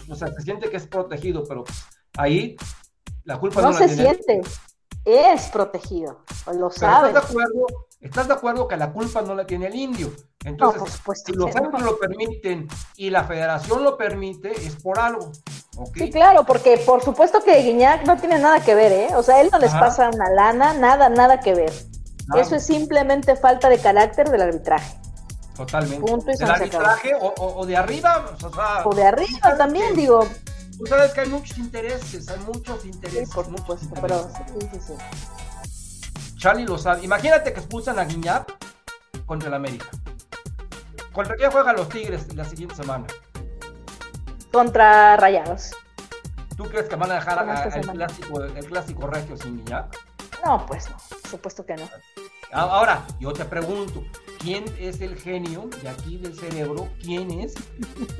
[0.10, 1.64] o sea, se siente que es protegido, pero
[2.18, 2.56] ahí
[3.24, 4.42] la culpa no, se siente,
[5.04, 6.24] es protegido,
[6.54, 7.10] lo sabe.
[7.10, 7.66] ¿estás de, acuerdo,
[8.02, 10.12] ¿Estás de acuerdo que la culpa no la tiene el indio?
[10.44, 15.32] Entonces, si los árbitros lo permiten y la federación lo permite, es por algo.
[15.94, 19.08] Sí, claro, porque por supuesto que Guiñac no tiene nada que ver, ¿eh?
[19.16, 21.74] O sea, él no les pasa una lana, nada, nada que ver.
[22.36, 24.98] Eso es simplemente falta de carácter del arbitraje.
[25.56, 26.06] Totalmente.
[26.06, 28.36] Punto y arbitraje o, o, de arriba.
[28.84, 30.28] O, de arriba también, digo.
[30.78, 33.30] Tú sabes que hay muchos intereses, hay muchos intereses.
[33.30, 36.36] por supuesto, pero sí, sí, sí.
[36.38, 37.04] Charlie lo sabe.
[37.04, 38.50] Imagínate que expulsan a Guiñap
[39.26, 39.88] contra el América.
[41.14, 43.08] ¿Contra quién juegan los Tigres la siguiente semana?
[44.52, 45.72] Contra Rayados.
[46.58, 49.94] ¿Tú crees que van a dejar el, clásico, el clásico regio sin Guiñap?
[50.46, 51.90] No, pues no, por supuesto que no.
[52.52, 54.04] Ahora, yo te pregunto,
[54.46, 57.56] quién es el genio de aquí del cerebro, quién es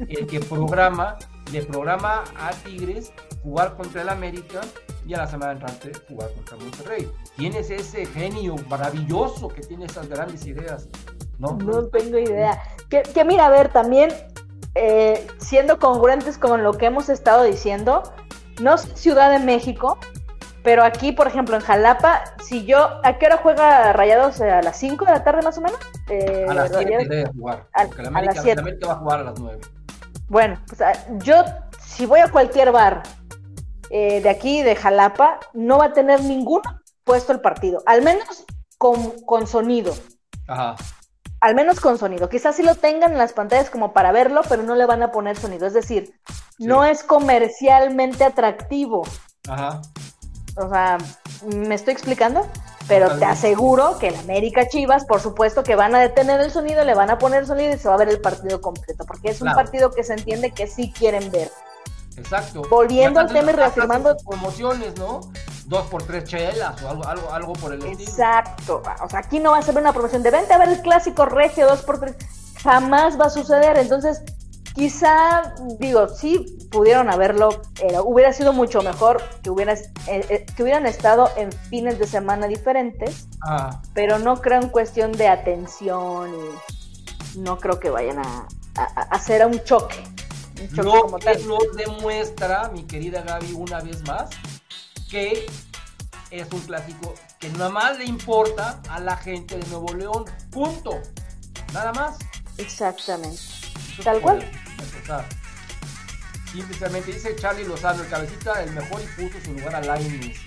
[0.10, 1.18] el que programa,
[1.52, 4.62] le programa a Tigres jugar contra el América
[5.06, 7.12] y a la semana entrante jugar contra Monterrey.
[7.38, 10.90] ¿Quién es ese genio maravilloso que tiene esas grandes ideas?
[11.38, 12.60] No, no tengo idea.
[12.90, 14.10] Que, mira, a ver, también
[14.74, 18.02] eh, siendo congruentes con lo que hemos estado diciendo,
[18.60, 20.00] no es Ciudad de México,
[20.66, 24.42] pero aquí, por ejemplo, en Jalapa, si yo, ¿a qué hora juega Rayados?
[24.42, 25.80] ¿A las 5 de la tarde más o menos?
[26.10, 27.68] Eh, a las 7 debe jugar.
[27.72, 29.62] A, porque la América, a América va a jugar a las 9.
[30.28, 30.82] Bueno, pues
[31.24, 31.36] yo,
[31.86, 33.04] si voy a cualquier bar
[33.92, 36.64] eh, de aquí, de Jalapa, no va a tener ninguno
[37.04, 38.46] puesto el partido, al menos
[38.80, 39.94] con, con sonido.
[40.48, 40.78] Ajá.
[41.42, 42.28] Al menos con sonido.
[42.28, 45.12] Quizás sí lo tengan en las pantallas como para verlo, pero no le van a
[45.12, 45.68] poner sonido.
[45.68, 46.20] Es decir,
[46.58, 49.04] no es comercialmente atractivo.
[49.48, 49.84] Ajá.
[50.58, 50.98] O sea,
[51.46, 52.48] ¿me estoy explicando?
[52.88, 56.84] Pero te aseguro que el América Chivas, por supuesto que van a detener el sonido,
[56.84, 59.30] le van a poner el sonido y se va a ver el partido completo, porque
[59.30, 61.52] es un partido que se entiende que sí quieren ver.
[62.16, 62.62] Exacto.
[62.70, 64.16] Volviendo al tema y reafirmando.
[64.18, 65.22] Promociones, ¿no?
[65.66, 68.10] Dos por tres chelas o algo, algo, algo por el estilo.
[68.10, 68.84] Exacto.
[69.04, 71.26] O sea, aquí no va a ser una promoción de vente a ver el clásico
[71.26, 72.16] regio dos por tres.
[72.62, 73.78] Jamás va a suceder.
[73.78, 74.22] Entonces,
[74.76, 77.62] Quizá, digo, sí pudieron haberlo,
[78.04, 82.46] hubiera sido mucho mejor que, hubieras, eh, eh, que hubieran estado en fines de semana
[82.48, 83.82] diferentes, ah.
[83.94, 86.30] pero no creo en cuestión de atención
[87.34, 88.48] y no creo que vayan a,
[89.12, 90.04] hacer un choque.
[90.62, 91.38] Un choque como tal.
[91.78, 94.30] demuestra, mi querida Gaby, una vez más,
[95.10, 95.46] que
[96.32, 100.26] es un clásico que nada más le importa a la gente de Nuevo León.
[100.52, 101.00] Punto.
[101.74, 102.18] Nada más.
[102.58, 103.40] Exactamente.
[104.04, 104.46] Tal cual
[106.52, 110.38] Simplemente dice Charlie Lozano, el cabecita el mejor y puso su lugar a Lainez.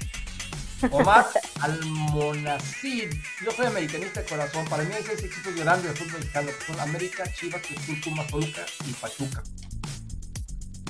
[0.91, 1.27] Omar
[1.61, 3.11] Almonacid.
[3.45, 4.65] Yo soy americanista de corazón.
[4.67, 8.27] Para mí hay seis equipos grandes de fútbol mexicano, que son América, Chivas, Cruz Pumas,
[8.29, 9.43] Toluca y Pachuca.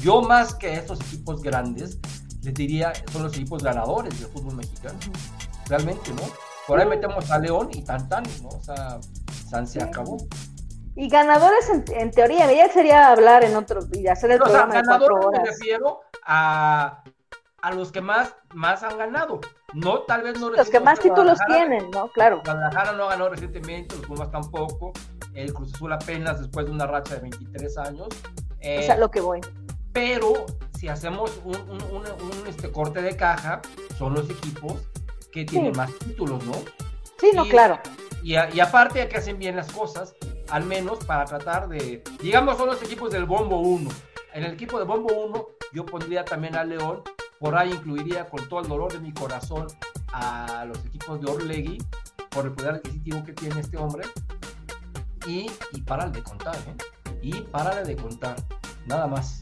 [0.03, 1.99] Yo más que estos equipos grandes,
[2.43, 4.99] les diría, son los equipos ganadores del fútbol mexicano.
[5.67, 6.23] Realmente, ¿no?
[6.67, 8.51] Por ahí metemos a León y tan tan, ¿no?
[8.51, 9.01] O sea,
[9.49, 10.19] San se acabó.
[10.99, 15.15] Y ganadores, en, teoría, ya sería hablar en otro y hacer el programa de cuatro
[15.15, 15.43] horas.
[15.45, 17.05] me refiero a,
[17.63, 19.41] a, los que más, más han ganado.
[19.75, 22.09] No, tal vez no Los que más títulos tienen, ¿no?
[22.09, 22.41] Claro.
[22.45, 24.93] Guadalajara no ganó recientemente, los Pumas tampoco.
[25.35, 28.09] El Cruz Azul apenas después de una racha de 23 años.
[28.59, 29.41] Eh, es a lo que voy.
[29.93, 30.47] Pero
[30.77, 33.63] si hacemos un, un, un, este corte de caja,
[33.97, 34.83] son los equipos
[35.31, 36.55] que tienen más títulos, ¿no?
[37.21, 37.79] Sí, no, claro.
[38.25, 40.17] Y, y aparte de que hacen bien las cosas,
[40.51, 43.91] al menos para tratar de, digamos, son los equipos del Bombo 1.
[44.35, 47.03] En el equipo de Bombo 1 yo pondría también a León,
[47.39, 49.67] por ahí incluiría con todo el dolor de mi corazón
[50.13, 51.79] a los equipos de Orlegui,
[52.31, 54.07] por el poder adquisitivo que tiene este hombre,
[55.27, 56.77] y, y para de contar, ¿eh?
[57.21, 58.37] Y para de contar,
[58.87, 59.41] nada más.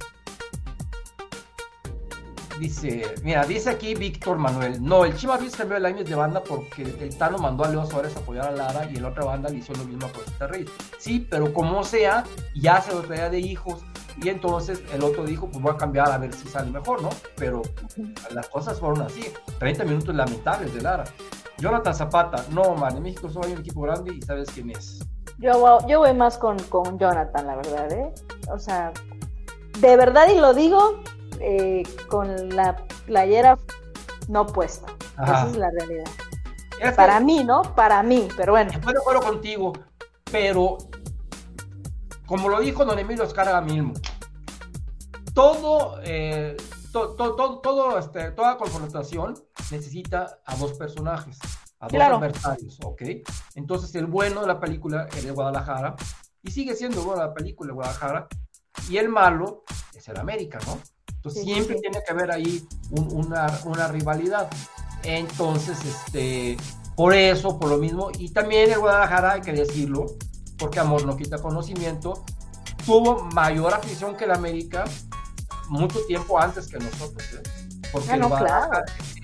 [2.58, 4.82] Dice, mira, dice aquí Víctor Manuel.
[4.82, 7.84] No, el Chima Ruiz cambió el año de banda porque el Tano mandó a Leo
[7.84, 10.46] Suárez a apoyar a Lara y la otra banda le hizo lo mismo a Costa
[10.46, 10.64] Rey.
[11.06, 13.84] Sí, pero como sea, ya se lo traía de hijos
[14.20, 17.10] y entonces el otro dijo, pues voy a cambiar a ver si sale mejor, ¿no?
[17.36, 17.62] Pero
[18.32, 19.32] las cosas fueron así.
[19.60, 21.04] 30 minutos lamentables de Lara.
[21.58, 24.98] Jonathan Zapata, no, man, en México solo hay un equipo grande y sabes quién es.
[25.38, 28.12] Yo, yo voy más con, con Jonathan, la verdad, ¿eh?
[28.50, 28.92] O sea,
[29.78, 31.02] de verdad, y lo digo
[31.38, 32.74] eh, con la
[33.06, 33.56] playera
[34.26, 34.88] no puesta.
[35.22, 36.10] Esa es la realidad.
[36.96, 37.62] Para mí, ¿no?
[37.62, 38.72] Para mí, pero bueno.
[38.72, 39.72] Estoy de acuerdo contigo,
[40.32, 40.78] pero
[42.26, 43.94] como lo dijo don Emilio Escarga mismo,
[45.32, 46.56] todo, eh,
[46.92, 49.34] todo, este, toda confrontación
[49.70, 51.38] necesita a dos personajes,
[51.78, 53.02] a dos adversarios, ¿ok?
[53.54, 55.94] Entonces el bueno de la película es de Guadalajara,
[56.42, 58.28] y sigue siendo bueno la película de Guadalajara,
[58.88, 60.78] y el malo es el América, ¿no?
[61.14, 64.48] Entonces siempre tiene que haber ahí una, una rivalidad.
[65.02, 66.56] Entonces, este,
[66.94, 70.06] por eso, por lo mismo, y también el Guadalajara, hay que decirlo,
[70.58, 72.24] porque amor no quita conocimiento,
[72.84, 74.84] tuvo mayor afición que el América
[75.68, 77.22] mucho tiempo antes que nosotros.
[77.34, 77.42] ¿eh?
[77.92, 78.82] Porque ah,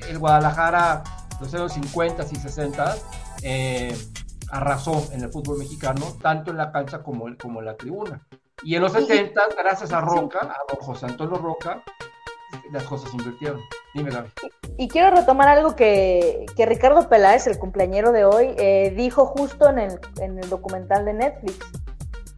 [0.09, 1.03] el, Guadalajara,
[1.41, 2.97] los años 50 y 60
[3.43, 4.09] eh,
[4.51, 8.27] arrasó en el fútbol mexicano, tanto en la cancha como, como en la tribuna.
[8.65, 11.83] Y en los 70, gracias a Roca, a don José Antonio Roca,
[12.71, 13.61] las cosas se invirtieron.
[13.95, 14.31] Dime, Gaby.
[14.79, 19.69] Y quiero retomar algo que, que Ricardo Peláez, el cumpleañero de hoy, eh, dijo justo
[19.69, 21.59] en el, en el documental de Netflix,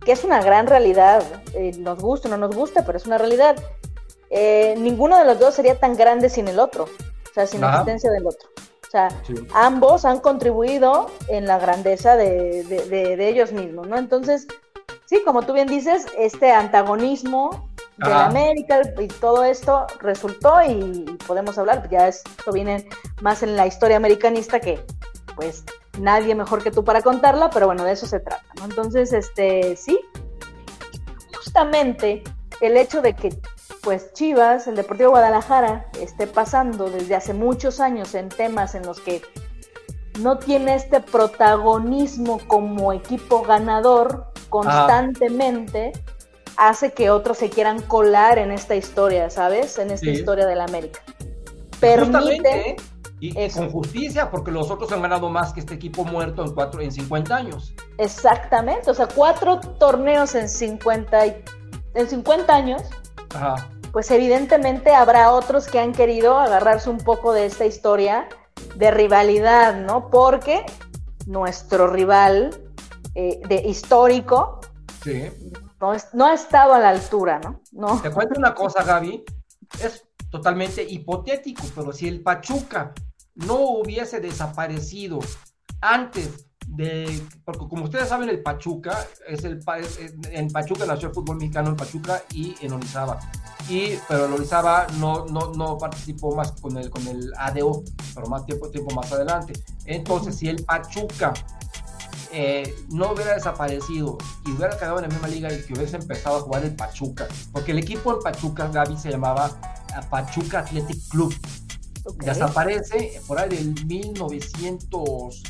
[0.04, 1.22] que es una gran realidad,
[1.54, 3.56] eh, nos gusta o no nos gusta, pero es una realidad.
[4.30, 7.70] Eh, ninguno de los dos sería tan grande sin el otro, o sea, sin la
[7.70, 8.48] existencia del otro.
[8.86, 9.08] O sea,
[9.54, 13.96] ambos han contribuido en la grandeza de, de, ellos mismos, ¿no?
[13.96, 14.46] Entonces,
[15.06, 21.58] sí, como tú bien dices, este antagonismo de América y todo esto resultó y, podemos
[21.58, 22.88] hablar, ya esto viene
[23.20, 24.84] más en la historia americanista que
[25.36, 25.64] pues
[25.98, 28.64] nadie mejor que tú para contarla, pero bueno, de eso se trata, ¿no?
[28.64, 29.98] Entonces, este, sí,
[31.34, 32.22] justamente
[32.60, 33.36] el hecho de que
[33.82, 39.00] pues Chivas, el Deportivo Guadalajara, esté pasando desde hace muchos años en temas en los
[39.00, 39.22] que
[40.20, 45.92] no tiene este protagonismo como equipo ganador constantemente,
[46.56, 49.78] hace que otros se quieran colar en esta historia, ¿sabes?
[49.78, 51.00] En esta historia del América.
[51.80, 52.76] Permite...
[53.20, 56.82] Y, con justicia, porque los otros han ganado más que este equipo muerto en, cuatro,
[56.82, 57.72] en 50 años.
[57.96, 61.24] Exactamente, o sea, cuatro torneos en 50,
[61.94, 62.82] en 50 años.
[63.92, 68.28] Pues evidentemente habrá otros que han querido agarrarse un poco de esta historia
[68.76, 70.10] de rivalidad, ¿no?
[70.10, 70.66] Porque
[71.26, 72.50] nuestro rival
[73.14, 74.60] eh, de histórico
[75.92, 77.60] no, no, ha estado a la altura, ¿no?
[77.72, 78.00] no.
[78.00, 79.24] Te cuento una cosa, Gaby.
[79.82, 82.92] Es totalmente hipotético, pero si el Pachuca
[83.34, 85.18] no hubiese desaparecido
[85.80, 89.60] antes de, porque como ustedes saben, el Pachuca, es el,
[90.30, 93.18] en Pachuca nació el fútbol mexicano en Pachuca y en Orizaba.
[93.68, 97.82] Y, pero en Orizaba no, no, no participó más con el, con el ADO,
[98.14, 99.52] pero más tiempo, tiempo más adelante.
[99.84, 101.32] Entonces, si el Pachuca
[102.36, 106.38] eh, no hubiera desaparecido y hubiera quedado en la misma liga y que hubiese empezado
[106.38, 109.52] a jugar el Pachuca, porque el equipo en Pachuca, Gaby, se llamaba
[110.10, 111.32] Pachuca Athletic Club.
[112.24, 115.42] Desaparece por ahí del 1900,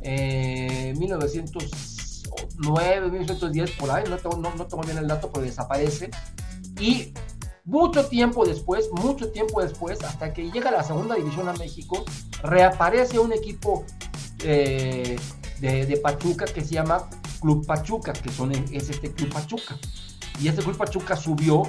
[0.00, 6.10] eh, 1909, 1910, por ahí, no tengo, no, no bien el dato, pero desaparece.
[6.80, 7.14] Y
[7.64, 12.04] mucho tiempo después, mucho tiempo después, hasta que llega la segunda división a México,
[12.42, 13.84] reaparece un equipo
[14.42, 15.16] eh,
[15.62, 17.08] de, de, Pachuca que se llama
[17.40, 19.78] Club Pachuca, que son, es este Club Pachuca.
[20.40, 21.62] Y este Club Pachuca subió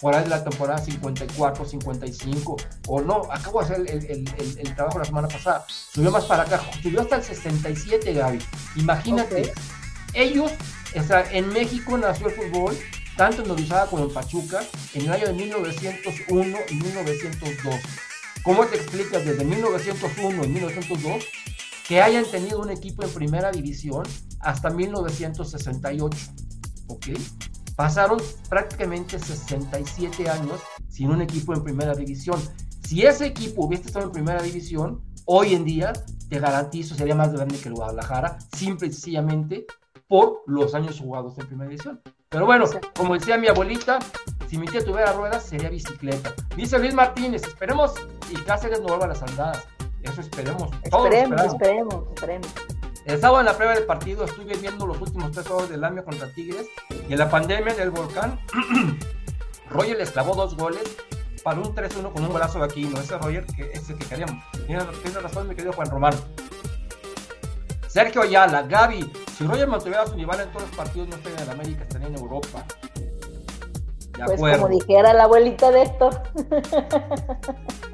[0.00, 2.56] por ahí de la temporada 54, 55,
[2.88, 7.00] o no, acabo de hacer el, trabajo la semana pasada, subió más para acá, subió
[7.00, 8.38] hasta el 67, Gaby.
[8.76, 9.52] Imagínate,
[10.12, 10.50] ellos,
[10.94, 12.76] o sea, en México nació el fútbol,
[13.16, 14.60] tanto en Orizaba como en Pachuca,
[14.92, 17.74] en el año de 1901 y 1902.
[18.42, 21.24] ¿Cómo te explicas desde 1901 y 1902
[21.88, 24.04] que hayan tenido un equipo en primera división
[24.40, 26.18] hasta 1968?
[26.88, 27.06] ¿Ok?
[27.76, 32.40] Pasaron prácticamente 67 años sin un equipo en primera división.
[32.86, 35.92] Si ese equipo hubiese estado en primera división, hoy en día,
[36.28, 39.66] te garantizo, sería más grande que el Guadalajara, simple y sencillamente
[40.08, 42.00] por los años jugados en primera división.
[42.28, 42.64] Pero bueno,
[42.96, 43.98] como decía mi abuelita,
[44.48, 46.34] si mi tía tuviera ruedas, sería bicicleta.
[46.56, 47.94] Dice Luis Martínez, esperemos
[48.30, 49.64] y Cáceres no vuelva a las andadas.
[50.06, 50.70] Eso esperemos.
[50.82, 52.48] Esperemos, esperemos, esperemos.
[53.04, 56.04] El sábado en la prueba del partido estuve viendo los últimos tres juegos del AMIA
[56.04, 56.66] contra Tigres
[57.08, 58.40] y en la pandemia del volcán,
[59.70, 60.96] Roger les clavó dos goles
[61.44, 62.84] para un 3-1 con un golazo de aquí.
[62.86, 64.42] No, ese Roger que es el que queríamos.
[64.66, 66.14] Tiene, razón, mi querido Juan Román.
[67.86, 71.50] Sergio Ayala, Gaby, si Roger mantuviera su nivel en todos los partidos, no estaría en
[71.50, 72.64] América, estaría en Europa.
[74.26, 76.22] pues como dijera la abuelita de Héctor.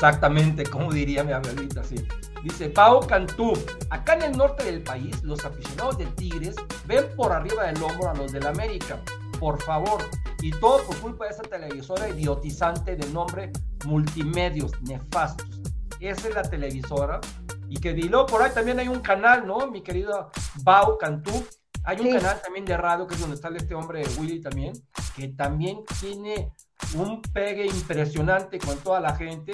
[0.00, 1.96] Exactamente, como diría mi abuelita, sí.
[2.42, 3.52] Dice Pau Cantú,
[3.90, 6.56] acá en el norte del país, los aficionados de Tigres
[6.86, 8.98] ven por arriba del hombro a los del América.
[9.38, 10.02] Por favor,
[10.40, 13.52] y todo por culpa de esa televisora idiotizante de nombre
[13.84, 15.60] Multimedios, nefastos.
[16.00, 17.20] Esa es la televisora.
[17.68, 19.70] Y que diló por ahí también hay un canal, ¿no?
[19.70, 20.30] Mi querido
[20.64, 21.46] Pau Cantú.
[21.84, 22.12] Hay un Sí.
[22.14, 24.72] canal también de radio que es donde está este hombre Willy también,
[25.14, 26.54] que también tiene
[26.94, 29.52] un pegue impresionante con toda la gente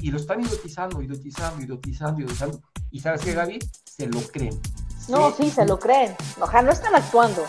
[0.00, 2.60] y lo están idiotizando, idiotizando, idiotizando, idiotizando.
[2.90, 4.58] Y sabes qué, Gaby, se lo creen.
[5.08, 6.14] No, sí, se lo creen.
[6.40, 7.44] Ojalá no están actuando,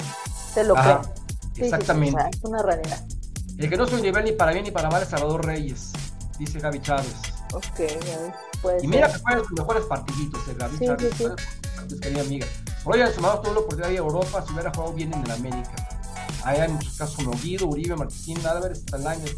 [0.53, 1.13] se lo Ajá, creen.
[1.15, 2.15] Sí, sí, sí, exactamente.
[2.17, 3.05] o sea, es una realidad.
[3.57, 5.91] El que no soy nivel ni para bien ni para mal es Salvador Reyes,
[6.37, 7.13] dice Gaby Chávez.
[7.53, 9.17] Ok, a puede Y mira ser.
[9.17, 11.13] que fue de sus mejores partiditos, el Gaby Sí, Chávez.
[11.17, 11.29] sí, sí.
[11.77, 12.47] Antes querida amiga.
[12.85, 15.89] Roger sumado todo lo por de Europa, si hubiera jugado bien en el América.
[16.45, 19.35] Hay en muchos casos un Guido, Uribe, Martín, Álvarez, Talañez.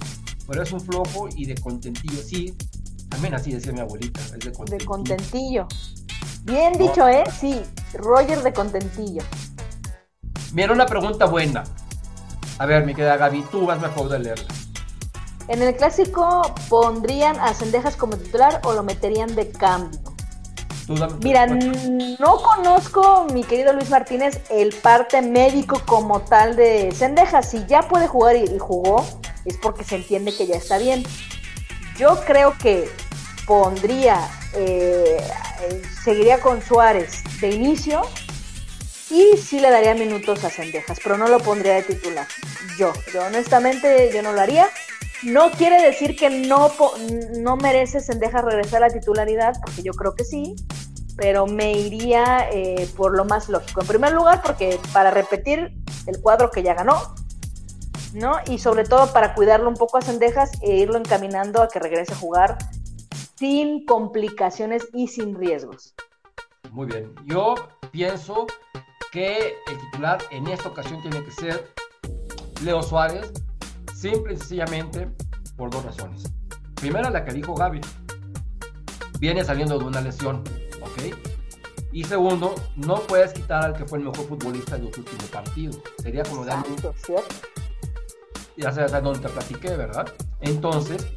[0.48, 2.22] Pero es un flojo y de contentillo.
[2.22, 2.56] Sí,
[3.12, 4.88] también así decía mi abuelita, es de De contentillo.
[4.88, 5.68] contentillo.
[6.44, 7.24] Bien dicho, ¿eh?
[7.40, 7.62] Sí,
[7.94, 9.22] Roger de contentillo.
[10.54, 11.64] Mira, una pregunta buena.
[12.58, 14.48] A ver, mi querida Gaby, tú vas mejor de leerla.
[15.48, 20.00] En el clásico, ¿pondrían a Cendejas como titular o lo meterían de cambio?
[21.22, 27.50] Mira, no conozco, mi querido Luis Martínez, el parte médico como tal de Cendejas.
[27.50, 29.06] Si ya puede jugar y, y jugó,
[29.46, 31.04] es porque se entiende que ya está bien.
[32.02, 32.90] Yo creo que
[33.46, 35.24] pondría, eh,
[36.04, 38.02] seguiría con Suárez de inicio
[39.12, 42.26] y sí le daría minutos a Cendejas, pero no lo pondría de titular.
[42.76, 44.68] Yo, yo honestamente, yo no lo haría.
[45.22, 46.72] No quiere decir que no,
[47.38, 50.56] no merece Cendejas regresar a la titularidad, porque yo creo que sí,
[51.18, 53.82] pero me iría eh, por lo más lógico.
[53.82, 55.72] En primer lugar, porque para repetir
[56.08, 57.14] el cuadro que ya ganó,
[58.14, 58.34] ¿no?
[58.48, 62.14] Y sobre todo para cuidarlo un poco a Cendejas e irlo encaminando a que regrese
[62.14, 62.58] a jugar
[63.36, 65.96] sin complicaciones y sin riesgos.
[66.72, 67.14] Muy bien.
[67.26, 67.56] Yo
[67.92, 68.48] pienso
[69.12, 71.74] que el titular en esta ocasión tiene que ser
[72.64, 73.32] Leo Suárez,
[73.96, 75.10] simple y sencillamente
[75.58, 76.24] por dos razones.
[76.76, 77.82] Primera, la que dijo Gaby.
[79.20, 80.44] Viene saliendo de una lesión,
[80.82, 81.16] ¿ok?
[81.92, 85.80] Y segundo, no puedes quitar al que fue el mejor futbolista de los últimos partidos.
[86.02, 86.78] Sería como darle un
[88.58, 90.12] Ya a dónde te platiqué, ¿verdad?
[90.42, 91.08] Entonces,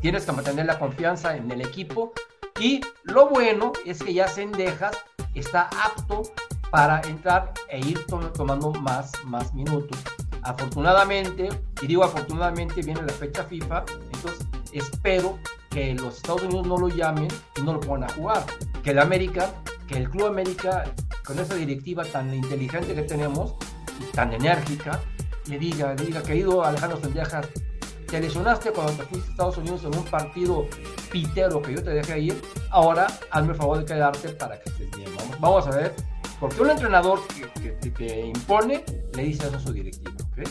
[0.00, 2.12] tienes que mantener la confianza en el equipo
[2.58, 4.96] y lo bueno es que ya Sendejas
[5.34, 6.22] está apto
[6.70, 9.98] para entrar e ir to- tomando más, más minutos.
[10.42, 11.48] Afortunadamente,
[11.82, 13.84] y digo afortunadamente, viene la fecha FIFA,
[14.14, 15.38] entonces espero
[15.68, 18.44] que los Estados Unidos no lo llamen y no lo pongan a jugar.
[18.82, 19.50] Que el América,
[19.86, 20.84] que el Club América,
[21.24, 23.54] con esa directiva tan inteligente que tenemos
[24.12, 25.00] tan enérgica,
[25.50, 27.46] le diga, le diga, querido Alejandro Sendejas,
[28.06, 30.66] te lesionaste cuando te fuiste a Estados Unidos en un partido
[31.12, 34.90] pitero que yo te dejé ir, ahora hazme el favor de quedarte para que estés
[34.96, 35.08] bien.
[35.16, 35.94] Vamos, vamos a ver,
[36.40, 40.48] porque un entrenador que, que- que- impone le dice eso a su directiva, ¿ok?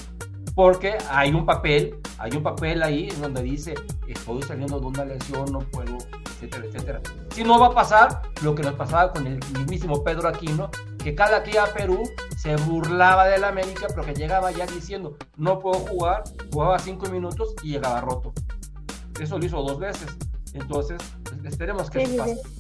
[0.56, 3.76] Porque hay un papel, hay un papel ahí en donde dice,
[4.08, 5.98] estoy saliendo de una lesión, no puedo,
[6.36, 7.02] etcétera, etcétera.
[7.34, 10.70] Si no va a pasar lo que nos pasaba con el mismísimo Pedro Aquino,
[11.04, 12.04] que cada que iba a Perú
[12.38, 17.56] se burlaba del América, pero que llegaba ya diciendo, no puedo jugar, jugaba cinco minutos
[17.64, 18.34] y llegaba roto.
[19.20, 20.08] Eso lo hizo dos veces.
[20.54, 22.60] Entonces, pues, esperemos que Sí, eso sí, pase.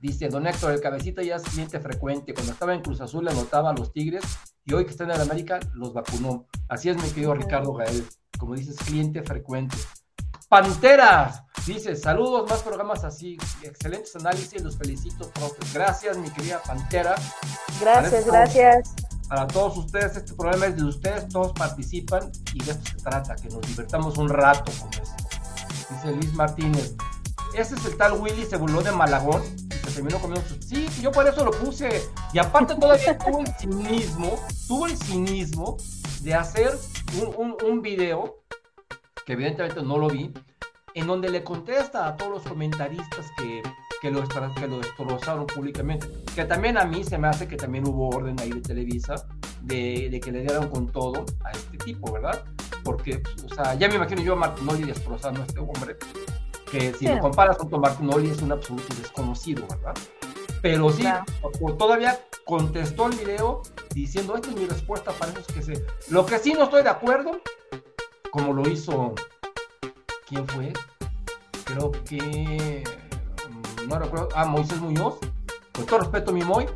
[0.00, 2.32] Dice Don Héctor, el cabecita ya es cliente frecuente.
[2.32, 4.24] Cuando estaba en Cruz Azul le anotaba a los Tigres
[4.64, 6.46] y hoy que está en el América los vacunó.
[6.68, 7.34] Así es, mi querido.
[7.34, 8.06] Ricardo Gael.
[8.38, 9.76] Como dices, cliente frecuente.
[10.50, 13.38] Panteras, dice, saludos, más programas así.
[13.62, 15.54] Excelentes análisis, los felicito, profe.
[15.72, 17.14] Gracias, mi querida Pantera.
[17.80, 18.92] Gracias, gracias.
[19.28, 23.36] Para todos ustedes, este programa es de ustedes, todos participan y de esto se trata,
[23.36, 25.24] que nos divertamos un rato con esto.
[25.88, 26.96] Dice Luis Martínez,
[27.54, 30.64] ese es el tal Willy, se burló de Malagón y se terminó comiendo sus...
[30.66, 32.08] Sí, yo por eso lo puse.
[32.32, 34.34] Y aparte todavía tuvo el cinismo,
[34.66, 35.76] tuvo el cinismo
[36.22, 36.76] de hacer
[37.22, 38.39] un, un, un video,
[39.26, 40.32] que evidentemente no lo vi,
[40.94, 43.62] en donde le contesta a todos los comentaristas que,
[44.02, 46.08] que, lo, que lo destrozaron públicamente.
[46.34, 49.14] Que también a mí se me hace que también hubo orden ahí de Televisa
[49.62, 52.42] de, de que le dieran con todo a este tipo, ¿verdad?
[52.82, 55.96] Porque, o sea, ya me imagino yo a Martinoli destrozando a este hombre,
[56.70, 57.08] que si Sí.
[57.08, 59.94] lo comparas con Martinoli es un absoluto desconocido, ¿verdad?
[60.62, 61.24] Pero sí, Claro.
[61.42, 63.62] o- o todavía contestó el video
[63.94, 65.84] diciendo, esta es mi respuesta para esos que se...
[66.08, 67.40] Lo que sí no estoy de acuerdo,
[68.30, 69.14] como lo hizo...
[70.28, 70.72] ¿Quién fue?
[71.64, 72.84] Creo que...
[73.48, 74.28] mm, No recuerdo.
[74.34, 75.16] Ah, Moisés Muñoz.
[75.72, 76.66] Con todo respeto, mi Moy,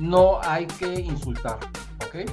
[0.00, 1.58] no hay que insultar,
[2.06, 2.30] ¿ok?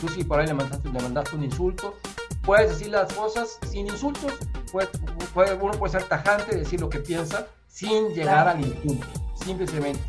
[0.00, 1.94] Tú si por ahí le mandaste, le mandaste un insulto,
[2.42, 4.32] puedes decir las cosas sin insultos,
[4.72, 4.90] puedes,
[5.32, 8.50] puede, uno puede ser tajante, decir lo que piensa, sin llegar Claro.
[8.58, 10.00] al insulto, simplemente.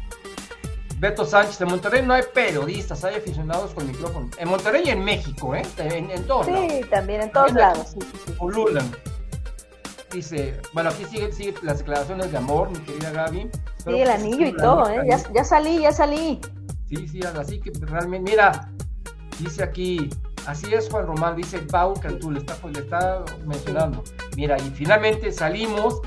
[0.99, 4.29] Beto Sánchez, en Monterrey no hay periodistas, hay aficionados con micrófono.
[4.37, 5.61] En Monterrey y en México, ¿eh?
[5.77, 6.71] En, en todos lados.
[6.71, 7.87] Sí, también en todos lados.
[7.93, 8.33] Sí, sí.
[10.11, 13.49] Dice, bueno, aquí sigue, sigue las declaraciones de amor, mi querida Gaby.
[13.77, 15.03] Sí, el que anillo y todo, ¿eh?
[15.07, 16.41] Ya, ya salí, ya salí.
[16.89, 18.69] Sí, sí, así que realmente, mira,
[19.39, 20.09] dice aquí,
[20.47, 24.03] así es Juan Román, dice Pau Cantú, le está, le está mencionando.
[24.35, 26.01] Mira, y finalmente salimos,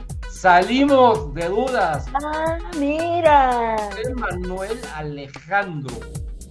[0.52, 2.04] salimos de dudas.
[2.14, 3.76] Ah, mira.
[3.78, 5.94] José Manuel Alejandro.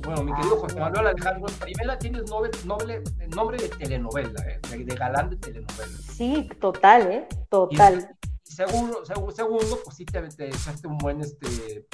[0.04, 3.04] Bueno, mi querido José Manuel Alejandro, primera tienes noble, noble-
[3.36, 4.60] nombre de telenovela, ¿eh?
[4.70, 5.98] de, de galán de telenovela.
[6.10, 7.28] Sí, total, ¿eh?
[7.50, 8.16] Total.
[8.48, 11.86] Y seguro, segu- segundo, pues sí te, te echaste un buen, este,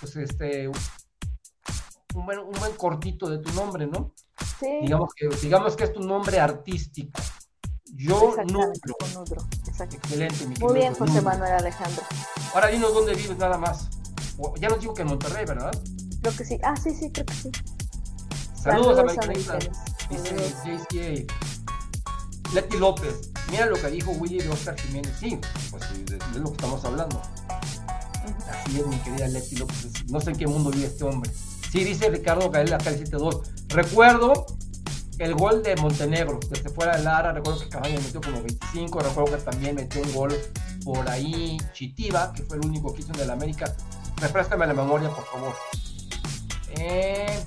[0.00, 4.14] pues este, un buen, un buen cortito de tu nombre, ¿no?
[4.58, 4.78] Sí.
[4.80, 7.20] Digamos que, digamos que es tu nombre artístico.
[7.94, 8.72] Yo Nublo.
[9.76, 9.96] Exacto.
[9.96, 11.20] Excelente, mi Muy bien, José.
[11.20, 12.02] Manuel Alejandro.
[12.54, 13.88] Ahora dinos dónde vives nada más.
[14.60, 15.72] Ya nos digo que en Monterrey, ¿verdad?
[16.22, 16.58] Creo que sí.
[16.62, 17.50] Ah, sí, sí, creo que sí.
[18.54, 19.68] Saludos, Saludos, americanistas.
[20.10, 21.34] Dice JCA.
[22.54, 23.30] Leti López.
[23.50, 25.12] Mira lo que dijo Willy de Oscar Jiménez.
[25.18, 25.38] Sí,
[25.70, 27.20] pues sí, de, de lo que estamos hablando.
[28.50, 29.88] Así es, mi querida Leti López.
[30.08, 31.30] No sé en qué mundo vive este hombre.
[31.70, 33.42] Sí, dice Ricardo Gael acá el 7-2.
[33.68, 34.46] Recuerdo
[35.18, 37.32] el gol de Montenegro, desde fuera de Lara.
[37.32, 39.00] Recuerdo que Cabaña metió como 25.
[39.00, 40.34] Recuerdo que también metió un gol
[40.84, 43.74] por ahí Chitiba, que fue el único que hizo en el América.
[44.20, 45.54] Refrescame la memoria, por favor.
[46.78, 47.44] Eh,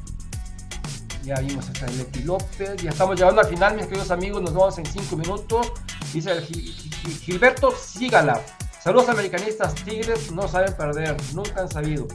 [1.23, 2.81] ya vimos esta de Leti López.
[2.81, 4.41] Ya estamos llegando al final, mis queridos amigos.
[4.41, 5.71] Nos vemos en 5 minutos.
[6.13, 8.41] Dice el Gil- Gil- Gilberto Sígala.
[8.81, 9.75] Saludos americanistas.
[9.75, 11.15] Tigres no saben perder.
[11.33, 12.07] Nunca han sabido.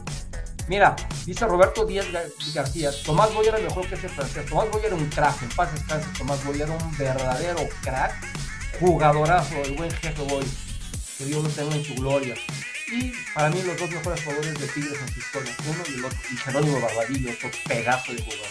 [0.68, 0.96] Mira,
[1.26, 2.90] dice Roberto Díaz Gar- García.
[3.04, 4.46] Tomás Boy era mejor que ese francés.
[4.46, 5.42] Tomás Boy era un crack.
[5.42, 6.08] En paz descanse.
[6.16, 8.12] Tomás Boy era un verdadero crack.
[8.80, 9.56] Jugadorazo.
[9.64, 10.44] El buen jefe Boy.
[11.18, 12.34] Que Dios lo tenga en su gloria.
[12.92, 16.04] Y para mí los dos mejores jugadores de Tigres en su historia, uno y el
[16.04, 18.44] otro, y Jerónimo Barbadillo, otro pedazo de jugador.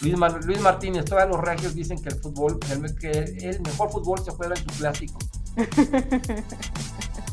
[0.00, 4.24] Luis, Luis Martínez, todos los regios dicen que el fútbol, el, que el mejor fútbol
[4.24, 5.18] se juega en su clásico.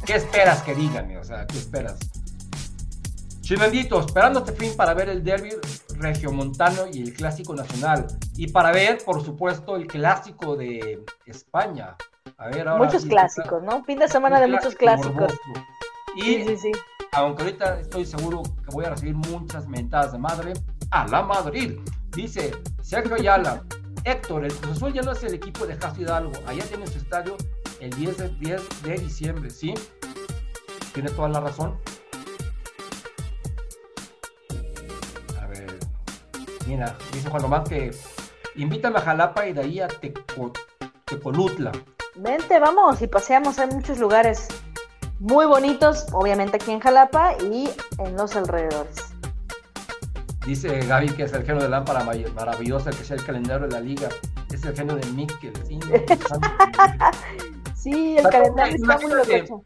[0.05, 1.15] ¿Qué esperas que digan?
[1.17, 1.97] O sea, ¿qué esperas?
[3.43, 5.49] Chinandito, esperando este fin para ver el derby
[5.97, 8.07] regiomontano y el clásico nacional.
[8.37, 11.97] Y para ver, por supuesto, el clásico de España.
[12.37, 13.83] A ver, ahora Muchos sí, clásicos, ¿no?
[13.83, 15.45] Fin de semana de muchos clásico clásicos.
[15.45, 15.67] morboso.
[16.15, 16.71] Y Sí, sí, sí.
[17.11, 20.53] aunque ahorita estoy seguro que voy a recibir muchas mentadas de madre,
[20.91, 21.79] a la Madrid.
[22.11, 23.63] Dice Sergio Ayala,
[24.05, 26.97] Héctor, el Cruz Azul ya no es el equipo de Castro Hidalgo, allá tiene su
[26.97, 27.35] estadio
[27.81, 29.73] el 10 de, 10 de diciembre, ¿sí?
[30.93, 31.77] Tiene toda la razón.
[36.67, 37.91] Mira, dice Juan Román que
[38.55, 40.51] invítame a Jalapa y de ahí a Teco-
[41.05, 41.71] Tecolutla.
[42.15, 43.57] Vente, vamos y paseamos.
[43.59, 44.47] Hay muchos lugares
[45.19, 47.69] muy bonitos, obviamente aquí en Jalapa y
[47.99, 48.95] en los alrededores.
[50.45, 52.03] Dice Gaby que es el genio de lámpara
[52.35, 54.09] maravillosa, que es el calendario de la liga.
[54.53, 55.53] Es el genio de Mikel.
[55.65, 55.79] Sí.
[57.75, 59.63] Sí, el calendario una- está muy lococho.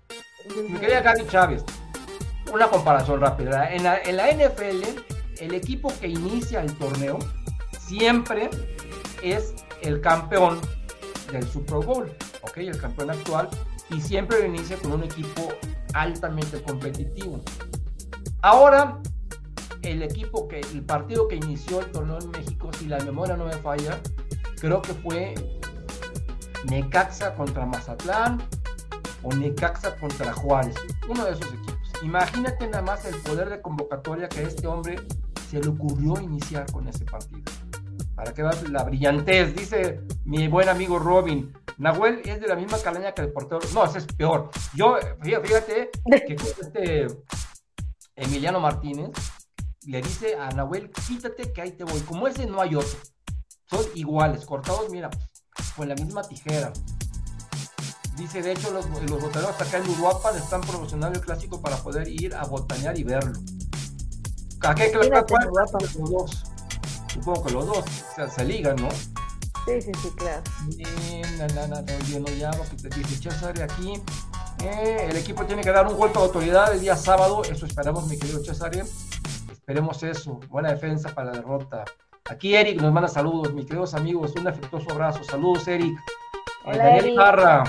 [0.69, 1.63] Mi querida Gaby Chávez,
[2.51, 3.71] una comparación rápida.
[3.71, 4.83] En la, en la NFL,
[5.39, 7.19] el equipo que inicia el torneo
[7.79, 8.49] siempre
[9.21, 10.59] es el campeón
[11.31, 12.11] del Super Bowl,
[12.41, 12.57] ¿ok?
[12.57, 13.49] El campeón actual,
[13.89, 15.49] y siempre lo inicia con un equipo
[15.93, 17.41] altamente competitivo.
[18.41, 18.99] Ahora,
[19.81, 23.45] el equipo que, el partido que inició el torneo en México, si la memoria no
[23.45, 23.99] me falla,
[24.59, 25.35] creo que fue
[26.69, 28.41] Necaxa contra Mazatlán
[29.23, 30.75] o Necaxa contra Juárez,
[31.07, 31.77] uno de esos equipos.
[32.03, 34.97] Imagínate nada más el poder de convocatoria que este hombre
[35.49, 37.41] se le ocurrió iniciar con ese partido.
[38.15, 41.53] Para que veas la brillantez, dice mi buen amigo Robin.
[41.77, 43.59] Nahuel es de la misma calaña que el portero.
[43.73, 44.49] No, ese es peor.
[44.73, 45.91] Yo, fí- fíjate
[46.25, 47.07] que este
[48.15, 49.11] Emiliano Martínez
[49.85, 51.99] le dice a Nahuel, quítate que ahí te voy.
[52.01, 52.97] Como ese no hay otro.
[53.69, 55.09] Son iguales, cortados, mira,
[55.75, 56.73] con la misma tijera.
[58.17, 62.07] Dice, de hecho, los, los botaneros acá en Uruapan están promocionando el clásico para poder
[62.07, 63.33] ir a botanear y verlo.
[64.67, 65.49] ¿A qué ¿Cuál?
[65.81, 66.43] Los dos.
[67.13, 67.77] Supongo que los dos.
[67.77, 68.89] O sea, se ligan, ¿no?
[69.65, 70.41] Sí, sí, sí, claro.
[70.75, 73.93] Bien, la lana te olvidando ya, porque te César aquí.
[74.63, 77.43] eh, el equipo tiene que dar un golpe de autoridad el día sábado.
[77.43, 78.71] Eso esperamos, mi querido César.
[79.49, 80.39] Esperemos eso.
[80.49, 81.85] Buena defensa para la derrota.
[82.29, 84.33] Aquí Eric nos manda saludos, mis queridos amigos.
[84.37, 85.23] Un afectuoso abrazo.
[85.23, 85.97] Saludos, Eric.
[85.97, 86.01] Eh,
[86.65, 87.15] Hola, Daniel Eric.
[87.15, 87.63] Parra.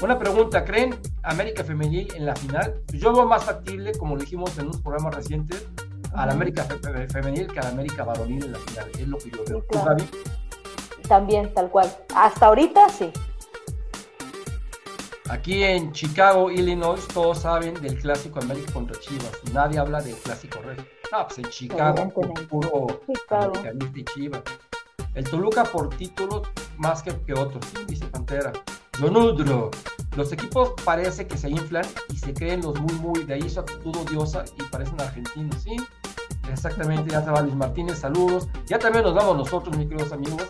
[0.00, 2.82] Una pregunta, ¿creen América Femenil en la final?
[2.92, 5.66] Yo veo más factible, como lo dijimos en unos programas recientes,
[6.14, 6.32] a la.
[6.32, 8.90] América fe- fe- Femenil que a la América Varonil en la final.
[8.98, 9.60] Es lo que yo veo.
[9.60, 10.04] Sí, ¿Tú, claro.
[11.08, 11.90] También, tal cual.
[12.14, 13.10] Hasta ahorita sí.
[15.30, 19.30] Aquí en Chicago, Illinois, todos saben del clásico América contra Chivas.
[19.52, 20.76] Nadie habla del clásico Rey.
[21.12, 22.08] No, pues en Chicago,
[22.48, 23.52] puro Chicago.
[23.58, 24.42] americanista y Chivas.
[25.14, 26.48] El Toluca por títulos
[26.78, 28.52] más que, que otros, dice Pantera.
[29.00, 29.70] Donudro.
[30.16, 33.60] Los equipos parece que se inflan y se creen los muy, muy, de ahí su
[33.60, 35.76] actitud odiosa y parecen argentinos, ¿sí?
[36.50, 38.48] Exactamente, ya va Luis Martínez, saludos.
[38.66, 40.42] Ya también nos vamos nosotros, mis queridos amigos.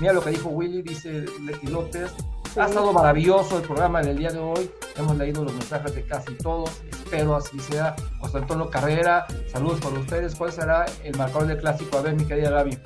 [0.00, 2.12] Mira lo que dijo Willy, dice Leti López.
[2.56, 4.70] Ha estado maravilloso el programa del día de hoy.
[4.96, 6.82] Hemos leído los mensajes de casi todos.
[6.90, 7.94] Espero así sea.
[8.20, 10.34] José Antonio Carrera, saludos para ustedes.
[10.34, 11.98] ¿Cuál será el marcador del clásico?
[11.98, 12.78] A ver, mi querida Gaby.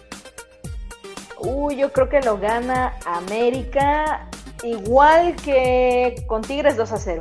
[1.38, 4.28] Uy, yo creo que lo gana América
[4.62, 7.20] igual que con Tigres 2 a 0.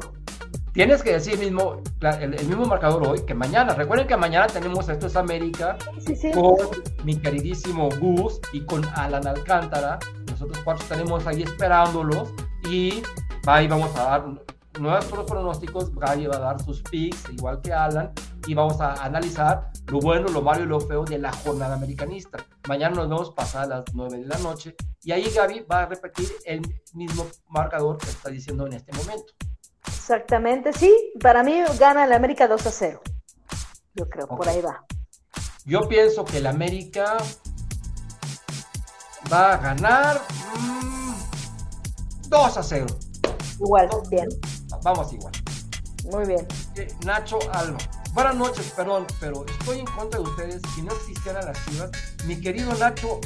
[0.74, 3.74] Tienes que decir mismo, el, el mismo marcador hoy que mañana.
[3.76, 6.32] Recuerden que mañana tenemos Esto es América Sí, sí.
[6.32, 6.57] con
[7.06, 9.99] mi queridísimo Gus y con Alan Alcántara.
[10.30, 12.34] Nosotros cuatro estaremos ahí esperándolos
[12.70, 13.02] y
[13.48, 14.26] ahí vamos a dar
[14.80, 15.93] nuestros pronósticos.
[15.95, 18.11] Gaby va a dar sus picks, igual que Alan,
[18.47, 22.39] y vamos a analizar lo bueno, lo malo y lo feo de la jornada americanista.
[22.68, 26.30] Mañana nos vemos pasadas las 9 de la noche y ahí Gaby va a repetir
[26.45, 26.61] el
[26.93, 29.34] mismo marcador que está diciendo en este momento.
[29.88, 31.14] Exactamente, sí.
[31.22, 33.02] Para mí gana el América 2 a 0.
[33.93, 34.47] Yo creo, por Ok.
[34.47, 34.84] ahí va.
[35.65, 37.18] Yo pienso que el América
[39.31, 40.22] va a ganar
[40.60, 42.85] mm, 2 a 0.
[43.60, 44.27] Igual, bien.
[44.86, 45.34] Vamos igual.
[46.12, 46.48] Muy bien.
[46.76, 47.80] Eh, Nacho Alba.
[48.14, 50.62] Buenas noches, perdón, pero estoy en contra de ustedes.
[50.76, 51.90] Si no existieran las chivas,
[52.28, 53.20] mi querido Nacho,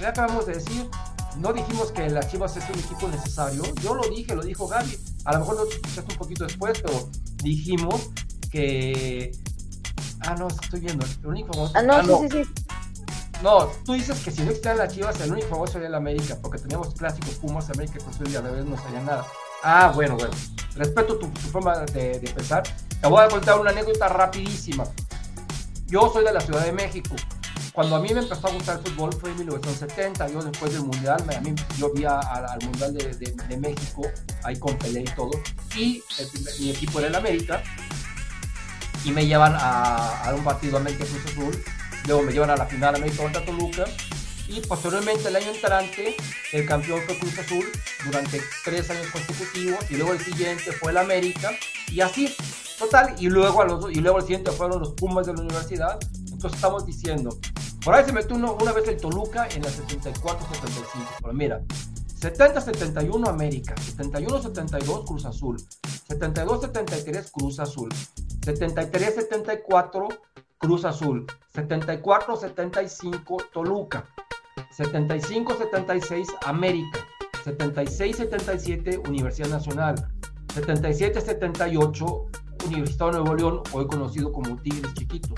[0.00, 0.90] ya acabamos de decir,
[1.38, 3.62] no dijimos que las chivas es un equipo necesario.
[3.82, 4.98] Yo lo dije, lo dijo Gaby.
[5.26, 7.08] A lo mejor lo escuchaste un poquito después, pero
[7.44, 8.10] dijimos
[8.50, 9.30] que.
[10.26, 11.06] Ah, no, estoy viendo.
[11.20, 12.50] El único famoso- Ah, no, Ah, sí, sí, sí.
[13.44, 16.36] No, tú dices que si no existieran las chivas, el único famoso sería el América,
[16.42, 19.24] porque teníamos clásicos Pumas, América, Cruz Azul y a la vez no sabía nada.
[19.66, 20.34] Ah, bueno, bueno.
[20.76, 22.62] Respeto tu, forma de, pensar.
[23.00, 24.84] Te voy a contar una anécdota rapidísima.
[25.86, 27.16] Yo soy de la Ciudad de México.
[27.72, 30.28] Cuando a mí me empezó a gustar el fútbol fue en 1970.
[30.28, 34.02] Yo después del Mundial, a yo vi al Mundial de, México,
[34.42, 35.30] ahí con Pelé y todo.
[35.74, 36.02] Y
[36.60, 37.62] mi equipo era el América.
[39.02, 41.64] Y me llevan a, a un partido América Cruz Azul.
[42.06, 43.84] Luego me llevan a la final América contra Toluca.
[44.48, 46.16] Y posteriormente el año entrante
[46.52, 47.64] el campeón fue Cruz Azul
[48.04, 49.90] durante tres años consecutivos.
[49.90, 51.50] Y luego el siguiente fue el América.
[51.90, 52.34] Y así,
[52.78, 53.14] total.
[53.18, 55.98] Y luego, a los, y luego el siguiente fueron los Pumas de la universidad.
[56.30, 57.38] Entonces estamos diciendo,
[57.84, 61.16] por ahí se metió uno- una vez el Toluca en la 74-75.
[61.20, 61.60] Pero mira,
[62.20, 65.56] 70-71 América, 71-72 Cruz Azul,
[66.08, 67.88] 72-73 Cruz Azul,
[68.40, 70.08] 73-74
[70.58, 74.06] Cruz Azul, 74-75 Toluca,
[74.76, 77.06] 75-76 América,
[77.44, 79.94] 76-77 Universidad Nacional,
[80.48, 85.34] 77-78 Universidad de Nuevo León, hoy conocido como Tigres Chiquito,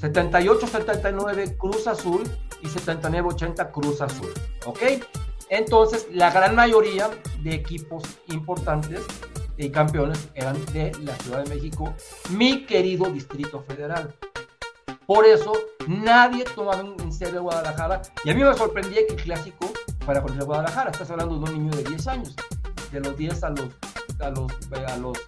[0.00, 2.22] 78-79 Cruz Azul
[2.62, 4.28] y 79-80 Cruz Azul.
[4.66, 4.82] ¿Ok?
[5.48, 7.10] Entonces, la gran mayoría
[7.42, 9.04] de equipos importantes
[9.56, 11.94] y campeones eran de la Ciudad de México,
[12.30, 14.14] mi querido Distrito Federal.
[15.06, 15.52] Por eso,
[15.86, 18.02] nadie tomaba en serio Guadalajara.
[18.24, 19.72] Y a mí me sorprendía que el clásico
[20.04, 20.90] fuera contra Guadalajara.
[20.90, 22.36] Estás hablando de un niño de 10 años.
[22.92, 23.68] De los 10 a los,
[24.20, 24.52] a los,
[24.86, 25.18] a los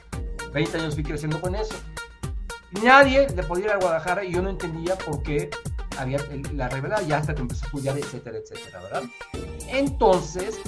[0.52, 1.74] 20 años fui creciendo con eso.
[2.82, 5.50] Nadie le podía ir a Guadalajara y yo no entendía por qué
[5.98, 6.18] había
[6.54, 9.02] la revelada, ya hasta que empecé a estudiar, etcétera, etcétera, ¿verdad?
[9.68, 10.58] Entonces,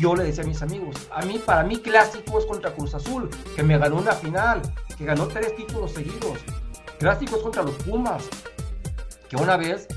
[0.00, 3.28] yo le decía a mis amigos, a mí, para mí clásico es contra Cruz Azul,
[3.54, 4.62] que me ganó una final,
[4.96, 6.38] que ganó tres títulos seguidos.
[6.98, 8.24] Clásico es contra los Pumas,
[9.28, 9.88] que una vez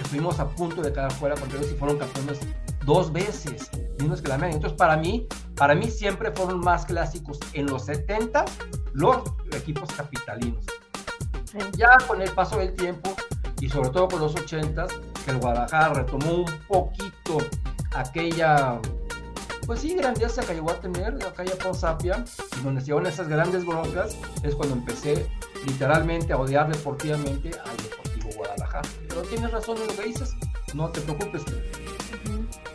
[0.00, 2.40] estuvimos a punto de quedar fuera contra ellos y fueron campeones
[2.84, 4.56] dos veces, mismos que la América.
[4.56, 5.26] Entonces, para mí,
[5.56, 8.44] para mí siempre fueron más clásicos en los 70
[8.92, 9.18] los
[9.52, 10.64] equipos capitalinos.
[11.76, 13.14] Ya con el paso del tiempo
[13.60, 14.86] y sobre todo con los 80
[15.24, 17.38] que el Guadalajara retomó un poquito
[17.94, 18.78] aquella,
[19.66, 22.24] pues sí, grandeza que llegó a tener aquella Ponsapia,
[22.58, 25.26] y donde se llevan esas grandes broncas, es cuando empecé
[25.66, 28.88] literalmente a odiar deportivamente al Deportivo Guadalajara.
[29.08, 30.34] Pero tienes razón en lo que dices,
[30.74, 31.42] no te preocupes.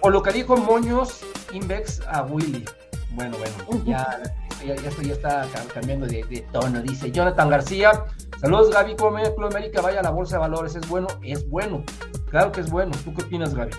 [0.02, 1.22] O lo que dijo Moños
[1.54, 2.66] Invex a Willy.
[3.14, 4.22] Bueno, bueno, ya,
[4.66, 6.82] ya, ya esto ya está ca- cambiando de, de tono.
[6.82, 8.06] Dice Jonathan García.
[8.40, 8.96] Saludos, Gaby.
[8.96, 10.76] ¿Cómo me Club América vaya a la bolsa de valores?
[10.76, 11.08] ¿Es bueno?
[11.22, 11.84] Es bueno.
[12.30, 12.92] Claro que es bueno.
[13.04, 13.72] ¿Tú qué opinas, Gaby?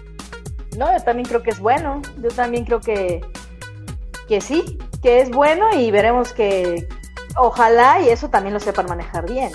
[0.76, 2.00] No, yo también creo que es bueno.
[2.22, 3.20] Yo también creo que,
[4.28, 6.88] que sí, que es bueno y veremos que
[7.36, 9.52] ojalá y eso también lo sepan manejar bien.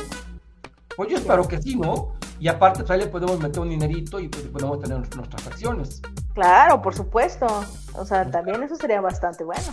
[0.96, 2.14] Pues yo espero que sí, ¿no?
[2.40, 6.02] Y aparte, pues ahí le podemos meter un dinerito y pues, podemos tener nuestras acciones.
[6.34, 7.48] Claro, por supuesto.
[7.94, 9.64] O sea, también eso sería bastante bueno.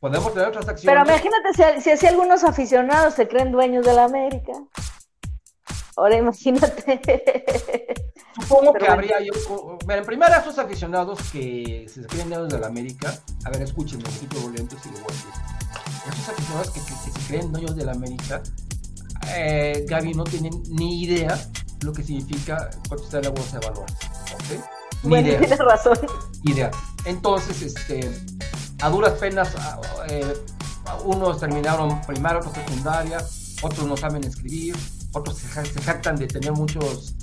[0.00, 1.08] podemos tener otras Pero acciones.
[1.08, 4.52] imagínate si, si así algunos aficionados se creen dueños de la América.
[5.96, 7.94] Ahora imagínate.
[8.40, 8.92] Supongo Pero que bueno.
[8.94, 9.32] habría yo.
[9.86, 13.14] Mira, en primera, esos aficionados que se creen de la América.
[13.44, 15.30] A ver, escúchenme, un poquito violento si lo voy a decir.
[16.12, 18.42] Esos aficionados que, que- que se creen dueños de la América,
[19.36, 21.38] eh, Gaby, no tienen ni idea
[21.82, 23.94] lo que significa cotizar la bolsa de valores.
[24.34, 24.64] ¿Ok?
[25.04, 25.38] Ni bueno, idea.
[25.38, 25.98] tienes razón.
[26.44, 26.70] idea.
[27.04, 28.10] Entonces, este,
[28.82, 29.54] a duras penas,
[30.08, 30.34] eh,
[31.04, 33.18] unos terminaron primaria, otros secundaria,
[33.62, 34.76] otros no saben escribir,
[35.14, 37.14] otros se, ja- se jactan de tener muchos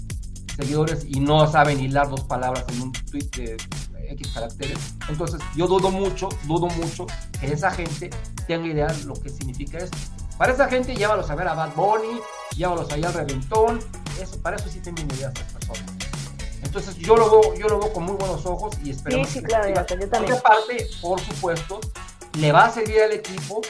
[0.55, 3.57] seguidores y no saben hilar dos palabras en un tweet de
[4.11, 4.77] X caracteres.
[5.07, 7.05] Entonces, yo dudo mucho, dudo mucho
[7.39, 8.09] que esa gente
[8.47, 9.97] tenga idea de lo que significa esto.
[10.38, 12.19] Para esa gente, llévalos a ver a Bad Bunny,
[12.57, 13.80] llévalos allá al reventón,
[14.22, 15.84] eso, para eso sí tienen idea estas personas.
[16.63, 19.43] Entonces yo lo veo, yo lo veo con muy buenos ojos y esperemos Sí, sí,
[19.45, 20.09] claro, yo también.
[20.34, 21.80] otra parte, por supuesto,
[22.38, 23.61] le va a servir al equipo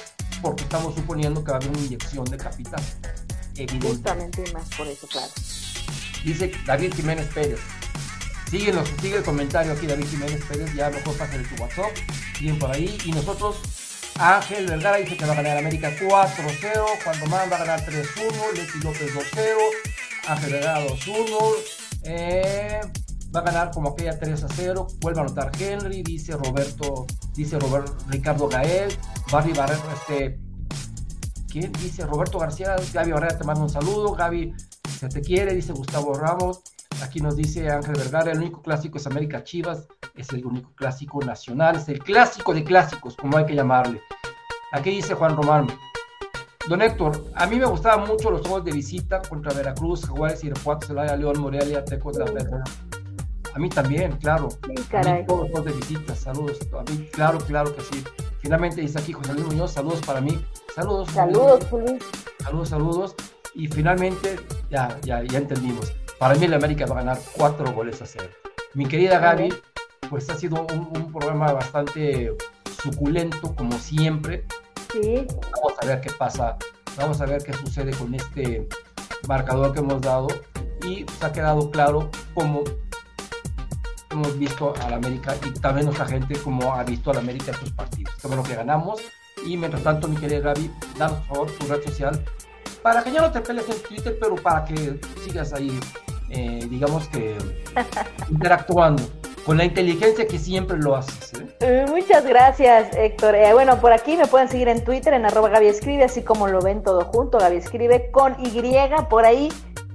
[0.42, 2.82] porque estamos suponiendo que va a haber una inyección de capital.
[3.56, 3.88] Evidente.
[3.88, 5.32] Justamente más por eso, claro.
[6.24, 7.60] Dice David Jiménez Pérez.
[8.50, 10.74] Síguenos, sigue el comentario aquí, David Jiménez Pérez.
[10.76, 11.92] Ya mejor pásale tu WhatsApp.
[12.38, 12.98] Siguen por ahí.
[13.06, 13.56] Y nosotros,
[14.20, 16.86] Ángel Vergara dice que va a ganar América 4-0.
[17.04, 18.54] Cuando más va a ganar 3-1.
[18.56, 19.56] Leti López 2-0.
[20.28, 21.26] Ángel Vergara 2-1.
[22.04, 22.82] Eh,
[23.34, 25.00] va a ganar como aquella 3-0.
[25.00, 26.04] Vuelve a anotar Henry.
[26.04, 28.96] Dice Roberto, dice Robert, Ricardo Gael.
[29.32, 30.51] Barry Barrero, este.
[31.52, 32.06] ¿Quién dice?
[32.06, 34.54] Roberto García, Gaby Barrera te manda un saludo, Gaby
[35.00, 36.62] se te quiere, dice Gustavo Ramos,
[37.04, 41.20] aquí nos dice Ángel Vergara, el único clásico es América Chivas, es el único clásico
[41.20, 44.02] nacional, es el clásico de clásicos, como hay que llamarle.
[44.72, 45.68] Aquí dice Juan Román,
[46.70, 50.88] don Héctor, a mí me gustaban mucho los juegos de visita contra Veracruz, Jaguares, Irapuato,
[50.88, 52.26] Celaya, León, Morelia, Tecos, La.
[53.54, 54.50] A mí también, claro.
[54.50, 55.26] Sí, A mí caray.
[55.26, 56.60] todos los juegos de visita, saludos.
[56.80, 58.02] A mí, claro, claro que sí.
[58.40, 60.42] Finalmente dice aquí José Luis Muñoz, saludos para mí.
[60.76, 61.10] Saludos.
[61.12, 62.04] Saludos, Luis.
[62.44, 63.16] Saludos, saludos.
[63.54, 64.38] Y finalmente,
[64.70, 65.94] ya, ya, ya entendimos.
[66.18, 68.30] Para mí, el América va a ganar cuatro goles a cero.
[68.74, 69.54] Mi querida Gaby,
[70.10, 72.34] pues ha sido un, un programa bastante
[72.82, 74.46] suculento, como siempre.
[74.94, 76.58] Sí, Vamos a ver qué pasa.
[76.98, 78.68] Vamos a ver qué sucede con este
[79.28, 80.28] marcador que hemos dado.
[80.84, 82.64] Y pues, ha quedado claro cómo
[84.10, 88.14] hemos visto al América y también nuestra gente cómo ha visto al América estos partidos.
[88.22, 89.02] Qué bueno que ganamos.
[89.46, 92.24] Y mientras tanto, mi querida Gaby, danos por favor tu red social
[92.82, 95.80] para que ya no te pelees en Twitter, pero para que sigas ahí,
[96.30, 97.38] eh, digamos que
[98.30, 99.04] interactuando
[99.46, 101.34] con la inteligencia que siempre lo haces.
[101.34, 101.56] ¿eh?
[101.62, 103.36] Eh, Muchas gracias, Héctor.
[103.36, 106.48] Eh, bueno, por aquí me pueden seguir en Twitter, en arroba Gaby Escribe, así como
[106.48, 108.52] lo ven todo junto, Gaby Escribe con Y,
[109.10, 109.50] por ahí.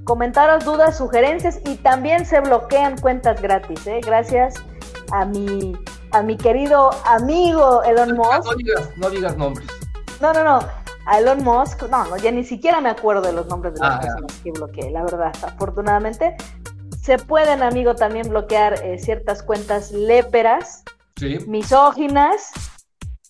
[0.05, 4.01] Comentarios, dudas, sugerencias y también se bloquean cuentas gratis, ¿eh?
[4.05, 4.55] Gracias
[5.11, 5.77] a mi,
[6.13, 8.45] a mi querido amigo Elon Musk.
[8.45, 9.69] No digas, no digas nombres.
[10.21, 10.61] No, no, no.
[11.09, 13.95] A Elon Musk, no, no, ya ni siquiera me acuerdo de los nombres de las
[13.97, 16.37] Ah, personas que bloqueé, la verdad, afortunadamente.
[17.01, 20.83] Se pueden, amigo, también bloquear eh, ciertas cuentas léperas,
[21.17, 21.39] Sí.
[21.47, 22.51] misóginas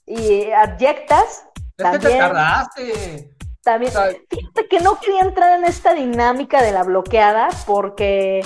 [0.06, 1.44] y abyectas.
[1.76, 2.18] Es que te También.
[2.18, 3.36] tardaste.
[3.62, 8.40] También, O sea, fíjate que no quería entrar en esta dinámica de la bloqueada porque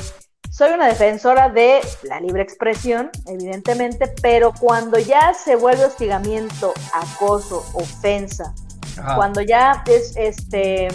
[0.60, 7.64] soy una defensora de la libre expresión, evidentemente, pero cuando ya se vuelve hostigamiento, acoso,
[7.72, 8.52] ofensa,
[8.98, 9.16] ajá.
[9.16, 10.88] cuando ya es este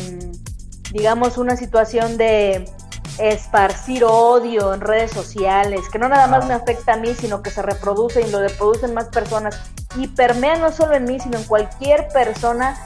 [0.91, 2.69] digamos una situación de
[3.17, 7.49] esparcir odio en redes sociales, que no nada más me afecta a mí, sino que
[7.49, 9.59] se reproduce y lo reproducen más personas
[9.95, 12.77] y permea no solo en mí, sino en cualquier persona,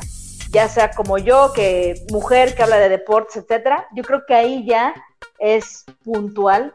[0.50, 3.86] ya sea como yo, que mujer que habla de deportes, etcétera.
[3.94, 4.94] Yo creo que ahí ya
[5.40, 6.74] es puntual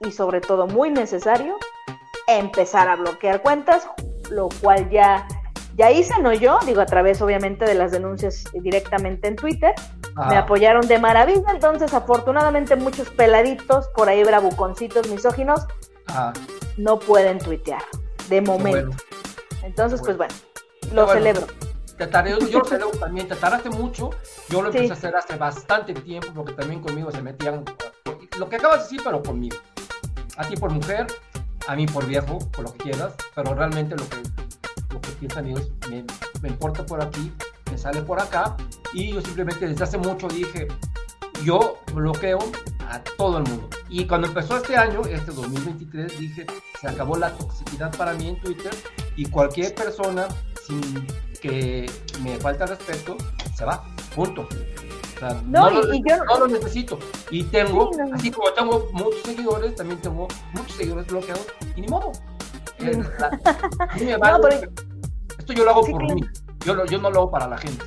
[0.00, 1.56] y sobre todo muy necesario
[2.26, 3.88] empezar a bloquear cuentas,
[4.30, 5.26] lo cual ya
[5.76, 9.72] ya hice, no yo, digo a través obviamente de las denuncias directamente en Twitter,
[10.28, 15.66] me apoyaron de maravilla, entonces afortunadamente muchos peladitos, por ahí bravuconcitos, misóginos,
[16.76, 17.82] no pueden tuitear,
[18.28, 18.88] de momento.
[18.88, 18.96] bueno.
[19.62, 20.34] Entonces, pues bueno,
[20.92, 21.12] lo bueno.
[21.20, 21.46] celebro.
[21.96, 22.08] Te
[22.50, 24.10] yo lo celebro también, te tardaste mucho.
[24.48, 24.78] Yo lo Sí.
[24.78, 27.64] empecé a hacer hace bastante tiempo porque también conmigo se metían.
[28.38, 29.56] Lo que acabas de decir, pero conmigo.
[30.36, 31.06] A ti por mujer,
[31.66, 34.16] a mí por viejo, por lo que quieras, pero realmente lo que,
[34.92, 37.32] lo que piensan ellos me, importa por aquí,
[37.70, 38.56] me sale por acá.
[38.92, 40.68] Y yo simplemente desde hace mucho dije,
[41.44, 42.38] yo bloqueo
[42.88, 43.68] a todo el mundo.
[43.88, 46.46] Y cuando empezó este año, este 2023, dije,
[46.80, 48.74] se acabó la toxicidad para mí en Twitter
[49.16, 50.26] y cualquier persona
[50.66, 51.06] sin
[51.40, 51.90] que
[52.22, 53.16] me falta respeto,
[53.54, 53.84] se va,
[54.14, 54.48] punto.
[55.20, 56.98] Sea, No, lo, y- y yo- no lo necesito.
[57.30, 58.14] Y tengo, Sí, no.
[58.16, 62.10] así como tengo muchos seguidores, también tengo muchos seguidores bloqueados y ni modo.
[62.78, 63.26] La-
[63.88, 64.74] a mí me vale- pero- Estoy
[65.38, 66.22] Esto yo lo hago Sí, por mí.
[66.64, 67.84] Yo, lo- yo no lo hago para la gente.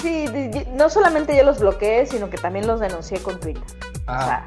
[0.00, 0.26] Sí,
[0.74, 3.62] no solamente yo los bloqueé, sino que también los denuncié con Twitter.
[4.02, 4.44] O sea,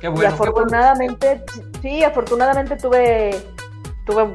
[0.00, 0.14] qué y bueno.
[0.14, 0.28] bueno.
[0.34, 1.44] afortunadamente,
[1.82, 3.40] sí, afortunadamente tuve
[4.06, 4.26] tuve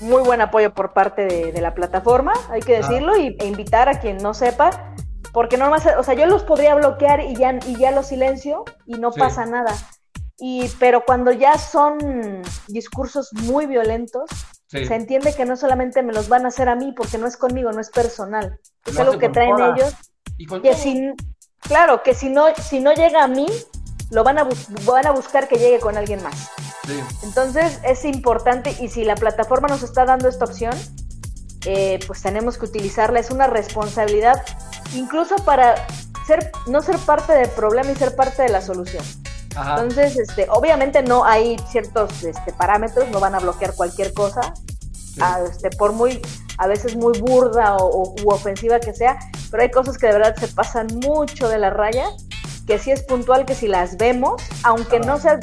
[0.00, 2.78] muy buen apoyo por parte de, de la plataforma, hay que Ah.
[2.80, 4.89] decirlo, y, e invitar a quien no sepa,
[5.32, 8.64] porque no más, o sea, yo los podría bloquear y ya, y ya los silencio
[8.86, 9.20] y no Sí.
[9.20, 9.74] pasa nada.
[10.38, 14.30] Y, pero cuando ya son discursos muy violentos,
[14.68, 14.86] Sí.
[14.86, 17.36] se entiende que no solamente me los van a hacer a mí, porque no es
[17.36, 18.58] conmigo, no es personal.
[18.86, 19.94] Es Lo algo que traen toda- ellos
[20.38, 21.12] Y que si,
[21.58, 23.46] claro, que si no, si no llega a mí,
[24.10, 24.48] lo van a,
[24.86, 26.48] van a buscar que llegue con alguien más.
[26.86, 26.98] Sí.
[27.22, 30.72] Entonces es importante y si la plataforma nos está dando esta opción,
[31.66, 33.20] eh, pues tenemos que utilizarla.
[33.20, 34.42] Es una responsabilidad,
[34.94, 35.74] incluso para
[36.26, 39.04] ser, no ser parte del problema y ser parte de la solución.
[39.56, 39.82] Ajá.
[39.82, 44.40] Entonces, este, obviamente no hay ciertos este, parámetros, no van a bloquear cualquier cosa,
[44.92, 45.20] Sí.
[45.22, 46.22] a, este, por muy,
[46.58, 49.18] a veces muy burda o, o- u ofensiva que sea,
[49.50, 52.04] pero hay cosas que de verdad se pasan mucho de la raya,
[52.68, 55.40] que sí es puntual que si las vemos, aunque no sea,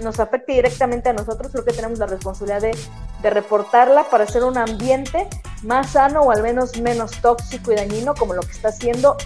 [0.00, 2.76] nos afecte directamente a nosotros, creo que tenemos la responsabilidad de,
[3.22, 5.28] de reportarla para hacer un ambiente
[5.62, 9.16] más sano o al menos menos tóxico y dañino como lo que está haciendo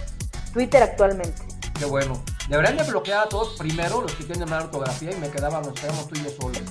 [0.53, 1.41] Twitter actualmente.
[1.77, 2.21] Qué bueno.
[2.49, 5.79] Deberían de bloquear a todos primero los que tienen mala ortografía y me quedaba, nos
[5.79, 6.61] quedamos tú y yo solos.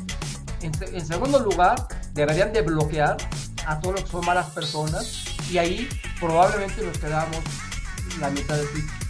[0.61, 1.77] En, en segundo lugar,
[2.13, 3.17] deberían de bloquear
[3.67, 5.89] a todos los que son malas personas y ahí
[6.21, 7.39] probablemente nos quedamos
[8.21, 9.03] la mitad de Twitter.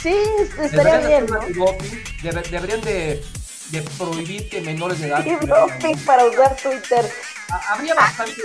[0.00, 0.16] Sí,
[0.60, 3.24] estaría Deberían bien, deberían de,
[3.72, 5.24] de prohibir que menores de edad...
[5.24, 7.10] Y doping para usar Twitter.
[7.50, 8.42] Ha- habría bastante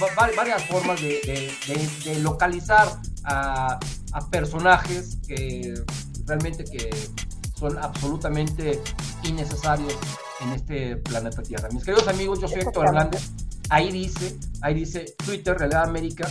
[0.00, 1.52] va- va- varias formas de,
[2.04, 2.86] de- localizar
[3.24, 3.78] a,
[4.12, 5.74] a personajes que
[6.26, 6.90] realmente que
[7.58, 8.80] son absolutamente
[9.22, 9.96] innecesarios
[10.40, 11.68] en este planeta Tierra.
[11.72, 12.86] Mis queridos amigos, yo soy Héctor.
[12.88, 13.30] Hernández.
[13.70, 16.28] Ahí dice, ahí dice Twitter, Realidad América.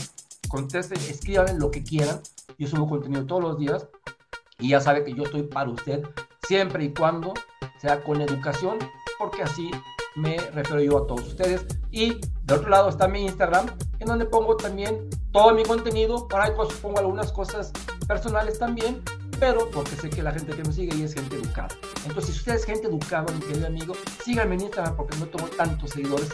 [0.48, 2.22] Contesten, escriban lo que quieran.
[2.60, 3.88] Yo subo contenido todos los días
[4.60, 6.03] y ya sabe que yo estoy para usted
[6.48, 7.34] siempre y cuando
[7.86, 8.80] sea con educación,
[9.20, 9.70] porque así
[10.16, 11.66] me refiero yo a todos ustedes.
[11.91, 13.68] Y de otro lado está mi Instagram,
[13.99, 16.28] en donde pongo también todo mi contenido.
[16.28, 17.72] Por ahí pues, pongo algunas cosas
[18.07, 19.03] personales también,
[19.40, 21.70] pero porque sé que la gente que me sigue y es gente educada.
[22.07, 23.94] Entonces, si usted es gente educada, mi querido amigo,
[24.24, 26.30] síganme en Instagram porque no tengo tantos seguidores,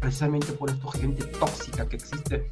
[0.00, 2.48] precisamente por esto, gente tóxica que existe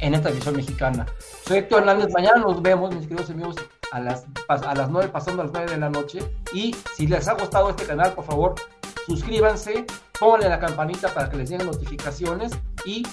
[0.00, 1.06] en esta edición mexicana.
[1.46, 3.56] Soy Héctor Hernández, mañana nos vemos, mis queridos amigos,
[3.92, 6.18] a las, a las 9, pasando a las 9 de la noche.
[6.52, 8.54] Y si les ha gustado este canal, por favor,
[9.06, 9.84] suscríbanse,
[10.18, 12.52] pónganle la campanita para que les lleguen notificaciones
[12.84, 13.06] y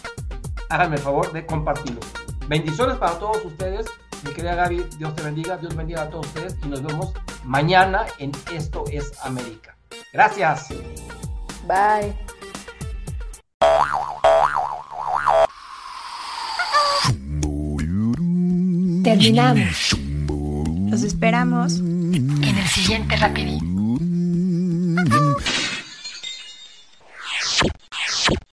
[0.70, 2.02] háganme el favor de compartirlo.
[2.48, 3.88] Bendiciones para todos ustedes.
[4.24, 8.06] Mi querida Gaby, Dios te bendiga, Dios bendiga a todos ustedes y nos vemos mañana
[8.20, 9.76] en Esto es América.
[10.14, 10.70] Gracias.
[11.68, 12.16] Bye.
[19.04, 19.96] Terminamos
[20.96, 23.75] Los esperamos en el siguiente rapidín.